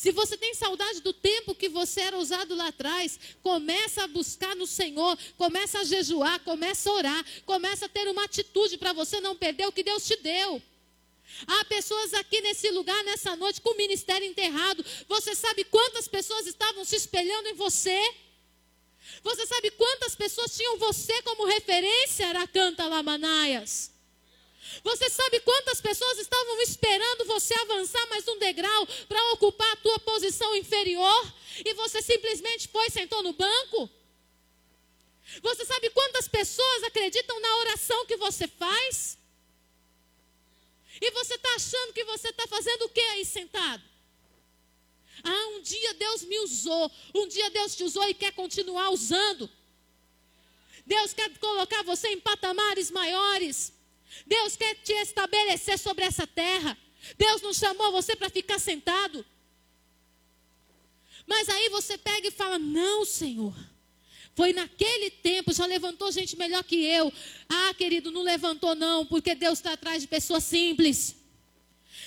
se 0.00 0.12
você 0.12 0.34
tem 0.34 0.54
saudade 0.54 1.02
do 1.02 1.12
tempo 1.12 1.54
que 1.54 1.68
você 1.68 2.00
era 2.00 2.16
usado 2.16 2.54
lá 2.54 2.68
atrás, 2.68 3.20
começa 3.42 4.02
a 4.02 4.08
buscar 4.08 4.56
no 4.56 4.66
Senhor, 4.66 5.18
começa 5.36 5.80
a 5.80 5.84
jejuar, 5.84 6.40
começa 6.40 6.88
a 6.88 6.94
orar, 6.94 7.24
começa 7.44 7.84
a 7.84 7.88
ter 7.90 8.08
uma 8.08 8.24
atitude 8.24 8.78
para 8.78 8.94
você 8.94 9.20
não 9.20 9.36
perder 9.36 9.66
o 9.66 9.72
que 9.72 9.82
Deus 9.82 10.06
te 10.06 10.16
deu. 10.16 10.62
Há 11.46 11.66
pessoas 11.66 12.14
aqui 12.14 12.40
nesse 12.40 12.70
lugar, 12.70 13.04
nessa 13.04 13.36
noite, 13.36 13.60
com 13.60 13.74
o 13.74 13.76
ministério 13.76 14.26
enterrado. 14.26 14.82
Você 15.06 15.34
sabe 15.34 15.64
quantas 15.64 16.08
pessoas 16.08 16.46
estavam 16.46 16.82
se 16.82 16.96
espelhando 16.96 17.50
em 17.50 17.54
você? 17.54 18.00
Você 19.22 19.44
sabe 19.44 19.70
quantas 19.72 20.14
pessoas 20.14 20.56
tinham 20.56 20.78
você 20.78 21.20
como 21.24 21.44
referência, 21.44 22.26
Aracanta 22.26 22.86
Lamanaias? 22.86 23.99
Você 24.82 25.10
sabe 25.10 25.40
quantas 25.40 25.80
pessoas 25.80 26.18
estavam 26.18 26.60
esperando 26.62 27.24
você 27.24 27.54
avançar 27.54 28.06
mais 28.08 28.26
um 28.28 28.38
degrau 28.38 28.86
para 29.08 29.32
ocupar 29.32 29.70
a 29.72 29.76
tua 29.76 29.98
posição 30.00 30.54
inferior 30.56 31.32
e 31.64 31.74
você 31.74 32.00
simplesmente 32.00 32.68
foi 32.68 32.86
e 32.86 32.90
sentou 32.90 33.22
no 33.22 33.32
banco? 33.32 33.90
Você 35.42 35.64
sabe 35.64 35.90
quantas 35.90 36.26
pessoas 36.26 36.84
acreditam 36.84 37.38
na 37.40 37.56
oração 37.58 38.06
que 38.06 38.16
você 38.16 38.48
faz? 38.48 39.18
E 41.00 41.10
você 41.12 41.34
está 41.34 41.54
achando 41.54 41.92
que 41.92 42.04
você 42.04 42.28
está 42.28 42.46
fazendo 42.46 42.84
o 42.84 42.88
que 42.88 43.00
aí 43.00 43.24
sentado? 43.24 43.82
Ah, 45.22 45.46
um 45.48 45.60
dia 45.60 45.94
Deus 45.94 46.22
me 46.24 46.38
usou, 46.40 46.90
um 47.14 47.26
dia 47.28 47.50
Deus 47.50 47.76
te 47.76 47.84
usou 47.84 48.08
e 48.08 48.14
quer 48.14 48.32
continuar 48.32 48.90
usando. 48.90 49.48
Deus 50.86 51.12
quer 51.12 51.38
colocar 51.38 51.82
você 51.84 52.08
em 52.08 52.20
patamares 52.20 52.90
maiores. 52.90 53.72
Deus 54.26 54.56
quer 54.56 54.74
te 54.76 54.92
estabelecer 54.92 55.78
sobre 55.78 56.04
essa 56.04 56.26
terra. 56.26 56.76
Deus 57.16 57.42
não 57.42 57.52
chamou 57.52 57.92
você 57.92 58.14
para 58.14 58.30
ficar 58.30 58.58
sentado. 58.58 59.24
Mas 61.26 61.48
aí 61.48 61.68
você 61.68 61.96
pega 61.96 62.28
e 62.28 62.30
fala: 62.30 62.58
Não, 62.58 63.04
Senhor. 63.04 63.54
Foi 64.34 64.52
naquele 64.52 65.10
tempo, 65.10 65.52
já 65.52 65.66
levantou 65.66 66.10
gente 66.12 66.36
melhor 66.36 66.64
que 66.64 66.76
eu. 66.76 67.12
Ah, 67.48 67.74
querido, 67.74 68.10
não 68.10 68.22
levantou 68.22 68.74
não, 68.74 69.04
porque 69.04 69.34
Deus 69.34 69.58
está 69.58 69.72
atrás 69.72 70.02
de 70.02 70.08
pessoas 70.08 70.44
simples. 70.44 71.16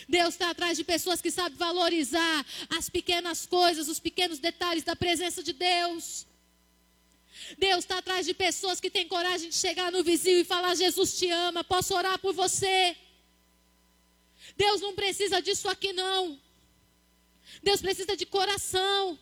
Deus 0.07 0.29
está 0.29 0.49
atrás 0.49 0.77
de 0.77 0.83
pessoas 0.83 1.21
que 1.21 1.29
sabem 1.29 1.57
valorizar 1.57 2.45
as 2.69 2.89
pequenas 2.89 3.45
coisas, 3.45 3.87
os 3.87 3.99
pequenos 3.99 4.39
detalhes 4.39 4.83
da 4.83 4.95
presença 4.95 5.43
de 5.43 5.53
Deus. 5.53 6.25
Deus 7.57 7.79
está 7.79 7.97
atrás 7.97 8.25
de 8.25 8.33
pessoas 8.33 8.79
que 8.79 8.89
têm 8.89 9.07
coragem 9.07 9.49
de 9.49 9.55
chegar 9.55 9.91
no 9.91 10.03
vizinho 10.03 10.39
e 10.41 10.45
falar: 10.45 10.75
Jesus 10.75 11.17
te 11.17 11.29
ama, 11.29 11.63
posso 11.63 11.95
orar 11.95 12.19
por 12.19 12.33
você. 12.33 12.95
Deus 14.55 14.81
não 14.81 14.93
precisa 14.93 15.41
disso 15.41 15.67
aqui, 15.67 15.93
não. 15.93 16.39
Deus 17.61 17.81
precisa 17.81 18.15
de 18.15 18.25
coração. 18.25 19.17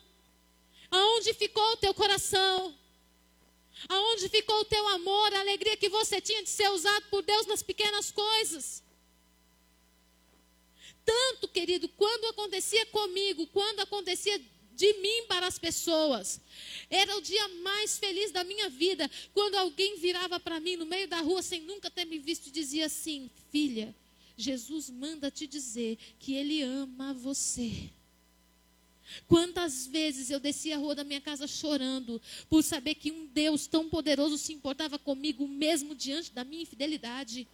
Aonde 0.90 1.32
ficou 1.34 1.72
o 1.72 1.76
teu 1.76 1.94
coração? 1.94 2.76
Aonde 3.88 4.28
ficou 4.28 4.60
o 4.60 4.64
teu 4.64 4.86
amor, 4.88 5.34
a 5.34 5.40
alegria 5.40 5.76
que 5.76 5.88
você 5.88 6.20
tinha 6.20 6.42
de 6.42 6.50
ser 6.50 6.70
usado 6.70 7.06
por 7.08 7.22
Deus 7.22 7.46
nas 7.46 7.62
pequenas 7.62 8.10
coisas? 8.10 8.82
Tanto, 11.04 11.48
querido, 11.48 11.88
quando 11.88 12.26
acontecia 12.26 12.84
comigo, 12.86 13.46
quando 13.48 13.80
acontecia 13.80 14.40
de 14.76 14.92
mim 14.94 15.26
para 15.26 15.46
as 15.46 15.58
pessoas. 15.58 16.40
Era 16.88 17.16
o 17.16 17.20
dia 17.20 17.48
mais 17.62 17.98
feliz 17.98 18.30
da 18.30 18.44
minha 18.44 18.68
vida, 18.68 19.10
quando 19.32 19.56
alguém 19.56 19.98
virava 19.98 20.38
para 20.38 20.60
mim 20.60 20.76
no 20.76 20.86
meio 20.86 21.08
da 21.08 21.20
rua 21.20 21.42
sem 21.42 21.62
nunca 21.62 21.90
ter 21.90 22.04
me 22.04 22.18
visto 22.18 22.48
e 22.48 22.50
dizia 22.50 22.86
assim: 22.86 23.30
Filha, 23.50 23.94
Jesus 24.36 24.90
manda 24.90 25.30
te 25.30 25.46
dizer 25.46 25.98
que 26.18 26.34
Ele 26.34 26.62
ama 26.62 27.12
você. 27.12 27.90
Quantas 29.28 29.86
vezes 29.86 30.30
eu 30.30 30.40
descia 30.40 30.76
a 30.76 30.78
rua 30.78 30.94
da 30.94 31.04
minha 31.04 31.20
casa 31.20 31.46
chorando 31.46 32.20
por 32.48 32.62
saber 32.62 32.94
que 32.94 33.12
um 33.12 33.26
Deus 33.26 33.66
tão 33.66 33.88
poderoso 33.88 34.38
se 34.38 34.52
importava 34.52 34.98
comigo 34.98 35.46
mesmo 35.46 35.94
diante 35.94 36.32
da 36.32 36.44
minha 36.44 36.62
infidelidade. 36.62 37.46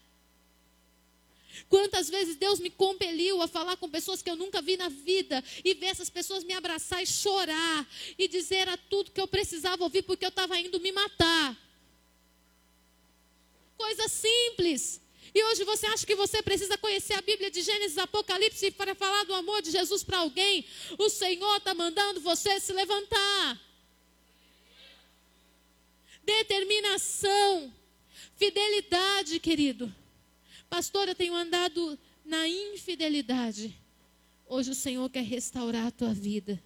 Quantas 1.68 2.08
vezes 2.08 2.36
Deus 2.36 2.60
me 2.60 2.70
compeliu 2.70 3.40
a 3.42 3.48
falar 3.48 3.76
com 3.76 3.88
pessoas 3.88 4.22
que 4.22 4.30
eu 4.30 4.36
nunca 4.36 4.60
vi 4.60 4.76
na 4.76 4.88
vida 4.88 5.42
e 5.64 5.74
ver 5.74 5.86
essas 5.86 6.10
pessoas 6.10 6.44
me 6.44 6.52
abraçar 6.52 7.02
e 7.02 7.06
chorar 7.06 7.86
e 8.18 8.28
dizer 8.28 8.68
a 8.68 8.76
tudo 8.76 9.10
que 9.10 9.20
eu 9.20 9.28
precisava 9.28 9.82
ouvir 9.84 10.02
porque 10.02 10.24
eu 10.24 10.30
estava 10.30 10.58
indo 10.58 10.80
me 10.80 10.92
matar. 10.92 11.56
Coisa 13.76 14.08
simples. 14.08 15.00
E 15.34 15.44
hoje 15.44 15.64
você 15.64 15.86
acha 15.86 16.06
que 16.06 16.14
você 16.14 16.42
precisa 16.42 16.76
conhecer 16.78 17.14
a 17.14 17.22
Bíblia 17.22 17.50
de 17.50 17.62
Gênesis 17.62 17.98
Apocalipse 17.98 18.70
para 18.72 18.94
falar 18.94 19.24
do 19.24 19.34
amor 19.34 19.62
de 19.62 19.70
Jesus 19.70 20.02
para 20.02 20.18
alguém? 20.18 20.64
O 20.98 21.08
Senhor 21.08 21.56
está 21.56 21.74
mandando 21.74 22.20
você 22.20 22.58
se 22.60 22.72
levantar. 22.72 23.60
Determinação, 26.24 27.72
fidelidade, 28.36 29.38
querido. 29.38 29.94
Pastor, 30.70 31.08
eu 31.08 31.14
tenho 31.14 31.34
andado 31.34 31.98
na 32.24 32.46
infidelidade. 32.46 33.74
Hoje 34.46 34.70
o 34.70 34.74
Senhor 34.74 35.08
quer 35.10 35.24
restaurar 35.24 35.86
a 35.86 35.90
tua 35.90 36.12
vida. 36.12 36.62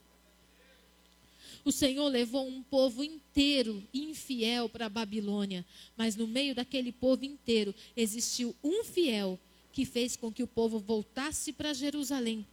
O 1.65 1.71
Senhor 1.71 2.09
levou 2.09 2.47
um 2.47 2.63
povo 2.63 3.05
inteiro 3.05 3.87
infiel 3.95 4.69
para 4.69 4.87
a 4.87 4.89
Babilônia, 4.89 5.65
mas 5.97 6.17
no 6.17 6.27
meio 6.27 6.55
daquele 6.55 6.91
povo 6.91 7.25
inteiro 7.25 7.73
existiu 7.97 8.55
um 8.63 8.83
fiel 8.83 9.39
que 9.73 9.85
fez 9.85 10.17
com 10.17 10.33
que 10.33 10.43
o 10.43 10.49
povo 10.49 10.81
voltasse 10.81 11.53
para 11.53 11.73
Jerusalém 11.73 12.47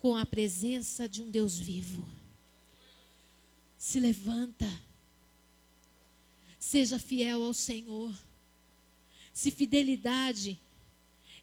com 0.00 0.16
a 0.16 0.26
presença 0.26 1.08
de 1.08 1.22
um 1.22 1.30
Deus 1.30 1.56
vivo. 1.56 2.04
Se 3.78 4.00
levanta. 4.00 4.66
Seja 6.58 6.98
fiel 6.98 7.44
ao 7.44 7.54
Senhor. 7.54 8.12
Se 9.32 9.52
fidelidade 9.52 10.58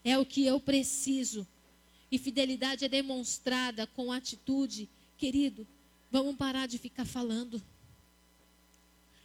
é 0.03 0.17
o 0.17 0.25
que 0.25 0.45
eu 0.45 0.59
preciso. 0.59 1.47
E 2.11 2.17
fidelidade 2.17 2.85
é 2.85 2.89
demonstrada 2.89 3.87
com 3.87 4.11
atitude. 4.11 4.89
Querido, 5.17 5.67
vamos 6.11 6.35
parar 6.35 6.67
de 6.67 6.77
ficar 6.77 7.05
falando. 7.05 7.61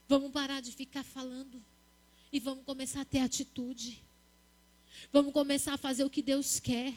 Vamos 0.09 0.31
parar 0.31 0.62
de 0.62 0.72
ficar 0.72 1.05
falando. 1.05 1.62
E 2.33 2.41
vamos 2.41 2.64
começar 2.64 3.03
a 3.03 3.05
ter 3.05 3.20
atitude. 3.20 4.03
Vamos 5.12 5.33
começar 5.33 5.74
a 5.74 5.79
fazer 5.79 6.05
o 6.05 6.11
que 6.11 6.22
Deus 6.22 6.61
quer. 6.61 6.95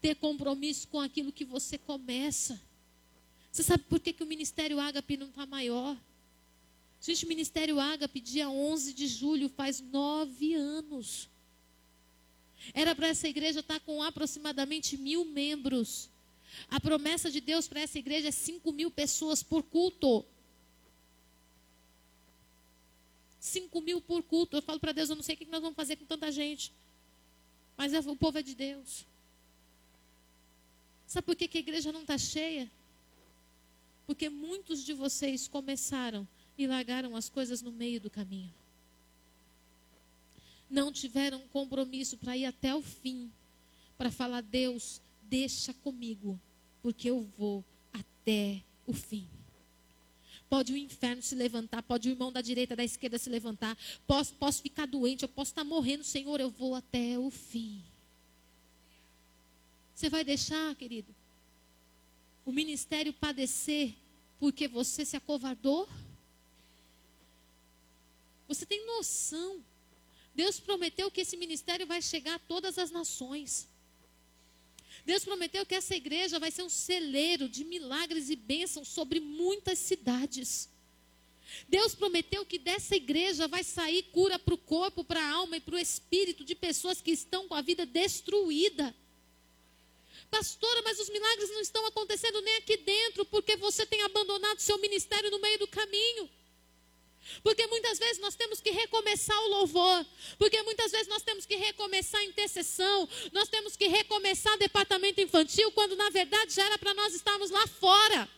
Ter 0.00 0.14
compromisso 0.16 0.88
com 0.88 1.00
aquilo 1.00 1.32
que 1.32 1.44
você 1.44 1.78
começa. 1.78 2.60
Você 3.50 3.62
sabe 3.62 3.84
por 3.84 3.98
que, 3.98 4.12
que 4.12 4.22
o 4.22 4.26
Ministério 4.26 4.78
Ágape 4.78 5.16
não 5.16 5.28
está 5.28 5.46
maior? 5.46 5.96
Gente, 7.00 7.24
o 7.24 7.28
Ministério 7.28 7.80
Ágape, 7.80 8.20
dia 8.20 8.48
11 8.48 8.92
de 8.92 9.06
julho, 9.06 9.48
faz 9.48 9.80
nove 9.80 10.54
anos. 10.54 11.28
Era 12.74 12.94
para 12.94 13.08
essa 13.08 13.28
igreja 13.28 13.60
estar 13.60 13.80
com 13.80 14.02
aproximadamente 14.02 14.96
mil 14.96 15.24
membros. 15.24 16.10
A 16.68 16.80
promessa 16.80 17.30
de 17.30 17.40
Deus 17.40 17.66
para 17.66 17.80
essa 17.80 17.98
igreja 17.98 18.28
é 18.28 18.32
cinco 18.32 18.72
mil 18.72 18.90
pessoas 18.90 19.42
por 19.42 19.62
culto. 19.62 20.24
Cinco 23.38 23.80
mil 23.80 24.00
por 24.00 24.22
culto. 24.22 24.56
Eu 24.56 24.62
falo 24.62 24.78
para 24.78 24.92
Deus, 24.92 25.08
eu 25.08 25.16
não 25.16 25.22
sei 25.22 25.34
o 25.34 25.38
que 25.38 25.46
nós 25.46 25.60
vamos 25.60 25.76
fazer 25.76 25.96
com 25.96 26.04
tanta 26.04 26.30
gente. 26.30 26.72
Mas 27.76 27.94
é, 27.94 28.00
o 28.00 28.16
povo 28.16 28.38
é 28.38 28.42
de 28.42 28.54
Deus. 28.54 29.06
Sabe 31.06 31.24
por 31.24 31.34
que, 31.34 31.48
que 31.48 31.58
a 31.58 31.60
igreja 31.60 31.90
não 31.90 32.02
está 32.02 32.18
cheia? 32.18 32.70
Porque 34.06 34.28
muitos 34.28 34.84
de 34.84 34.92
vocês 34.92 35.48
começaram 35.48 36.28
e 36.58 36.66
largaram 36.66 37.16
as 37.16 37.28
coisas 37.28 37.62
no 37.62 37.72
meio 37.72 38.00
do 38.00 38.10
caminho 38.10 38.59
não 40.70 40.92
tiveram 40.92 41.40
compromisso 41.48 42.16
para 42.16 42.36
ir 42.36 42.46
até 42.46 42.74
o 42.74 42.80
fim, 42.80 43.30
para 43.98 44.10
falar: 44.10 44.40
Deus, 44.40 45.00
deixa 45.22 45.74
comigo, 45.74 46.40
porque 46.82 47.10
eu 47.10 47.22
vou 47.36 47.64
até 47.92 48.62
o 48.86 48.92
fim. 48.92 49.26
Pode 50.48 50.72
o 50.72 50.76
inferno 50.76 51.22
se 51.22 51.34
levantar, 51.34 51.82
pode 51.82 52.08
o 52.08 52.12
irmão 52.12 52.32
da 52.32 52.40
direita, 52.40 52.74
da 52.74 52.84
esquerda 52.84 53.18
se 53.18 53.30
levantar, 53.30 53.76
posso, 54.06 54.32
posso 54.34 54.62
ficar 54.62 54.86
doente, 54.86 55.22
eu 55.22 55.28
posso 55.28 55.52
estar 55.52 55.64
morrendo, 55.64 56.02
Senhor, 56.02 56.40
eu 56.40 56.50
vou 56.50 56.74
até 56.74 57.18
o 57.18 57.30
fim. 57.30 57.82
Você 59.94 60.08
vai 60.08 60.24
deixar, 60.24 60.74
querido, 60.76 61.14
o 62.44 62.50
ministério 62.50 63.12
padecer 63.12 63.94
porque 64.40 64.66
você 64.66 65.04
se 65.04 65.16
acovardou? 65.16 65.88
Você 68.48 68.66
tem 68.66 68.84
noção 68.86 69.62
Deus 70.40 70.58
prometeu 70.58 71.10
que 71.10 71.20
esse 71.20 71.36
ministério 71.36 71.86
vai 71.86 72.00
chegar 72.00 72.36
a 72.36 72.44
todas 72.52 72.78
as 72.78 72.90
nações. 72.90 73.68
Deus 75.04 75.22
prometeu 75.22 75.66
que 75.66 75.74
essa 75.74 75.94
igreja 75.94 76.38
vai 76.38 76.50
ser 76.50 76.62
um 76.62 76.74
celeiro 76.88 77.46
de 77.46 77.62
milagres 77.62 78.30
e 78.30 78.36
bênçãos 78.36 78.88
sobre 78.88 79.20
muitas 79.20 79.78
cidades. 79.78 80.70
Deus 81.68 81.94
prometeu 81.94 82.46
que 82.46 82.58
dessa 82.58 82.96
igreja 82.96 83.46
vai 83.54 83.62
sair 83.62 84.02
cura 84.16 84.38
para 84.38 84.54
o 84.54 84.64
corpo, 84.74 85.04
para 85.04 85.22
a 85.22 85.30
alma 85.30 85.58
e 85.58 85.60
para 85.60 85.74
o 85.74 85.78
espírito 85.78 86.42
de 86.42 86.54
pessoas 86.54 87.02
que 87.02 87.10
estão 87.10 87.46
com 87.46 87.54
a 87.54 87.60
vida 87.60 87.84
destruída. 87.84 88.96
Pastora, 90.30 90.80
mas 90.80 90.98
os 91.00 91.10
milagres 91.10 91.50
não 91.50 91.60
estão 91.60 91.84
acontecendo 91.84 92.40
nem 92.40 92.56
aqui 92.56 92.78
dentro, 92.78 93.26
porque 93.26 93.56
você 93.56 93.84
tem 93.84 94.00
abandonado 94.04 94.58
seu 94.60 94.78
ministério 94.78 95.30
no 95.30 95.38
meio 95.38 95.58
do 95.58 95.68
caminho. 95.68 96.30
Porque 97.42 97.66
muitas 97.66 97.98
vezes 97.98 98.18
nós 98.18 98.34
temos 98.34 98.60
que 98.60 98.70
recomeçar 98.70 99.38
o 99.44 99.48
louvor. 99.48 100.06
Porque 100.38 100.62
muitas 100.62 100.90
vezes 100.90 101.08
nós 101.08 101.22
temos 101.22 101.46
que 101.46 101.56
recomeçar 101.56 102.20
a 102.20 102.24
intercessão. 102.24 103.08
Nós 103.32 103.48
temos 103.48 103.76
que 103.76 103.86
recomeçar 103.86 104.54
o 104.54 104.58
departamento 104.58 105.20
infantil, 105.20 105.70
quando 105.72 105.96
na 105.96 106.10
verdade 106.10 106.54
já 106.54 106.64
era 106.64 106.78
para 106.78 106.94
nós 106.94 107.14
estarmos 107.14 107.50
lá 107.50 107.66
fora. 107.66 108.28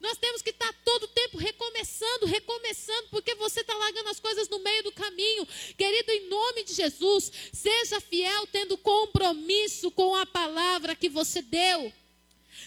Nós 0.00 0.16
temos 0.16 0.42
que 0.42 0.50
estar 0.50 0.72
todo 0.84 1.04
o 1.04 1.08
tempo 1.08 1.38
recomeçando, 1.38 2.26
recomeçando, 2.26 3.08
porque 3.10 3.34
você 3.34 3.62
está 3.62 3.74
largando 3.74 4.08
as 4.10 4.20
coisas 4.20 4.48
no 4.48 4.60
meio 4.60 4.84
do 4.84 4.92
caminho. 4.92 5.46
Querido, 5.76 6.12
em 6.12 6.28
nome 6.28 6.62
de 6.62 6.72
Jesus, 6.72 7.32
seja 7.52 8.00
fiel, 8.00 8.46
tendo 8.46 8.78
compromisso 8.78 9.90
com 9.90 10.14
a 10.14 10.24
palavra 10.24 10.94
que 10.94 11.08
você 11.08 11.42
deu. 11.42 11.92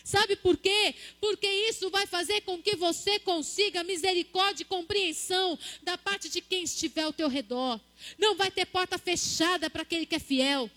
Sabe 0.04 0.36
por 0.36 0.58
quê? 0.58 0.96
Porque 1.20 1.48
isso 1.48 1.90
vai 1.90 2.08
fazer 2.08 2.42
com 2.42 2.62
que 2.62 2.76
você 2.76 3.20
consiga 3.20 3.84
misericórdia 3.84 4.64
e 4.64 4.66
compreensão 4.66 5.58
da 5.84 5.98
parte 5.98 6.30
de 6.30 6.42
quem 6.42 6.64
estiver 6.64 7.04
ao 7.04 7.14
teu 7.14 7.28
redor. 7.28 7.80
Não 8.18 8.36
vai 8.36 8.50
ter 8.50 8.66
porta 8.66 8.98
fechada 8.98 9.70
para 9.70 9.84
aquele 9.84 10.06
que 10.06 10.16
é 10.16 10.20
fiel. 10.20 10.70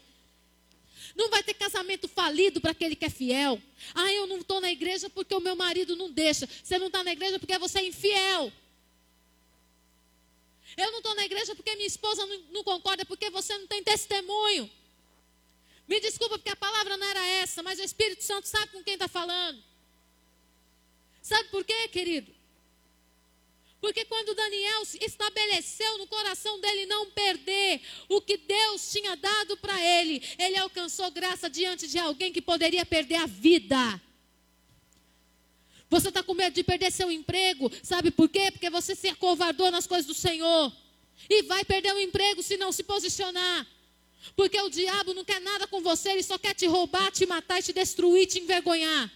Não 1.14 1.30
vai 1.30 1.42
ter 1.42 1.54
casamento 1.54 2.08
falido 2.08 2.60
para 2.60 2.72
aquele 2.72 2.96
que 2.96 3.04
é 3.04 3.10
fiel. 3.10 3.60
Ah, 3.94 4.12
eu 4.12 4.26
não 4.26 4.38
estou 4.38 4.60
na 4.60 4.70
igreja 4.70 5.08
porque 5.08 5.34
o 5.34 5.40
meu 5.40 5.54
marido 5.54 5.96
não 5.96 6.10
deixa. 6.10 6.48
Você 6.62 6.78
não 6.78 6.88
está 6.88 7.04
na 7.04 7.12
igreja 7.12 7.38
porque 7.38 7.56
você 7.58 7.78
é 7.78 7.86
infiel. 7.86 8.52
Eu 10.76 10.90
não 10.90 10.98
estou 10.98 11.14
na 11.14 11.24
igreja 11.24 11.54
porque 11.54 11.74
minha 11.76 11.86
esposa 11.86 12.26
não, 12.26 12.38
não 12.50 12.64
concorda, 12.64 13.04
porque 13.04 13.30
você 13.30 13.56
não 13.56 13.66
tem 13.66 13.82
testemunho. 13.82 14.68
Me 15.86 16.00
desculpa 16.00 16.38
porque 16.38 16.50
a 16.50 16.56
palavra 16.56 16.96
não 16.96 17.06
era 17.06 17.26
essa, 17.26 17.62
mas 17.62 17.78
o 17.78 17.82
Espírito 17.82 18.24
Santo 18.24 18.48
sabe 18.48 18.72
com 18.72 18.82
quem 18.82 18.94
está 18.94 19.08
falando. 19.08 19.62
Sabe 21.20 21.48
por 21.48 21.64
quê, 21.64 21.88
querido? 21.88 22.32
Porque 23.80 24.06
quando 24.06 24.34
Daniel 24.34 24.82
estabeleceu 24.98 25.98
no 25.98 26.06
coração 26.06 26.58
dele 26.58 26.86
não 26.86 27.10
perder 27.10 27.82
o 28.08 28.18
que 28.18 28.38
Deus 28.38 28.90
tinha 28.90 29.14
dado 29.14 29.58
para 29.58 29.78
ele, 29.78 30.22
ele 30.38 30.56
alcançou 30.56 31.10
graça 31.10 31.50
diante 31.50 31.86
de 31.86 31.98
alguém 31.98 32.32
que 32.32 32.40
poderia 32.40 32.86
perder 32.86 33.16
a 33.16 33.26
vida. 33.26 34.00
Você 35.90 36.08
está 36.08 36.22
com 36.22 36.32
medo 36.32 36.54
de 36.54 36.64
perder 36.64 36.90
seu 36.90 37.12
emprego, 37.12 37.70
sabe 37.82 38.10
por 38.10 38.26
quê? 38.26 38.50
Porque 38.50 38.70
você 38.70 38.94
se 38.94 39.08
acovardou 39.08 39.70
nas 39.70 39.86
coisas 39.86 40.06
do 40.06 40.14
Senhor. 40.14 40.72
E 41.28 41.42
vai 41.42 41.62
perder 41.62 41.94
o 41.94 42.00
emprego 42.00 42.42
se 42.42 42.56
não 42.56 42.72
se 42.72 42.82
posicionar. 42.82 43.66
Porque 44.34 44.60
o 44.60 44.70
diabo 44.70 45.14
não 45.14 45.24
quer 45.24 45.40
nada 45.40 45.66
com 45.66 45.80
você, 45.80 46.10
ele 46.10 46.22
só 46.22 46.38
quer 46.38 46.54
te 46.54 46.66
roubar, 46.66 47.10
te 47.12 47.26
matar, 47.26 47.62
te 47.62 47.72
destruir, 47.72 48.26
te 48.26 48.40
envergonhar. 48.40 49.10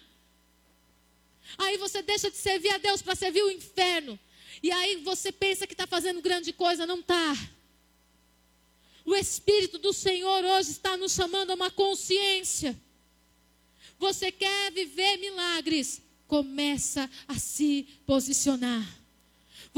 Aí 1.57 1.77
você 1.79 2.03
deixa 2.03 2.31
de 2.31 2.37
servir 2.37 2.71
a 2.71 2.79
Deus 2.79 3.01
para 3.01 3.15
servir 3.15 3.43
o 3.43 3.51
inferno. 3.51 4.19
E 4.63 4.71
aí 4.71 4.97
você 4.97 5.33
pensa 5.33 5.67
que 5.67 5.73
está 5.73 5.87
fazendo 5.87 6.21
grande 6.21 6.53
coisa, 6.53 6.87
não 6.87 7.01
está. 7.01 7.35
O 9.05 9.15
Espírito 9.15 9.79
do 9.79 9.93
Senhor 9.93 10.45
hoje 10.45 10.73
está 10.73 10.97
nos 10.97 11.13
chamando 11.13 11.51
a 11.51 11.55
uma 11.55 11.71
consciência. 11.71 12.79
Você 13.99 14.31
quer 14.31 14.71
viver 14.71 15.17
milagres? 15.17 16.03
Começa 16.27 17.11
a 17.27 17.39
se 17.39 17.89
posicionar. 18.05 18.87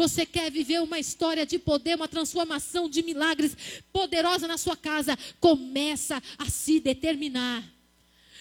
Você 0.00 0.24
quer 0.24 0.50
viver 0.50 0.80
uma 0.80 0.98
história 0.98 1.44
de 1.44 1.58
poder, 1.58 1.94
uma 1.94 2.08
transformação 2.08 2.88
de 2.88 3.02
milagres 3.02 3.54
poderosa 3.92 4.48
na 4.48 4.56
sua 4.56 4.74
casa? 4.74 5.14
Começa 5.38 6.22
a 6.38 6.48
se 6.48 6.80
determinar. 6.80 7.62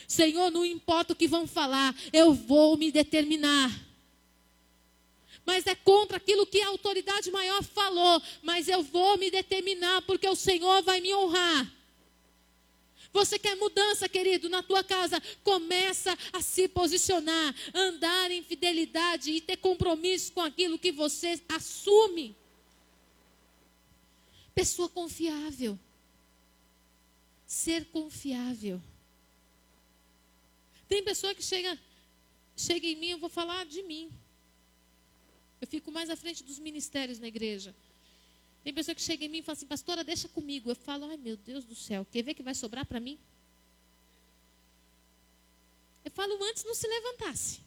Senhor, 0.07 0.49
não 0.51 0.63
importa 0.65 1.11
o 1.11 1.15
que 1.17 1.27
vão 1.27 1.45
falar, 1.45 1.93
eu 2.13 2.33
vou 2.33 2.77
me 2.77 2.93
determinar 2.93 3.69
mas 5.45 5.65
é 5.65 5.73
contra 5.73 6.17
aquilo 6.17 6.45
que 6.45 6.61
a 6.61 6.67
autoridade 6.67 7.31
maior 7.31 7.63
falou. 7.63 8.21
Mas 8.43 8.67
eu 8.67 8.83
vou 8.83 9.17
me 9.17 9.31
determinar, 9.31 10.03
porque 10.03 10.29
o 10.29 10.35
Senhor 10.35 10.83
vai 10.83 11.01
me 11.01 11.11
honrar. 11.15 11.67
Você 13.11 13.39
quer 13.39 13.55
mudança, 13.55 14.07
querido, 14.07 14.47
na 14.49 14.61
tua 14.61 14.83
casa? 14.83 15.21
Começa 15.43 16.15
a 16.31 16.41
se 16.41 16.67
posicionar, 16.67 17.55
andar 17.73 18.29
em 18.29 18.43
fidelidade 18.43 19.31
e 19.31 19.41
ter 19.41 19.57
compromisso 19.57 20.31
com 20.31 20.41
aquilo 20.41 20.77
que 20.77 20.91
você 20.91 21.41
assume. 21.49 22.35
Pessoa 24.53 24.89
confiável. 24.89 25.79
Ser 27.47 27.85
confiável. 27.85 28.81
Tem 30.87 31.03
pessoa 31.03 31.33
que 31.33 31.43
chega, 31.43 31.79
chega 32.55 32.85
em 32.85 32.95
mim, 32.95 33.09
eu 33.09 33.19
vou 33.19 33.29
falar 33.29 33.65
de 33.65 33.81
mim. 33.83 34.11
Eu 35.59 35.67
fico 35.67 35.91
mais 35.91 36.09
à 36.09 36.15
frente 36.15 36.43
dos 36.43 36.59
ministérios 36.59 37.19
na 37.19 37.27
igreja. 37.27 37.75
Tem 38.63 38.73
pessoa 38.73 38.93
que 38.93 39.01
chega 39.01 39.25
em 39.25 39.29
mim 39.29 39.39
e 39.39 39.41
fala 39.41 39.57
assim, 39.57 39.65
pastora, 39.65 40.03
deixa 40.03 40.27
comigo. 40.27 40.69
Eu 40.69 40.75
falo, 40.75 41.05
ai 41.09 41.17
meu 41.17 41.37
Deus 41.37 41.63
do 41.63 41.75
céu, 41.75 42.05
quer 42.11 42.23
ver 42.23 42.33
que 42.33 42.43
vai 42.43 42.53
sobrar 42.53 42.85
para 42.85 42.99
mim? 42.99 43.17
Eu 46.03 46.11
falo, 46.11 46.41
antes 46.43 46.63
não 46.63 46.75
se 46.75 46.87
levantasse. 46.87 47.61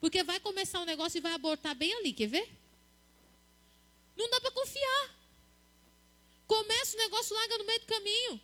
Porque 0.00 0.22
vai 0.22 0.38
começar 0.40 0.80
um 0.80 0.84
negócio 0.84 1.18
e 1.18 1.20
vai 1.20 1.32
abortar 1.32 1.74
bem 1.74 1.92
ali, 1.94 2.12
quer 2.12 2.28
ver? 2.28 2.48
Não 4.16 4.28
dá 4.30 4.40
para 4.40 4.50
confiar. 4.50 5.16
Começa 6.46 6.96
o 6.96 7.00
negócio, 7.00 7.34
larga 7.36 7.58
no 7.58 7.64
meio 7.64 7.80
do 7.80 7.86
caminho. 7.86 8.40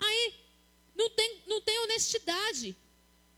Aí, 0.00 0.34
não 0.94 1.10
tem, 1.10 1.42
não 1.46 1.60
tem 1.60 1.78
honestidade. 1.80 2.76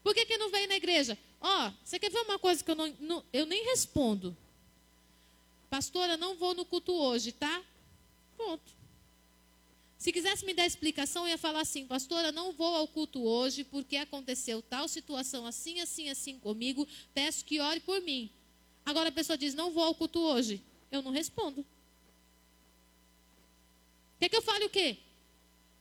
Por 0.03 0.15
que, 0.15 0.25
que 0.25 0.39
não 0.39 0.51
veio 0.51 0.69
na 0.69 0.77
igreja? 0.77 1.19
Ó, 1.41 1.69
oh, 1.69 1.73
você 1.85 1.99
quer 1.99 2.11
ver 2.11 2.21
uma 2.21 2.39
coisa 2.39 2.63
que 2.63 2.71
eu 2.71 2.75
não, 2.75 2.87
não, 3.01 3.25
eu 3.33 3.45
nem 3.45 3.65
respondo? 3.65 4.37
Pastora, 5.77 6.17
não 6.17 6.35
vou 6.37 6.55
no 6.55 6.65
culto 6.65 6.91
hoje, 6.91 7.33
tá? 7.33 7.63
Pronto. 8.35 8.73
Se 9.99 10.11
quisesse 10.11 10.43
me 10.47 10.55
dar 10.55 10.65
explicação, 10.65 11.25
eu 11.25 11.33
ia 11.33 11.37
falar 11.37 11.61
assim, 11.61 11.87
pastora, 11.87 12.33
não 12.33 12.51
vou 12.51 12.75
ao 12.75 12.89
culto 12.89 13.23
hoje 13.23 13.63
porque 13.63 13.99
aconteceu 13.99 14.63
tal 14.63 14.89
situação 14.89 15.45
assim, 15.45 15.81
assim, 15.81 16.09
assim 16.09 16.39
comigo, 16.39 16.89
peço 17.13 17.45
que 17.45 17.61
ore 17.61 17.81
por 17.81 18.01
mim. 18.01 18.31
Agora 18.87 19.11
a 19.11 19.13
pessoa 19.13 19.37
diz, 19.37 19.53
não 19.53 19.71
vou 19.71 19.85
ao 19.85 19.95
culto 19.95 20.19
hoje. 20.19 20.65
Eu 20.91 21.03
não 21.03 21.11
respondo. 21.11 21.63
Quer 24.19 24.31
que 24.31 24.37
eu 24.37 24.41
fale 24.41 24.65
o 24.65 24.71
quê? 24.71 24.97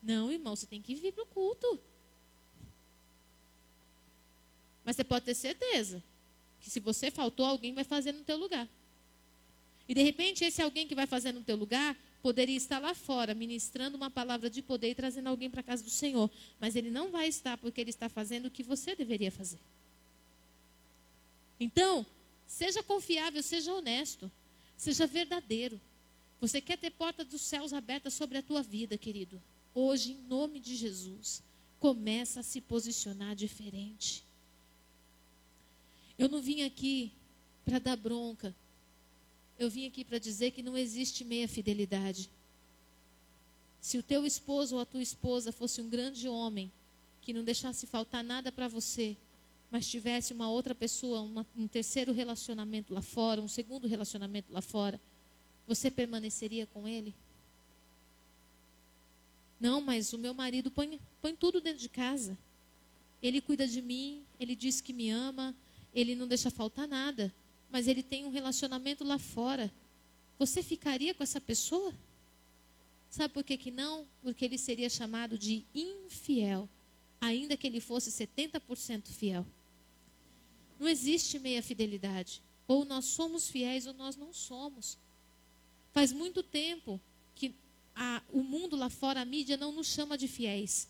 Não, 0.04 0.30
irmão, 0.30 0.58
você 0.58 0.66
tem 0.66 0.82
que 0.82 0.93
vir 0.93 1.14
para 1.14 1.24
o 1.24 1.28
culto. 1.28 1.80
Mas 4.84 4.98
você 4.98 5.06
pode 5.06 5.24
ter 5.24 5.36
certeza 5.36 6.04
que 6.60 6.70
se 6.70 6.82
você 6.82 7.10
faltou, 7.10 7.46
alguém 7.46 7.74
vai 7.74 7.86
fazer 7.86 8.12
no 8.12 8.26
teu 8.26 8.36
lugar. 8.36 8.68
E 9.88 9.94
de 9.94 10.02
repente, 10.02 10.44
esse 10.44 10.62
alguém 10.62 10.88
que 10.88 10.96
vai 10.96 11.06
fazer 11.06 11.32
no 11.32 11.44
teu 11.44 11.56
lugar 11.56 11.96
poderia 12.22 12.58
estar 12.58 12.80
lá 12.80 12.96
fora, 12.96 13.36
ministrando 13.36 13.96
uma 13.96 14.10
palavra 14.10 14.50
de 14.50 14.62
poder 14.62 14.90
e 14.90 14.96
trazendo 14.96 15.28
alguém 15.28 15.50
para 15.50 15.60
a 15.60 15.64
casa 15.64 15.84
do 15.84 15.92
Senhor. 15.92 16.30
Mas 16.60 16.76
ele 16.76 16.90
não 16.90 17.12
vai 17.12 17.28
estar 17.28 17.58
porque 17.58 17.80
ele 17.80 17.92
está 17.92 18.10
fazendo 18.10 18.48
o 18.48 18.52
que 18.52 18.64
você 18.64 18.96
deveria 18.96 19.32
fazer. 19.32 19.60
Então, 21.60 22.06
seja 22.48 22.82
confiável, 22.82 23.44
seja 23.44 23.72
honesto, 23.74 24.32
seja 24.76 25.06
verdadeiro. 25.06 25.80
Você 26.42 26.60
quer 26.60 26.78
ter 26.78 26.90
porta 26.92 27.24
dos 27.24 27.42
céus 27.42 27.74
aberta 27.74 28.10
sobre 28.10 28.40
a 28.40 28.44
tua 28.44 28.64
vida, 28.64 28.98
querido? 28.98 29.42
Hoje, 29.74 30.14
em 30.14 30.28
nome 30.28 30.60
de 30.60 30.76
Jesus, 30.76 31.44
começa 31.80 32.40
a 32.40 32.44
se 32.44 32.60
posicionar 32.60 33.36
diferente. 33.36 34.24
Eu 36.18 36.30
não 36.30 36.42
vim 36.42 36.64
aqui 36.64 37.12
para 37.64 37.78
dar 37.78 37.96
bronca. 37.96 38.56
Eu 39.58 39.70
vim 39.70 39.86
aqui 39.86 40.03
para 40.03 40.18
dizer 40.18 40.51
que 40.51 40.62
não 40.62 40.78
existe 40.78 41.24
meia 41.24 41.47
fidelidade. 41.47 42.30
Se 43.80 43.97
o 43.97 44.03
teu 44.03 44.26
esposo 44.26 44.76
ou 44.76 44.82
a 44.82 44.86
tua 44.86 45.01
esposa 45.01 45.51
fosse 45.51 45.82
um 45.82 45.89
grande 45.89 46.28
homem, 46.28 46.72
que 47.22 47.32
não 47.32 47.43
deixasse 47.43 47.88
faltar 47.88 48.24
nada 48.24 48.51
para 48.51 48.68
você, 48.68 49.16
mas 49.72 49.88
tivesse 49.88 50.34
uma 50.34 50.49
outra 50.49 50.76
pessoa, 50.76 51.22
uma, 51.22 51.45
um 51.56 51.68
terceiro 51.68 52.12
relacionamento 52.12 52.93
lá 52.93 53.01
fora, 53.01 53.41
um 53.41 53.47
segundo 53.47 53.88
relacionamento 53.88 54.51
lá 54.51 54.62
fora, 54.62 54.99
você 55.68 55.89
permaneceria 55.89 56.68
com 56.68 56.88
ele? 56.88 57.16
Não, 59.60 59.82
mas 59.82 60.14
o 60.14 60.18
meu 60.18 60.34
marido 60.34 60.70
põe, 60.70 60.99
põe 61.22 61.36
tudo 61.36 61.62
dentro 61.62 61.80
de 61.80 61.89
casa. 61.89 62.38
Ele 63.22 63.41
cuida 63.41 63.68
de 63.68 63.82
mim, 63.82 64.24
ele 64.39 64.56
diz 64.56 64.82
que 64.82 64.93
me 64.93 65.10
ama, 65.10 65.56
ele 65.93 66.14
não 66.14 66.28
deixa 66.28 66.51
faltar 66.51 66.88
nada, 66.88 67.34
mas 67.76 67.89
ele 67.89 68.01
tem 68.01 68.23
um 68.23 68.30
relacionamento 68.30 69.03
lá 69.03 69.19
fora. 69.19 69.69
Você 70.39 70.63
ficaria 70.63 71.13
com 71.13 71.21
essa 71.21 71.41
pessoa? 71.41 71.93
Sabe 73.09 73.34
por 73.34 73.43
que, 73.43 73.57
que 73.57 73.69
não? 73.69 74.07
Porque 74.23 74.45
ele 74.45 74.57
seria 74.57 74.89
chamado 74.89 75.38
de 75.38 75.65
infiel, 75.76 76.69
ainda 77.19 77.57
que 77.57 77.67
ele 77.67 77.82
fosse 77.82 78.09
70% 78.09 79.09
fiel. 79.09 79.45
Não 80.80 80.88
existe 80.88 81.38
meia 81.38 81.61
fidelidade. 81.61 82.41
Ou 82.65 82.86
nós 82.86 83.03
somos 83.03 83.49
fiéis 83.49 83.86
ou 83.86 83.93
nós 83.93 84.15
não 84.15 84.32
somos. 84.32 84.97
Faz 85.91 86.13
muito 86.13 86.41
tempo 86.41 86.97
que 87.36 87.53
a, 87.93 88.23
o 88.32 88.41
mundo 88.41 88.78
lá 88.78 88.89
fora, 88.89 89.19
a 89.19 89.26
mídia, 89.26 89.57
não 89.57 89.73
nos 89.73 89.88
chama 89.88 90.17
de 90.17 90.30
fiéis. 90.30 90.88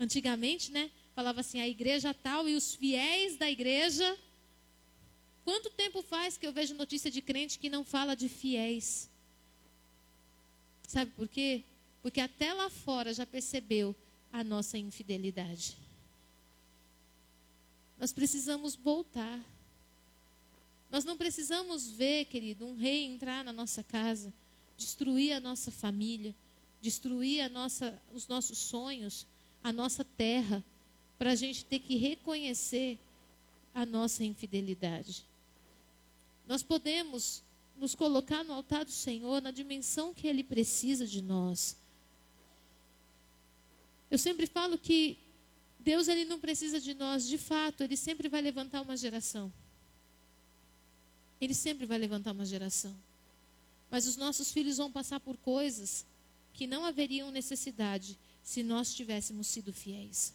Antigamente, 0.00 0.72
né? 0.72 0.90
Falava 1.14 1.38
assim, 1.38 1.60
a 1.60 1.68
igreja 1.68 2.12
tal 2.12 2.48
e 2.48 2.56
os 2.56 2.74
fiéis 2.74 3.36
da 3.36 3.48
igreja 3.48 4.18
Quanto 5.46 5.70
tempo 5.70 6.02
faz 6.02 6.36
que 6.36 6.44
eu 6.44 6.52
vejo 6.52 6.74
notícia 6.74 7.08
de 7.08 7.22
crente 7.22 7.60
que 7.60 7.70
não 7.70 7.84
fala 7.84 8.16
de 8.16 8.28
fiéis? 8.28 9.08
Sabe 10.88 11.12
por 11.12 11.28
quê? 11.28 11.62
Porque 12.02 12.20
até 12.20 12.52
lá 12.52 12.68
fora 12.68 13.14
já 13.14 13.24
percebeu 13.24 13.94
a 14.32 14.42
nossa 14.42 14.76
infidelidade. 14.76 15.76
Nós 17.96 18.12
precisamos 18.12 18.74
voltar. 18.74 19.40
Nós 20.90 21.04
não 21.04 21.16
precisamos 21.16 21.88
ver, 21.92 22.24
querido, 22.24 22.66
um 22.66 22.74
rei 22.74 23.04
entrar 23.04 23.44
na 23.44 23.52
nossa 23.52 23.84
casa, 23.84 24.34
destruir 24.76 25.32
a 25.32 25.38
nossa 25.38 25.70
família, 25.70 26.34
destruir 26.80 27.42
a 27.42 27.48
nossa, 27.48 28.02
os 28.12 28.26
nossos 28.26 28.58
sonhos, 28.58 29.24
a 29.62 29.72
nossa 29.72 30.02
terra, 30.02 30.64
para 31.16 31.30
a 31.30 31.36
gente 31.36 31.64
ter 31.64 31.78
que 31.78 31.94
reconhecer 31.94 32.98
a 33.72 33.86
nossa 33.86 34.24
infidelidade. 34.24 35.24
Nós 36.46 36.62
podemos 36.62 37.42
nos 37.76 37.94
colocar 37.94 38.44
no 38.44 38.52
altar 38.52 38.84
do 38.84 38.90
Senhor 38.90 39.42
na 39.42 39.50
dimensão 39.50 40.14
que 40.14 40.26
Ele 40.26 40.42
precisa 40.42 41.06
de 41.06 41.20
nós. 41.20 41.76
Eu 44.10 44.18
sempre 44.18 44.46
falo 44.46 44.78
que 44.78 45.18
Deus 45.80 46.08
ele 46.08 46.24
não 46.24 46.40
precisa 46.40 46.80
de 46.80 46.94
nós, 46.94 47.26
de 47.26 47.38
fato, 47.38 47.82
Ele 47.82 47.96
sempre 47.96 48.28
vai 48.28 48.40
levantar 48.40 48.82
uma 48.82 48.96
geração. 48.96 49.52
Ele 51.40 51.54
sempre 51.54 51.86
vai 51.86 51.98
levantar 51.98 52.32
uma 52.32 52.46
geração. 52.46 52.96
Mas 53.90 54.06
os 54.06 54.16
nossos 54.16 54.52
filhos 54.52 54.78
vão 54.78 54.90
passar 54.90 55.20
por 55.20 55.36
coisas 55.36 56.04
que 56.52 56.66
não 56.66 56.84
haveriam 56.84 57.30
necessidade 57.30 58.18
se 58.42 58.62
nós 58.62 58.94
tivéssemos 58.94 59.46
sido 59.46 59.72
fiéis. 59.72 60.32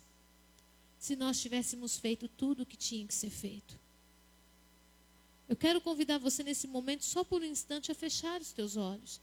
Se 1.00 1.16
nós 1.16 1.42
tivéssemos 1.42 1.98
feito 1.98 2.28
tudo 2.28 2.64
o 2.64 2.66
que 2.66 2.78
tinha 2.78 3.06
que 3.08 3.14
ser 3.14 3.30
feito. 3.30 3.78
Eu 5.52 5.58
quero 5.58 5.82
convidar 5.82 6.18
você 6.18 6.44
nesse 6.44 6.66
momento, 6.66 7.04
só 7.04 7.26
por 7.26 7.42
um 7.42 7.46
instante, 7.46 7.92
a 7.92 7.94
fechar 7.94 8.40
os 8.40 8.54
teus 8.54 8.78
olhos. 8.78 9.20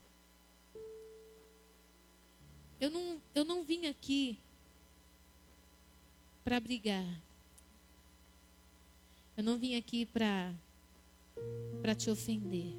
Eu 2.78 2.90
não, 2.90 3.22
eu 3.34 3.46
não 3.46 3.64
vim 3.64 3.86
aqui 3.86 4.38
para 6.44 6.60
brigar. 6.60 7.22
Eu 9.38 9.42
não 9.42 9.56
vim 9.56 9.74
aqui 9.74 10.04
para 10.04 10.54
para 11.80 11.94
te 11.94 12.10
ofender. 12.10 12.74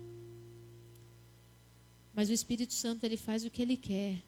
Mas 2.14 2.30
o 2.30 2.34
Espírito 2.34 2.74
Santo 2.74 3.04
ele 3.04 3.18
faz 3.18 3.43
o 3.43 3.50
que 3.50 3.64
ele 3.64 3.78
quer. 3.78 4.22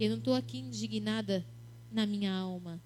Eu 0.00 0.08
não 0.08 0.16
estou 0.16 0.32
aqui 0.32 0.60
indignada 0.60 1.44
na 1.92 2.06
minha 2.06 2.32
alma. 2.32 2.80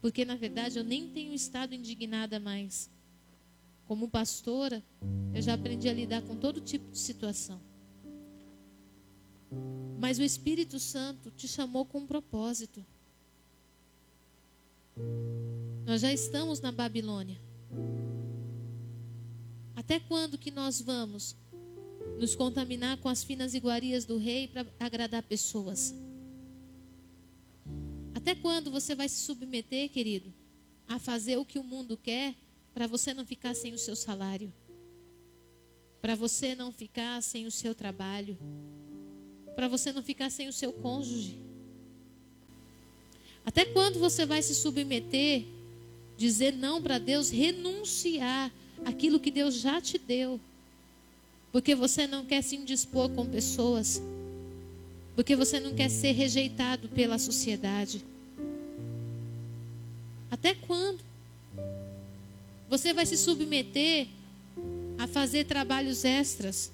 Porque 0.00 0.24
na 0.24 0.36
verdade 0.36 0.78
eu 0.78 0.84
nem 0.84 1.08
tenho 1.08 1.34
estado 1.34 1.74
indignada 1.74 2.38
mais. 2.38 2.88
Como 3.86 4.08
pastora, 4.08 4.82
eu 5.34 5.40
já 5.40 5.54
aprendi 5.54 5.88
a 5.88 5.92
lidar 5.92 6.22
com 6.22 6.36
todo 6.36 6.60
tipo 6.60 6.90
de 6.90 6.98
situação. 6.98 7.60
Mas 9.98 10.18
o 10.18 10.22
Espírito 10.22 10.78
Santo 10.78 11.30
te 11.30 11.46
chamou 11.46 11.84
com 11.84 11.98
um 11.98 12.06
propósito. 12.06 12.84
Nós 15.84 16.00
já 16.00 16.12
estamos 16.12 16.60
na 16.60 16.72
Babilônia. 16.72 17.40
Até 19.74 20.00
quando 20.00 20.36
que 20.36 20.50
nós 20.50 20.80
vamos 20.80 21.36
nos 22.18 22.34
contaminar 22.34 22.96
com 22.98 23.08
as 23.08 23.22
finas 23.22 23.54
iguarias 23.54 24.04
do 24.04 24.16
rei 24.16 24.48
para 24.48 24.66
agradar 24.80 25.22
pessoas? 25.22 25.94
Até 28.14 28.34
quando 28.34 28.70
você 28.70 28.94
vai 28.94 29.08
se 29.08 29.20
submeter, 29.20 29.90
querido, 29.90 30.32
a 30.88 30.98
fazer 30.98 31.36
o 31.36 31.44
que 31.44 31.58
o 31.58 31.64
mundo 31.64 31.96
quer 31.96 32.34
para 32.76 32.86
você 32.86 33.14
não 33.14 33.24
ficar 33.24 33.54
sem 33.54 33.72
o 33.72 33.78
seu 33.78 33.96
salário, 33.96 34.52
para 36.02 36.14
você 36.14 36.54
não 36.54 36.70
ficar 36.70 37.22
sem 37.22 37.46
o 37.46 37.50
seu 37.50 37.74
trabalho, 37.74 38.36
para 39.54 39.66
você 39.66 39.94
não 39.94 40.02
ficar 40.02 40.28
sem 40.28 40.46
o 40.46 40.52
seu 40.52 40.74
cônjuge. 40.74 41.38
Até 43.46 43.64
quando 43.64 43.98
você 43.98 44.26
vai 44.26 44.42
se 44.42 44.54
submeter, 44.54 45.46
dizer 46.18 46.52
não 46.52 46.82
para 46.82 46.98
Deus, 46.98 47.30
renunciar 47.30 48.52
aquilo 48.84 49.18
que 49.18 49.30
Deus 49.30 49.54
já 49.54 49.80
te 49.80 49.96
deu, 49.96 50.38
porque 51.52 51.74
você 51.74 52.06
não 52.06 52.26
quer 52.26 52.42
se 52.42 52.56
indispor 52.56 53.08
com 53.08 53.24
pessoas, 53.24 54.02
porque 55.14 55.34
você 55.34 55.58
não 55.58 55.74
quer 55.74 55.88
ser 55.88 56.12
rejeitado 56.12 56.90
pela 56.90 57.18
sociedade? 57.18 58.04
Até 60.30 60.54
quando? 60.54 61.15
Você 62.68 62.92
vai 62.92 63.06
se 63.06 63.16
submeter 63.16 64.08
a 64.98 65.06
fazer 65.06 65.44
trabalhos 65.44 66.04
extras 66.04 66.70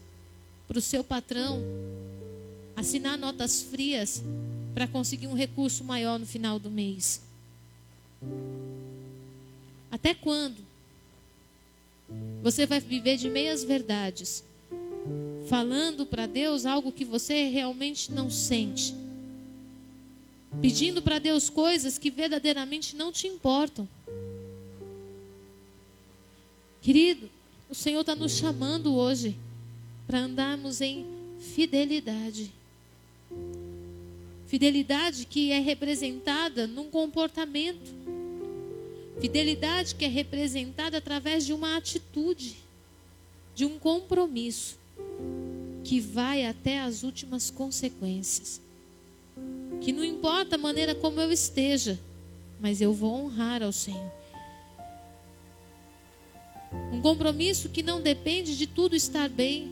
para 0.66 0.78
o 0.78 0.82
seu 0.82 1.04
patrão, 1.04 1.62
assinar 2.74 3.18
notas 3.18 3.62
frias 3.62 4.22
para 4.74 4.88
conseguir 4.88 5.26
um 5.26 5.34
recurso 5.34 5.84
maior 5.84 6.18
no 6.18 6.26
final 6.26 6.58
do 6.58 6.70
mês. 6.70 7.20
Até 9.90 10.14
quando? 10.14 10.56
Você 12.42 12.66
vai 12.66 12.80
viver 12.80 13.16
de 13.16 13.28
meias 13.28 13.62
verdades, 13.62 14.42
falando 15.48 16.06
para 16.06 16.26
Deus 16.26 16.64
algo 16.64 16.90
que 16.90 17.04
você 17.04 17.48
realmente 17.48 18.10
não 18.10 18.30
sente, 18.30 18.94
pedindo 20.60 21.02
para 21.02 21.18
Deus 21.18 21.50
coisas 21.50 21.98
que 21.98 22.10
verdadeiramente 22.10 22.96
não 22.96 23.12
te 23.12 23.26
importam. 23.26 23.86
Querido, 26.82 27.30
o 27.70 27.74
Senhor 27.76 28.00
está 28.00 28.16
nos 28.16 28.32
chamando 28.32 28.96
hoje 28.96 29.36
para 30.04 30.18
andarmos 30.18 30.80
em 30.80 31.06
fidelidade. 31.38 32.52
Fidelidade 34.48 35.24
que 35.24 35.52
é 35.52 35.60
representada 35.60 36.66
num 36.66 36.90
comportamento. 36.90 37.94
Fidelidade 39.20 39.94
que 39.94 40.04
é 40.04 40.08
representada 40.08 40.98
através 40.98 41.46
de 41.46 41.52
uma 41.52 41.76
atitude, 41.76 42.56
de 43.54 43.64
um 43.64 43.78
compromisso 43.78 44.76
que 45.84 46.00
vai 46.00 46.44
até 46.44 46.80
as 46.80 47.04
últimas 47.04 47.48
consequências. 47.48 48.60
Que 49.80 49.92
não 49.92 50.04
importa 50.04 50.56
a 50.56 50.58
maneira 50.58 50.96
como 50.96 51.20
eu 51.20 51.30
esteja, 51.30 51.96
mas 52.60 52.80
eu 52.80 52.92
vou 52.92 53.24
honrar 53.24 53.62
ao 53.62 53.72
Senhor. 53.72 54.21
Um 56.92 57.00
compromisso 57.00 57.68
que 57.68 57.82
não 57.82 58.00
depende 58.00 58.56
de 58.56 58.66
tudo 58.66 58.94
estar 58.94 59.28
bem. 59.28 59.70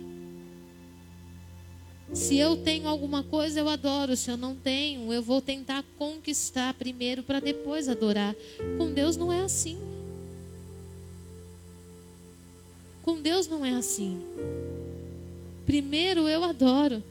Se 2.13 2.37
eu 2.37 2.57
tenho 2.57 2.89
alguma 2.89 3.23
coisa, 3.23 3.61
eu 3.61 3.69
adoro. 3.69 4.17
Se 4.17 4.31
eu 4.31 4.37
não 4.37 4.57
tenho, 4.57 5.13
eu 5.13 5.23
vou 5.23 5.41
tentar 5.41 5.85
conquistar 5.97 6.75
primeiro 6.75 7.23
para 7.23 7.41
depois 7.41 7.89
adorar. 7.89 8.35
Com 8.77 8.93
Deus 8.93 9.17
não 9.17 9.33
é 9.33 9.43
assim. 9.43 9.79
Com 13.03 13.21
Deus 13.21 13.49
não 13.49 13.65
é 13.65 13.73
assim. 13.73 14.21
Primeiro 15.65 16.29
eu 16.29 16.43
adoro, 16.43 17.03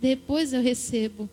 depois 0.00 0.52
eu 0.52 0.62
recebo. 0.62 1.28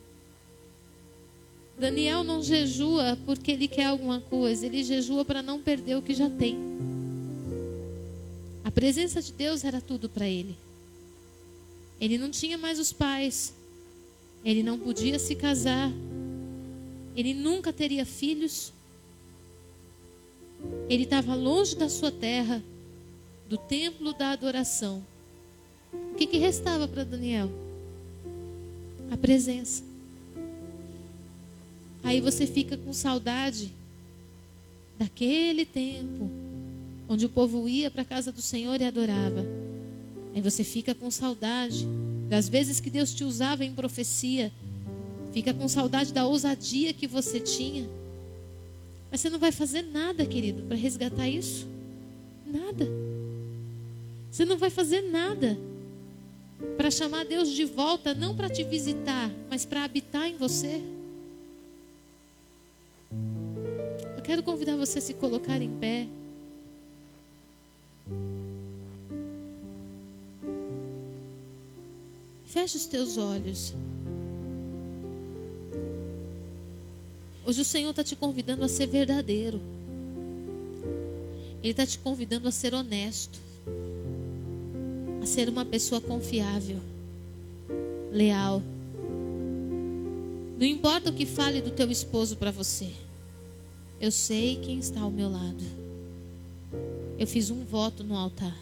Daniel 1.77 2.23
não 2.23 2.43
jejua 2.43 3.17
porque 3.25 3.51
ele 3.51 3.67
quer 3.67 3.85
alguma 3.85 4.19
coisa, 4.19 4.65
ele 4.65 4.83
jejua 4.83 5.23
para 5.23 5.41
não 5.41 5.61
perder 5.61 5.97
o 5.97 6.01
que 6.01 6.13
já 6.13 6.29
tem. 6.29 6.57
A 8.71 8.73
presença 8.73 9.21
de 9.21 9.33
Deus 9.33 9.65
era 9.65 9.81
tudo 9.81 10.07
para 10.07 10.25
ele. 10.25 10.55
Ele 11.99 12.17
não 12.17 12.31
tinha 12.31 12.57
mais 12.57 12.79
os 12.79 12.93
pais. 12.93 13.53
Ele 14.45 14.63
não 14.63 14.79
podia 14.79 15.19
se 15.19 15.35
casar. 15.35 15.91
Ele 17.13 17.33
nunca 17.33 17.73
teria 17.73 18.05
filhos. 18.05 18.71
Ele 20.87 21.03
estava 21.03 21.35
longe 21.35 21.75
da 21.75 21.89
sua 21.89 22.13
terra, 22.13 22.63
do 23.49 23.57
templo 23.57 24.13
da 24.13 24.31
adoração. 24.31 25.05
O 25.91 26.15
que, 26.15 26.25
que 26.25 26.37
restava 26.37 26.87
para 26.87 27.03
Daniel? 27.03 27.51
A 29.11 29.17
presença. 29.17 29.83
Aí 32.01 32.21
você 32.21 32.47
fica 32.47 32.77
com 32.77 32.93
saudade 32.93 33.69
daquele 34.97 35.65
tempo 35.65 36.50
onde 37.11 37.25
o 37.25 37.29
povo 37.29 37.67
ia 37.67 37.91
para 37.91 38.03
a 38.03 38.05
casa 38.05 38.31
do 38.31 38.41
Senhor 38.41 38.79
e 38.79 38.85
adorava. 38.85 39.45
Aí 40.33 40.41
você 40.41 40.63
fica 40.63 40.95
com 40.95 41.11
saudade 41.11 41.85
das 42.29 42.47
vezes 42.47 42.79
que 42.79 42.89
Deus 42.89 43.13
te 43.13 43.25
usava 43.25 43.65
em 43.65 43.73
profecia. 43.73 44.49
Fica 45.33 45.53
com 45.53 45.67
saudade 45.67 46.13
da 46.13 46.25
ousadia 46.25 46.93
que 46.93 47.05
você 47.07 47.41
tinha. 47.41 47.85
Mas 49.11 49.19
você 49.19 49.29
não 49.29 49.39
vai 49.39 49.51
fazer 49.51 49.81
nada, 49.81 50.25
querido, 50.25 50.63
para 50.63 50.77
resgatar 50.77 51.27
isso. 51.27 51.67
Nada. 52.47 52.87
Você 54.31 54.45
não 54.45 54.57
vai 54.57 54.69
fazer 54.69 55.01
nada 55.01 55.59
para 56.77 56.89
chamar 56.89 57.25
Deus 57.25 57.49
de 57.49 57.65
volta, 57.65 58.13
não 58.13 58.33
para 58.33 58.49
te 58.49 58.63
visitar, 58.63 59.29
mas 59.49 59.65
para 59.65 59.83
habitar 59.83 60.27
em 60.29 60.37
você. 60.37 60.81
Eu 64.15 64.23
quero 64.23 64.41
convidar 64.41 64.77
você 64.77 64.99
a 64.99 65.01
se 65.01 65.13
colocar 65.15 65.61
em 65.61 65.71
pé. 65.77 66.07
Feche 72.45 72.75
os 72.75 72.85
teus 72.85 73.17
olhos. 73.17 73.73
Hoje 77.45 77.61
o 77.61 77.65
Senhor 77.65 77.89
está 77.91 78.03
te 78.03 78.15
convidando 78.15 78.63
a 78.65 78.67
ser 78.67 78.87
verdadeiro. 78.87 79.59
Ele 81.63 81.71
está 81.71 81.85
te 81.85 81.97
convidando 81.97 82.47
a 82.47 82.51
ser 82.51 82.73
honesto. 82.73 83.39
A 85.21 85.25
ser 85.25 85.47
uma 85.47 85.63
pessoa 85.63 86.01
confiável. 86.01 86.79
Leal. 88.11 88.61
Não 90.59 90.65
importa 90.65 91.09
o 91.09 91.13
que 91.13 91.25
fale 91.25 91.61
do 91.61 91.71
teu 91.71 91.89
esposo 91.89 92.35
para 92.35 92.51
você. 92.51 92.91
Eu 93.99 94.11
sei 94.11 94.57
quem 94.57 94.77
está 94.77 94.99
ao 94.99 95.09
meu 95.09 95.29
lado. 95.29 95.80
Eu 97.21 97.27
fiz 97.27 97.51
um 97.51 97.63
voto 97.63 98.03
no 98.03 98.17
altar. 98.17 98.57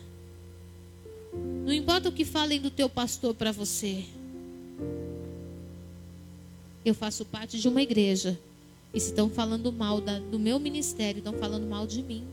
Não 1.66 1.72
importa 1.72 2.10
o 2.10 2.12
que 2.12 2.26
falem 2.26 2.60
do 2.60 2.70
teu 2.70 2.90
pastor 2.90 3.34
para 3.34 3.54
você. 3.54 4.04
Eu 6.84 6.94
faço 6.94 7.24
parte 7.24 7.58
de 7.58 7.70
uma 7.70 7.82
igreja 7.82 8.38
e 8.94 9.00
se 9.00 9.12
estão 9.12 9.30
falando 9.30 9.72
mal 9.72 10.02
da, 10.02 10.20
do 10.20 10.38
meu 10.38 10.60
ministério, 10.60 11.20
estão 11.20 11.32
falando 11.36 11.70
mal 11.70 11.88
de 11.88 12.04
mim. 12.04 12.28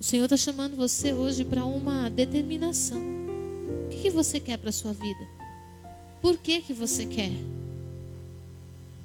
O 0.00 0.02
Senhor 0.02 0.24
está 0.24 0.36
chamando 0.36 0.74
você 0.74 1.12
hoje 1.12 1.44
para 1.44 1.64
uma 1.64 2.10
determinação. 2.10 3.00
O 3.86 3.88
que, 3.88 4.02
que 4.02 4.10
você 4.10 4.40
quer 4.40 4.58
para 4.58 4.70
a 4.70 4.72
sua 4.72 4.92
vida? 4.92 5.28
Por 6.20 6.38
que, 6.38 6.60
que 6.60 6.72
você 6.72 7.06
quer? 7.06 7.30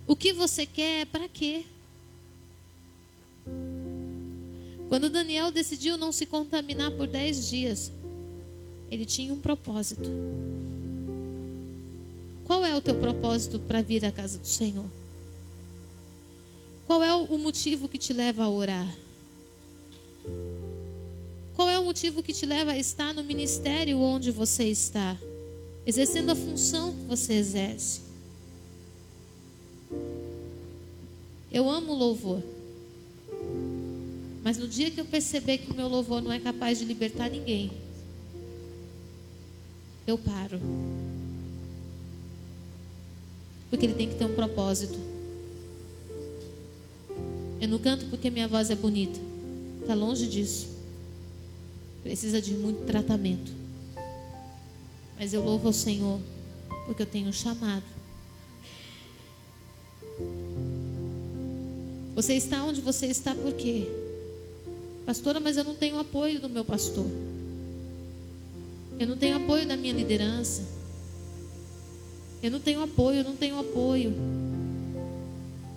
O 0.07 0.15
que 0.15 0.33
você 0.33 0.65
quer 0.65 1.01
é 1.01 1.05
para 1.05 1.27
quê? 1.27 1.65
Quando 4.87 5.09
Daniel 5.09 5.51
decidiu 5.51 5.97
não 5.97 6.11
se 6.11 6.25
contaminar 6.25 6.91
por 6.91 7.07
dez 7.07 7.49
dias, 7.49 7.91
ele 8.89 9.05
tinha 9.05 9.33
um 9.33 9.39
propósito. 9.39 10.09
Qual 12.45 12.63
é 12.63 12.75
o 12.75 12.81
teu 12.81 12.95
propósito 12.95 13.59
para 13.59 13.81
vir 13.81 14.05
à 14.05 14.11
casa 14.11 14.37
do 14.37 14.47
Senhor? 14.47 14.85
Qual 16.85 17.03
é 17.03 17.13
o 17.15 17.37
motivo 17.39 17.89
que 17.89 17.97
te 17.97 18.13
leva 18.13 18.43
a 18.43 18.49
orar? 18.49 18.95
Qual 21.55 21.67
é 21.67 21.79
o 21.79 21.85
motivo 21.85 22.21
que 22.21 22.31
te 22.31 22.45
leva 22.45 22.73
a 22.73 22.77
estar 22.77 23.11
no 23.11 23.23
ministério 23.23 23.99
onde 23.99 24.29
você 24.29 24.65
está, 24.65 25.17
exercendo 25.83 26.29
a 26.29 26.35
função 26.35 26.93
que 26.93 27.05
você 27.05 27.33
exerce? 27.33 28.04
Eu 31.55 31.69
amo 31.69 31.93
louvor. 31.93 32.43
Mas 34.43 34.57
no 34.57 34.67
dia 34.67 34.91
que 34.91 34.99
eu 34.99 35.05
perceber 35.05 35.59
que 35.59 35.71
o 35.71 35.73
meu 35.73 35.87
louvor 35.87 36.21
não 36.21 36.29
é 36.29 36.37
capaz 36.37 36.79
de 36.79 36.83
libertar 36.83 37.29
ninguém, 37.29 37.71
eu 40.05 40.17
paro 40.17 40.59
porque 43.69 43.85
ele 43.85 43.93
tem 43.93 44.09
que 44.09 44.15
ter 44.15 44.25
um 44.25 44.35
propósito. 44.35 44.99
Eu 47.61 47.69
não 47.69 47.79
canto 47.79 48.05
porque 48.07 48.29
minha 48.29 48.49
voz 48.49 48.69
é 48.69 48.75
bonita. 48.75 49.17
Está 49.79 49.93
longe 49.93 50.27
disso. 50.27 50.67
Precisa 52.03 52.41
de 52.41 52.53
muito 52.53 52.85
tratamento. 52.85 53.53
Mas 55.17 55.33
eu 55.33 55.41
louvo 55.41 55.67
ao 55.67 55.73
Senhor 55.73 56.19
porque 56.85 57.01
eu 57.01 57.05
tenho 57.05 57.29
um 57.29 57.33
chamado. 57.33 57.94
Você 62.15 62.33
está 62.33 62.63
onde 62.63 62.79
você 62.79 63.07
está 63.07 63.35
por 63.35 63.51
quê? 63.53 63.87
Pastora, 65.05 65.41
mas 65.41 65.57
eu 65.57 65.65
não 65.65 65.75
tenho 65.75 65.99
apoio 65.99 66.39
do 66.39 66.49
meu 66.49 66.63
pastor. 66.63 67.05
Eu 68.97 69.05
não 69.05 69.17
tenho 69.17 69.35
apoio 69.35 69.67
da 69.67 69.75
minha 69.75 69.93
liderança. 69.93 70.63
Eu 72.41 72.49
não 72.51 72.59
tenho 72.61 72.81
apoio, 72.81 73.17
eu 73.17 73.23
não 73.25 73.35
tenho 73.35 73.59
apoio. 73.59 74.13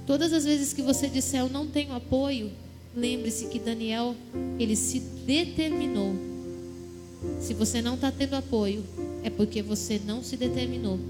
Todas 0.07 0.33
as 0.33 0.45
vezes 0.45 0.73
que 0.73 0.81
você 0.81 1.09
disser 1.09 1.41
eu 1.41 1.49
não 1.49 1.67
tenho 1.67 1.93
apoio, 1.93 2.53
lembre-se 2.97 3.47
que 3.47 3.59
Daniel, 3.59 4.15
ele 4.61 4.77
se 4.77 5.01
determinou. 5.01 6.15
Se 7.41 7.53
você 7.53 7.83
não 7.83 7.97
está 7.97 8.13
tendo 8.13 8.35
apoio, 8.35 8.85
é 9.25 9.31
porque 9.31 9.61
você 9.61 10.01
não 10.07 10.23
se 10.23 10.37
determinou 10.37 11.01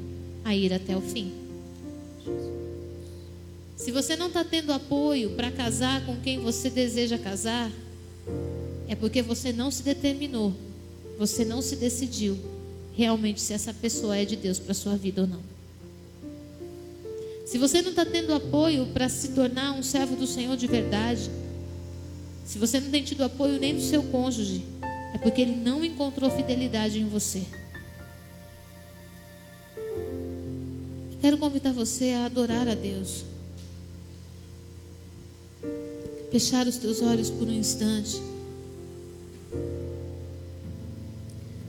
a 0.43 0.57
ir 0.57 0.73
até 0.73 0.97
o 0.97 1.03
fim. 1.03 1.33
Se 3.79 3.93
você 3.93 4.17
não 4.17 4.27
está 4.27 4.43
tendo 4.43 4.73
apoio 4.73 5.31
para 5.31 5.53
casar 5.53 6.05
com 6.05 6.17
quem 6.17 6.41
você 6.41 6.69
deseja 6.69 7.17
casar, 7.17 7.71
é 8.89 8.97
porque 8.97 9.23
você 9.23 9.53
não 9.53 9.71
se 9.71 9.85
determinou, 9.85 10.53
você 11.17 11.45
não 11.45 11.63
se 11.63 11.77
decidiu 11.77 12.37
realmente 12.97 13.41
se 13.41 13.53
essa 13.53 13.73
pessoa 13.73 14.17
é 14.17 14.25
de 14.25 14.35
Deus 14.35 14.59
para 14.59 14.75
sua 14.75 14.97
vida 14.97 15.21
ou 15.23 15.29
não. 15.29 15.41
Se 17.47 17.57
você 17.57 17.81
não 17.81 17.91
está 17.91 18.05
tendo 18.05 18.35
apoio 18.35 18.87
para 18.87 19.09
se 19.09 19.29
tornar 19.29 19.73
um 19.73 19.83
servo 19.83 20.17
do 20.17 20.27
Senhor 20.27 20.57
de 20.57 20.67
verdade, 20.67 21.31
se 22.45 22.59
você 22.59 22.81
não 22.81 22.91
tem 22.91 23.05
tido 23.05 23.23
apoio 23.23 23.61
nem 23.61 23.77
do 23.77 23.81
seu 23.81 24.03
cônjuge, 24.03 24.65
é 25.15 25.19
porque 25.19 25.41
ele 25.41 25.55
não 25.55 25.85
encontrou 25.85 26.29
fidelidade 26.33 26.99
em 26.99 27.09
você. 27.09 27.45
Quero 31.21 31.39
convidar 31.39 31.73
você 31.73 32.11
a 32.11 32.27
adorar 32.27 32.67
a 32.67 32.75
Deus. 32.75 33.38
Fechar 36.31 36.67
os 36.67 36.77
teus 36.77 37.01
olhos 37.01 37.31
por 37.31 37.49
um 37.49 37.53
instante. 37.53 38.21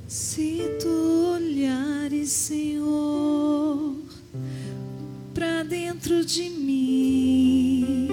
Se 0.08 0.78
tu 0.82 1.36
olhares, 1.36 2.30
Senhor, 2.30 3.96
para 5.34 5.64
dentro 5.64 6.26
de 6.26 6.50
mim, 6.50 8.08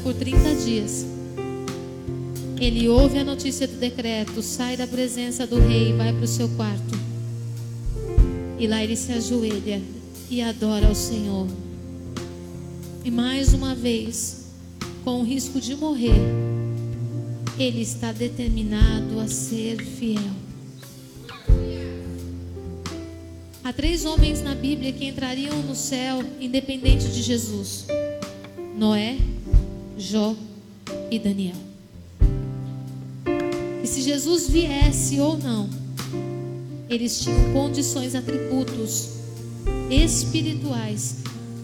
por 0.02 0.14
30 0.14 0.54
dias, 0.64 1.06
ele 2.60 2.88
ouve 2.88 3.18
a 3.18 3.24
notícia 3.24 3.68
do 3.68 3.76
decreto, 3.76 4.42
sai 4.42 4.76
da 4.76 4.86
presença 4.86 5.46
do 5.46 5.60
rei 5.60 5.90
e 5.90 5.92
vai 5.92 6.12
para 6.12 6.24
o 6.24 6.28
seu 6.28 6.48
quarto. 6.50 6.98
E 8.58 8.66
lá 8.66 8.82
ele 8.82 8.96
se 8.96 9.12
ajoelha 9.12 9.80
e 10.28 10.42
adora 10.42 10.88
ao 10.88 10.94
Senhor. 10.94 11.46
E 13.04 13.10
mais 13.10 13.54
uma 13.54 13.74
vez, 13.74 14.46
com 15.04 15.20
o 15.20 15.24
risco 15.24 15.60
de 15.60 15.76
morrer, 15.76 16.20
ele 17.58 17.80
está 17.80 18.12
determinado 18.12 19.20
a 19.20 19.28
ser 19.28 19.82
fiel. 19.84 20.38
Há 23.62 23.72
três 23.72 24.04
homens 24.04 24.42
na 24.42 24.54
Bíblia 24.54 24.92
que 24.92 25.04
entrariam 25.06 25.62
no 25.62 25.76
céu 25.76 26.24
independente 26.40 27.06
de 27.08 27.22
Jesus: 27.22 27.86
Noé, 28.76 29.16
Jó 30.08 30.34
e 31.10 31.18
Daniel. 31.18 31.54
E 33.84 33.86
se 33.86 34.00
Jesus 34.00 34.48
viesse 34.48 35.20
ou 35.20 35.36
não, 35.36 35.68
eles 36.88 37.20
tinham 37.20 37.52
condições, 37.52 38.14
atributos 38.14 39.10
espirituais 39.90 41.16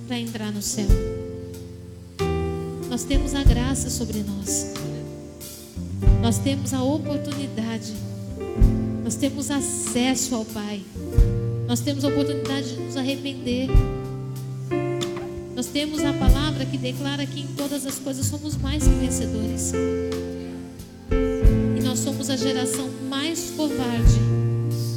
para 0.06 0.18
entrar 0.18 0.52
no 0.52 0.60
céu. 0.60 0.86
Nós 2.90 3.04
temos 3.04 3.34
a 3.34 3.42
graça 3.42 3.88
sobre 3.88 4.22
nós. 4.22 4.74
Nós 6.20 6.36
temos 6.36 6.74
a 6.74 6.82
oportunidade. 6.82 7.94
Nós 9.02 9.14
temos 9.14 9.50
acesso 9.50 10.34
ao 10.34 10.44
Pai. 10.44 10.82
Nós 11.66 11.80
temos 11.80 12.04
a 12.04 12.08
oportunidade 12.08 12.74
de 12.74 12.80
nos 12.82 12.96
arrepender. 12.98 13.70
Nós 15.64 15.72
temos 15.72 16.04
a 16.04 16.12
palavra 16.12 16.66
que 16.66 16.76
declara 16.76 17.24
que 17.24 17.40
em 17.40 17.46
todas 17.56 17.86
as 17.86 17.98
coisas 17.98 18.26
somos 18.26 18.54
mais 18.54 18.84
que 18.84 18.90
vencedores. 18.90 19.72
E 21.10 21.82
nós 21.82 22.00
somos 22.00 22.28
a 22.28 22.36
geração 22.36 22.90
mais 23.08 23.50
covarde 23.56 24.20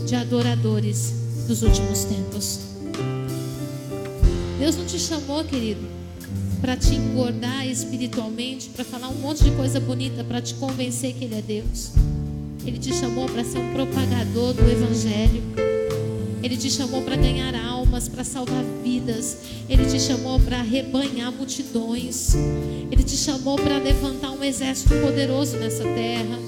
de 0.05 0.13
adoradores 0.13 1.13
dos 1.47 1.61
últimos 1.61 2.03
tempos. 2.03 2.59
Deus 4.59 4.76
não 4.76 4.86
te 4.86 4.99
chamou, 4.99 5.41
querido, 5.45 5.88
para 6.59 6.76
te 6.76 6.95
engordar 6.95 7.65
espiritualmente, 7.65 8.68
para 8.68 8.84
falar 8.84 9.07
um 9.07 9.15
monte 9.22 9.45
de 9.45 9.51
coisa 9.51 9.80
bonita, 9.80 10.22
para 10.26 10.41
te 10.41 10.53
convencer 10.55 11.13
que 11.13 11.24
Ele 11.24 11.36
é 11.36 11.41
Deus. 11.41 11.91
Ele 12.65 12.78
te 12.78 12.93
chamou 12.93 13.26
para 13.30 13.45
ser 13.45 13.59
um 13.59 13.74
propagador 13.74 14.53
do 14.53 14.70
Evangelho. 14.70 15.43
Ele 16.43 16.57
te 16.57 16.70
chamou 16.70 17.03
para 17.03 17.15
ganhar 17.15 17.55
almas, 17.97 18.07
para 18.07 18.23
salvar 18.23 18.63
vidas. 18.83 19.37
Ele 19.67 19.85
te 19.85 19.99
chamou 19.99 20.39
para 20.39 20.61
rebanhar 20.61 21.31
multidões. 21.31 22.35
Ele 22.91 23.03
te 23.03 23.17
chamou 23.17 23.57
para 23.57 23.77
levantar 23.79 24.31
um 24.31 24.43
exército 24.43 24.93
poderoso 25.01 25.57
nessa 25.57 25.83
terra. 25.83 26.46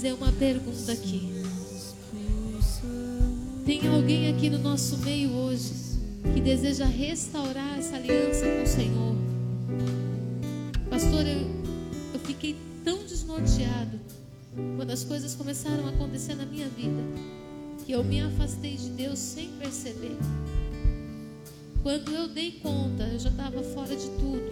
Fazer 0.00 0.14
uma 0.14 0.32
pergunta 0.32 0.92
aqui. 0.92 1.30
Tem 3.66 3.86
alguém 3.86 4.30
aqui 4.30 4.48
no 4.48 4.58
nosso 4.58 4.96
meio 4.96 5.30
hoje 5.30 5.74
que 6.32 6.40
deseja 6.40 6.86
restaurar 6.86 7.78
essa 7.78 7.96
aliança 7.96 8.46
com 8.46 8.62
o 8.62 8.66
Senhor? 8.66 9.14
Pastor, 10.88 11.26
eu, 11.26 11.42
eu 12.14 12.20
fiquei 12.20 12.56
tão 12.82 13.04
desnorteado 13.04 14.00
quando 14.78 14.90
as 14.90 15.04
coisas 15.04 15.34
começaram 15.34 15.84
a 15.86 15.90
acontecer 15.90 16.34
na 16.34 16.46
minha 16.46 16.68
vida 16.70 17.02
que 17.84 17.92
eu 17.92 18.02
me 18.02 18.22
afastei 18.22 18.78
de 18.78 18.88
Deus 18.88 19.18
sem 19.18 19.50
perceber. 19.58 20.16
Quando 21.82 22.10
eu 22.10 22.26
dei 22.26 22.52
conta, 22.52 23.02
eu 23.02 23.18
já 23.18 23.28
estava 23.28 23.62
fora 23.62 23.94
de 23.94 24.08
tudo. 24.12 24.48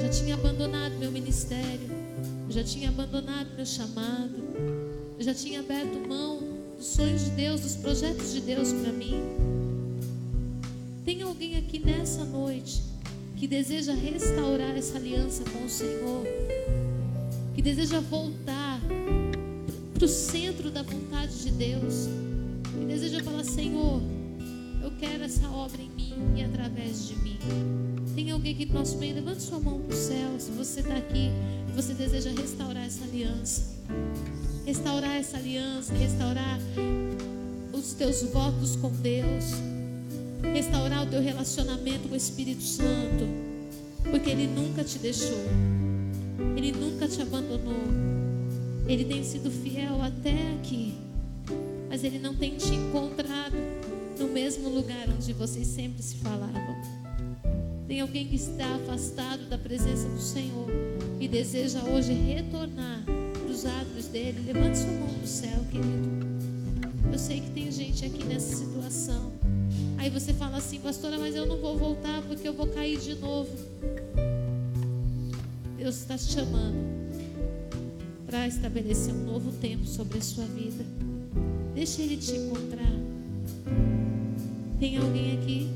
Já 0.00 0.08
tinha 0.08 0.34
abandonado 0.34 0.94
meu 0.94 1.12
ministério. 1.12 1.91
Já 2.52 2.62
tinha 2.62 2.90
abandonado 2.90 3.48
meu 3.56 3.64
chamado. 3.64 4.36
Eu 5.18 5.24
já 5.24 5.32
tinha 5.32 5.60
aberto 5.60 6.06
mão 6.06 6.38
dos 6.76 6.86
sonhos 6.86 7.24
de 7.24 7.30
Deus, 7.30 7.62
dos 7.62 7.76
projetos 7.76 8.30
de 8.34 8.42
Deus 8.42 8.74
para 8.74 8.92
mim. 8.92 9.22
Tem 11.02 11.22
alguém 11.22 11.56
aqui 11.56 11.78
nessa 11.78 12.26
noite 12.26 12.82
que 13.38 13.46
deseja 13.46 13.94
restaurar 13.94 14.76
essa 14.76 14.98
aliança 14.98 15.44
com 15.44 15.64
o 15.64 15.68
Senhor? 15.68 16.26
Que 17.54 17.62
deseja 17.62 18.00
voltar 18.00 18.78
para 19.94 20.04
o 20.04 20.08
centro 20.08 20.70
da 20.70 20.82
vontade 20.82 21.44
de 21.44 21.52
Deus? 21.52 22.06
Que 22.78 22.84
deseja 22.84 23.24
falar: 23.24 23.44
Senhor, 23.44 24.02
eu 24.82 24.90
quero 25.00 25.24
essa 25.24 25.48
obra 25.48 25.80
em 25.80 25.88
mim 25.88 26.14
e 26.36 26.44
através 26.44 27.08
de 27.08 27.16
mim. 27.16 27.38
Tem 28.14 28.30
alguém 28.30 28.52
aqui 28.52 28.66
no 28.66 28.74
nosso 28.74 28.98
meio? 28.98 29.14
Levante 29.14 29.40
sua 29.40 29.58
mão 29.58 29.80
para 29.80 29.94
o 29.94 29.98
céu. 29.98 30.38
Se 30.38 30.50
você 30.50 30.80
está 30.80 30.96
aqui 30.98 31.30
você 31.74 31.94
deseja 31.94 32.30
restaurar 32.30 32.84
essa 32.84 33.04
aliança, 33.04 33.62
restaurar 34.66 35.16
essa 35.16 35.36
aliança, 35.38 35.94
restaurar 35.94 36.58
os 37.72 37.94
teus 37.94 38.22
votos 38.24 38.76
com 38.76 38.90
Deus, 38.90 39.44
restaurar 40.52 41.04
o 41.04 41.06
teu 41.06 41.22
relacionamento 41.22 42.08
com 42.08 42.14
o 42.14 42.16
Espírito 42.16 42.62
Santo, 42.62 43.26
porque 44.10 44.30
Ele 44.30 44.46
nunca 44.46 44.84
te 44.84 44.98
deixou, 44.98 45.38
Ele 46.56 46.72
nunca 46.72 47.08
te 47.08 47.22
abandonou, 47.22 47.84
Ele 48.86 49.04
tem 49.04 49.24
sido 49.24 49.50
fiel 49.50 50.02
até 50.02 50.52
aqui, 50.54 50.94
mas 51.88 52.04
Ele 52.04 52.18
não 52.18 52.34
tem 52.34 52.56
te 52.56 52.74
encontrado 52.74 53.56
no 54.18 54.28
mesmo 54.28 54.68
lugar 54.68 55.08
onde 55.08 55.32
vocês 55.32 55.66
sempre 55.66 56.02
se 56.02 56.16
falavam. 56.16 56.82
Tem 57.88 58.00
alguém 58.00 58.26
que 58.26 58.36
está 58.36 58.74
afastado 58.76 59.48
da 59.48 59.58
presença 59.58 60.08
do 60.08 60.20
Senhor 60.20 60.91
e 61.22 61.28
deseja 61.28 61.80
hoje 61.84 62.12
retornar 62.12 63.04
para 63.04 63.48
os 63.48 63.64
atos 63.64 64.08
dele. 64.08 64.42
Levante 64.44 64.78
sua 64.78 64.90
mão 64.90 65.08
para 65.08 65.24
o 65.24 65.26
céu, 65.28 65.64
querido. 65.70 66.26
Eu 67.12 67.16
sei 67.16 67.40
que 67.40 67.50
tem 67.52 67.70
gente 67.70 68.04
aqui 68.04 68.24
nessa 68.24 68.56
situação. 68.56 69.30
Aí 69.98 70.10
você 70.10 70.32
fala 70.32 70.56
assim, 70.56 70.80
pastora, 70.80 71.16
mas 71.20 71.36
eu 71.36 71.46
não 71.46 71.58
vou 71.58 71.78
voltar 71.78 72.22
porque 72.22 72.48
eu 72.48 72.52
vou 72.52 72.66
cair 72.66 72.98
de 72.98 73.14
novo. 73.14 73.48
Deus 75.78 76.00
está 76.00 76.18
te 76.18 76.24
chamando 76.24 76.76
para 78.26 78.48
estabelecer 78.48 79.14
um 79.14 79.24
novo 79.24 79.52
tempo 79.52 79.86
sobre 79.86 80.18
a 80.18 80.22
sua 80.22 80.46
vida. 80.46 80.84
Deixa 81.72 82.02
Ele 82.02 82.16
te 82.16 82.32
encontrar. 82.32 82.92
Tem 84.80 84.96
alguém 84.96 85.38
aqui 85.38 85.70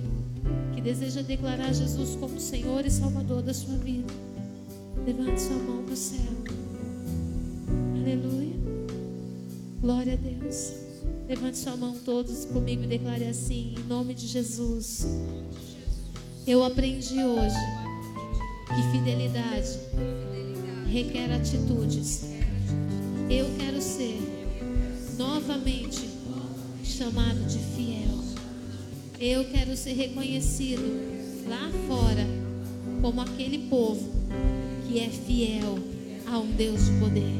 que 0.75 0.81
deseja 0.81 1.23
declarar 1.23 1.73
Jesus 1.73 2.17
como 2.17 2.41
Senhor 2.41 2.85
e 2.85 2.91
Salvador 2.91 3.43
da 3.43 3.55
sua 3.55 3.77
vida? 3.77 4.26
Levante 5.07 5.41
sua 5.41 5.57
mão 5.59 5.85
para 5.85 5.95
o 5.95 5.97
céu. 5.97 6.19
Aleluia. 7.95 8.57
Glória 9.81 10.15
a 10.15 10.17
Deus. 10.17 10.73
Levante 11.29 11.59
sua 11.59 11.77
mão 11.77 11.95
todos 12.05 12.45
comigo 12.47 12.83
e 12.83 12.89
declare 12.89 13.25
assim, 13.29 13.77
em 13.79 13.89
nome 13.89 14.15
de 14.15 14.27
Jesus. 14.27 15.07
Eu 16.45 16.65
aprendi 16.65 17.23
hoje 17.23 17.55
que 18.67 18.91
fidelidade 18.91 19.79
requer 20.91 21.33
atitudes. 21.33 22.25
Eu 23.31 23.47
quero 23.61 23.81
ser 23.81 24.19
novamente 25.17 26.11
chamado 26.83 27.47
de 27.47 27.61
fiel. 27.61 28.19
Eu 29.21 29.45
quero 29.53 29.77
ser 29.77 29.93
reconhecido 29.93 30.83
lá 31.49 31.71
fora 31.87 32.27
como 33.01 33.21
aquele 33.21 33.69
povo 33.69 34.26
é 34.99 35.09
fiel 35.09 35.79
a 36.27 36.39
um 36.39 36.51
Deus 36.53 36.87
de 36.87 36.93
poder. 36.93 37.35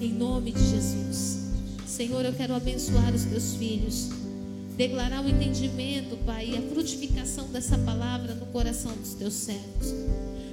Em 0.00 0.12
nome 0.12 0.52
de 0.52 0.60
Jesus. 0.60 1.46
Senhor, 1.86 2.24
eu 2.24 2.32
quero 2.32 2.54
abençoar 2.54 3.14
os 3.14 3.24
teus 3.24 3.54
filhos. 3.54 4.10
Declarar 4.76 5.24
o 5.24 5.28
entendimento, 5.28 6.16
Pai, 6.26 6.50
e 6.50 6.56
a 6.58 6.62
frutificação 6.62 7.46
dessa 7.48 7.78
palavra 7.78 8.34
no 8.34 8.46
coração 8.46 8.92
dos 8.96 9.14
teus 9.14 9.32
servos. 9.32 9.94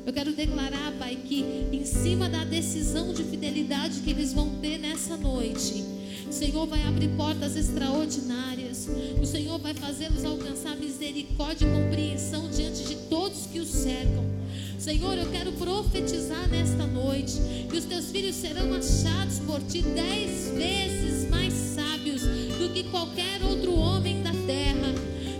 Eu 0.05 0.13
quero 0.13 0.33
declarar, 0.33 0.93
Pai, 0.97 1.17
que 1.17 1.43
em 1.71 1.85
cima 1.85 2.29
da 2.29 2.45
decisão 2.45 3.13
de 3.13 3.23
fidelidade 3.23 3.99
que 3.99 4.09
eles 4.09 4.33
vão 4.33 4.49
ter 4.61 4.77
nessa 4.77 5.17
noite, 5.17 5.83
o 6.29 6.31
Senhor 6.31 6.65
vai 6.65 6.83
abrir 6.83 7.09
portas 7.17 7.55
extraordinárias. 7.57 8.52
O 9.21 9.25
Senhor 9.25 9.59
vai 9.59 9.73
fazê-los 9.73 10.25
alcançar 10.25 10.75
misericórdia 10.75 11.65
e 11.65 11.71
compreensão 11.71 12.49
diante 12.49 12.83
de 12.83 12.95
todos 13.09 13.45
que 13.45 13.59
os 13.59 13.69
cercam. 13.69 14.23
Senhor, 14.77 15.17
eu 15.17 15.31
quero 15.31 15.51
profetizar 15.53 16.47
nesta 16.49 16.85
noite 16.85 17.39
que 17.69 17.77
os 17.77 17.85
teus 17.85 18.11
filhos 18.11 18.35
serão 18.35 18.73
achados 18.73 19.39
por 19.39 19.61
ti 19.61 19.81
dez 19.81 20.51
vezes 20.51 21.29
mais 21.29 21.53
sábios 21.53 22.21
do 22.21 22.73
que 22.73 22.83
qualquer 22.83 23.41
outro 23.43 23.73
homem 23.75 24.21
da 24.21 24.31
terra. 24.31 24.93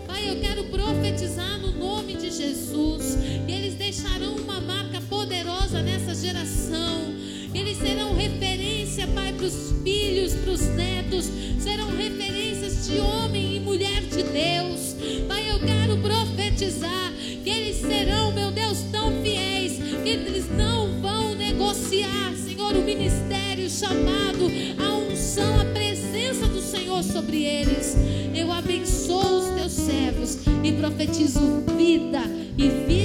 Pai, 0.06 0.30
eu 0.30 0.40
quero 0.40 0.64
profetizar 0.64 1.58
no 1.58 1.72
nome 1.72 2.14
de 2.14 2.30
Jesus 2.30 3.18
que 3.46 3.52
eles 3.52 3.74
deixarão 3.74 4.36
uma 4.36 4.60
marca 4.60 5.00
poderosa 5.02 5.82
nessa 5.82 6.14
geração. 6.14 7.12
Eles 7.52 7.76
serão 7.78 8.16
referência, 8.16 9.06
Pai, 9.08 9.32
para 9.32 9.46
os 9.46 9.72
filhos, 9.84 10.32
para 10.32 10.52
os 10.52 10.60
netos, 10.60 11.26
serão 11.60 11.94
referências 11.94 12.53
de 12.86 12.98
homem 12.98 13.56
e 13.56 13.60
mulher 13.60 14.02
de 14.02 14.22
Deus. 14.22 14.94
Pai, 15.26 15.50
eu 15.50 15.58
quero 15.60 15.96
profetizar 15.98 17.12
que 17.42 17.48
eles 17.48 17.76
serão, 17.76 18.32
meu 18.32 18.50
Deus, 18.50 18.78
tão 18.92 19.22
fiéis 19.22 19.78
que 20.02 20.08
eles 20.08 20.44
não 20.50 21.00
vão 21.00 21.34
negociar, 21.34 22.34
Senhor, 22.36 22.72
o 22.74 22.82
ministério 22.82 23.70
chamado, 23.70 24.50
a 24.78 24.96
unção, 24.98 25.60
a 25.60 25.64
presença 25.66 26.46
do 26.46 26.60
Senhor 26.60 27.02
sobre 27.02 27.42
eles. 27.42 27.96
Eu 28.34 28.52
abençoo 28.52 29.38
os 29.38 29.48
teus 29.58 29.72
servos 29.72 30.38
e 30.62 30.72
profetizo 30.72 31.62
vida 31.76 32.22
e 32.58 32.68
vida 32.68 33.03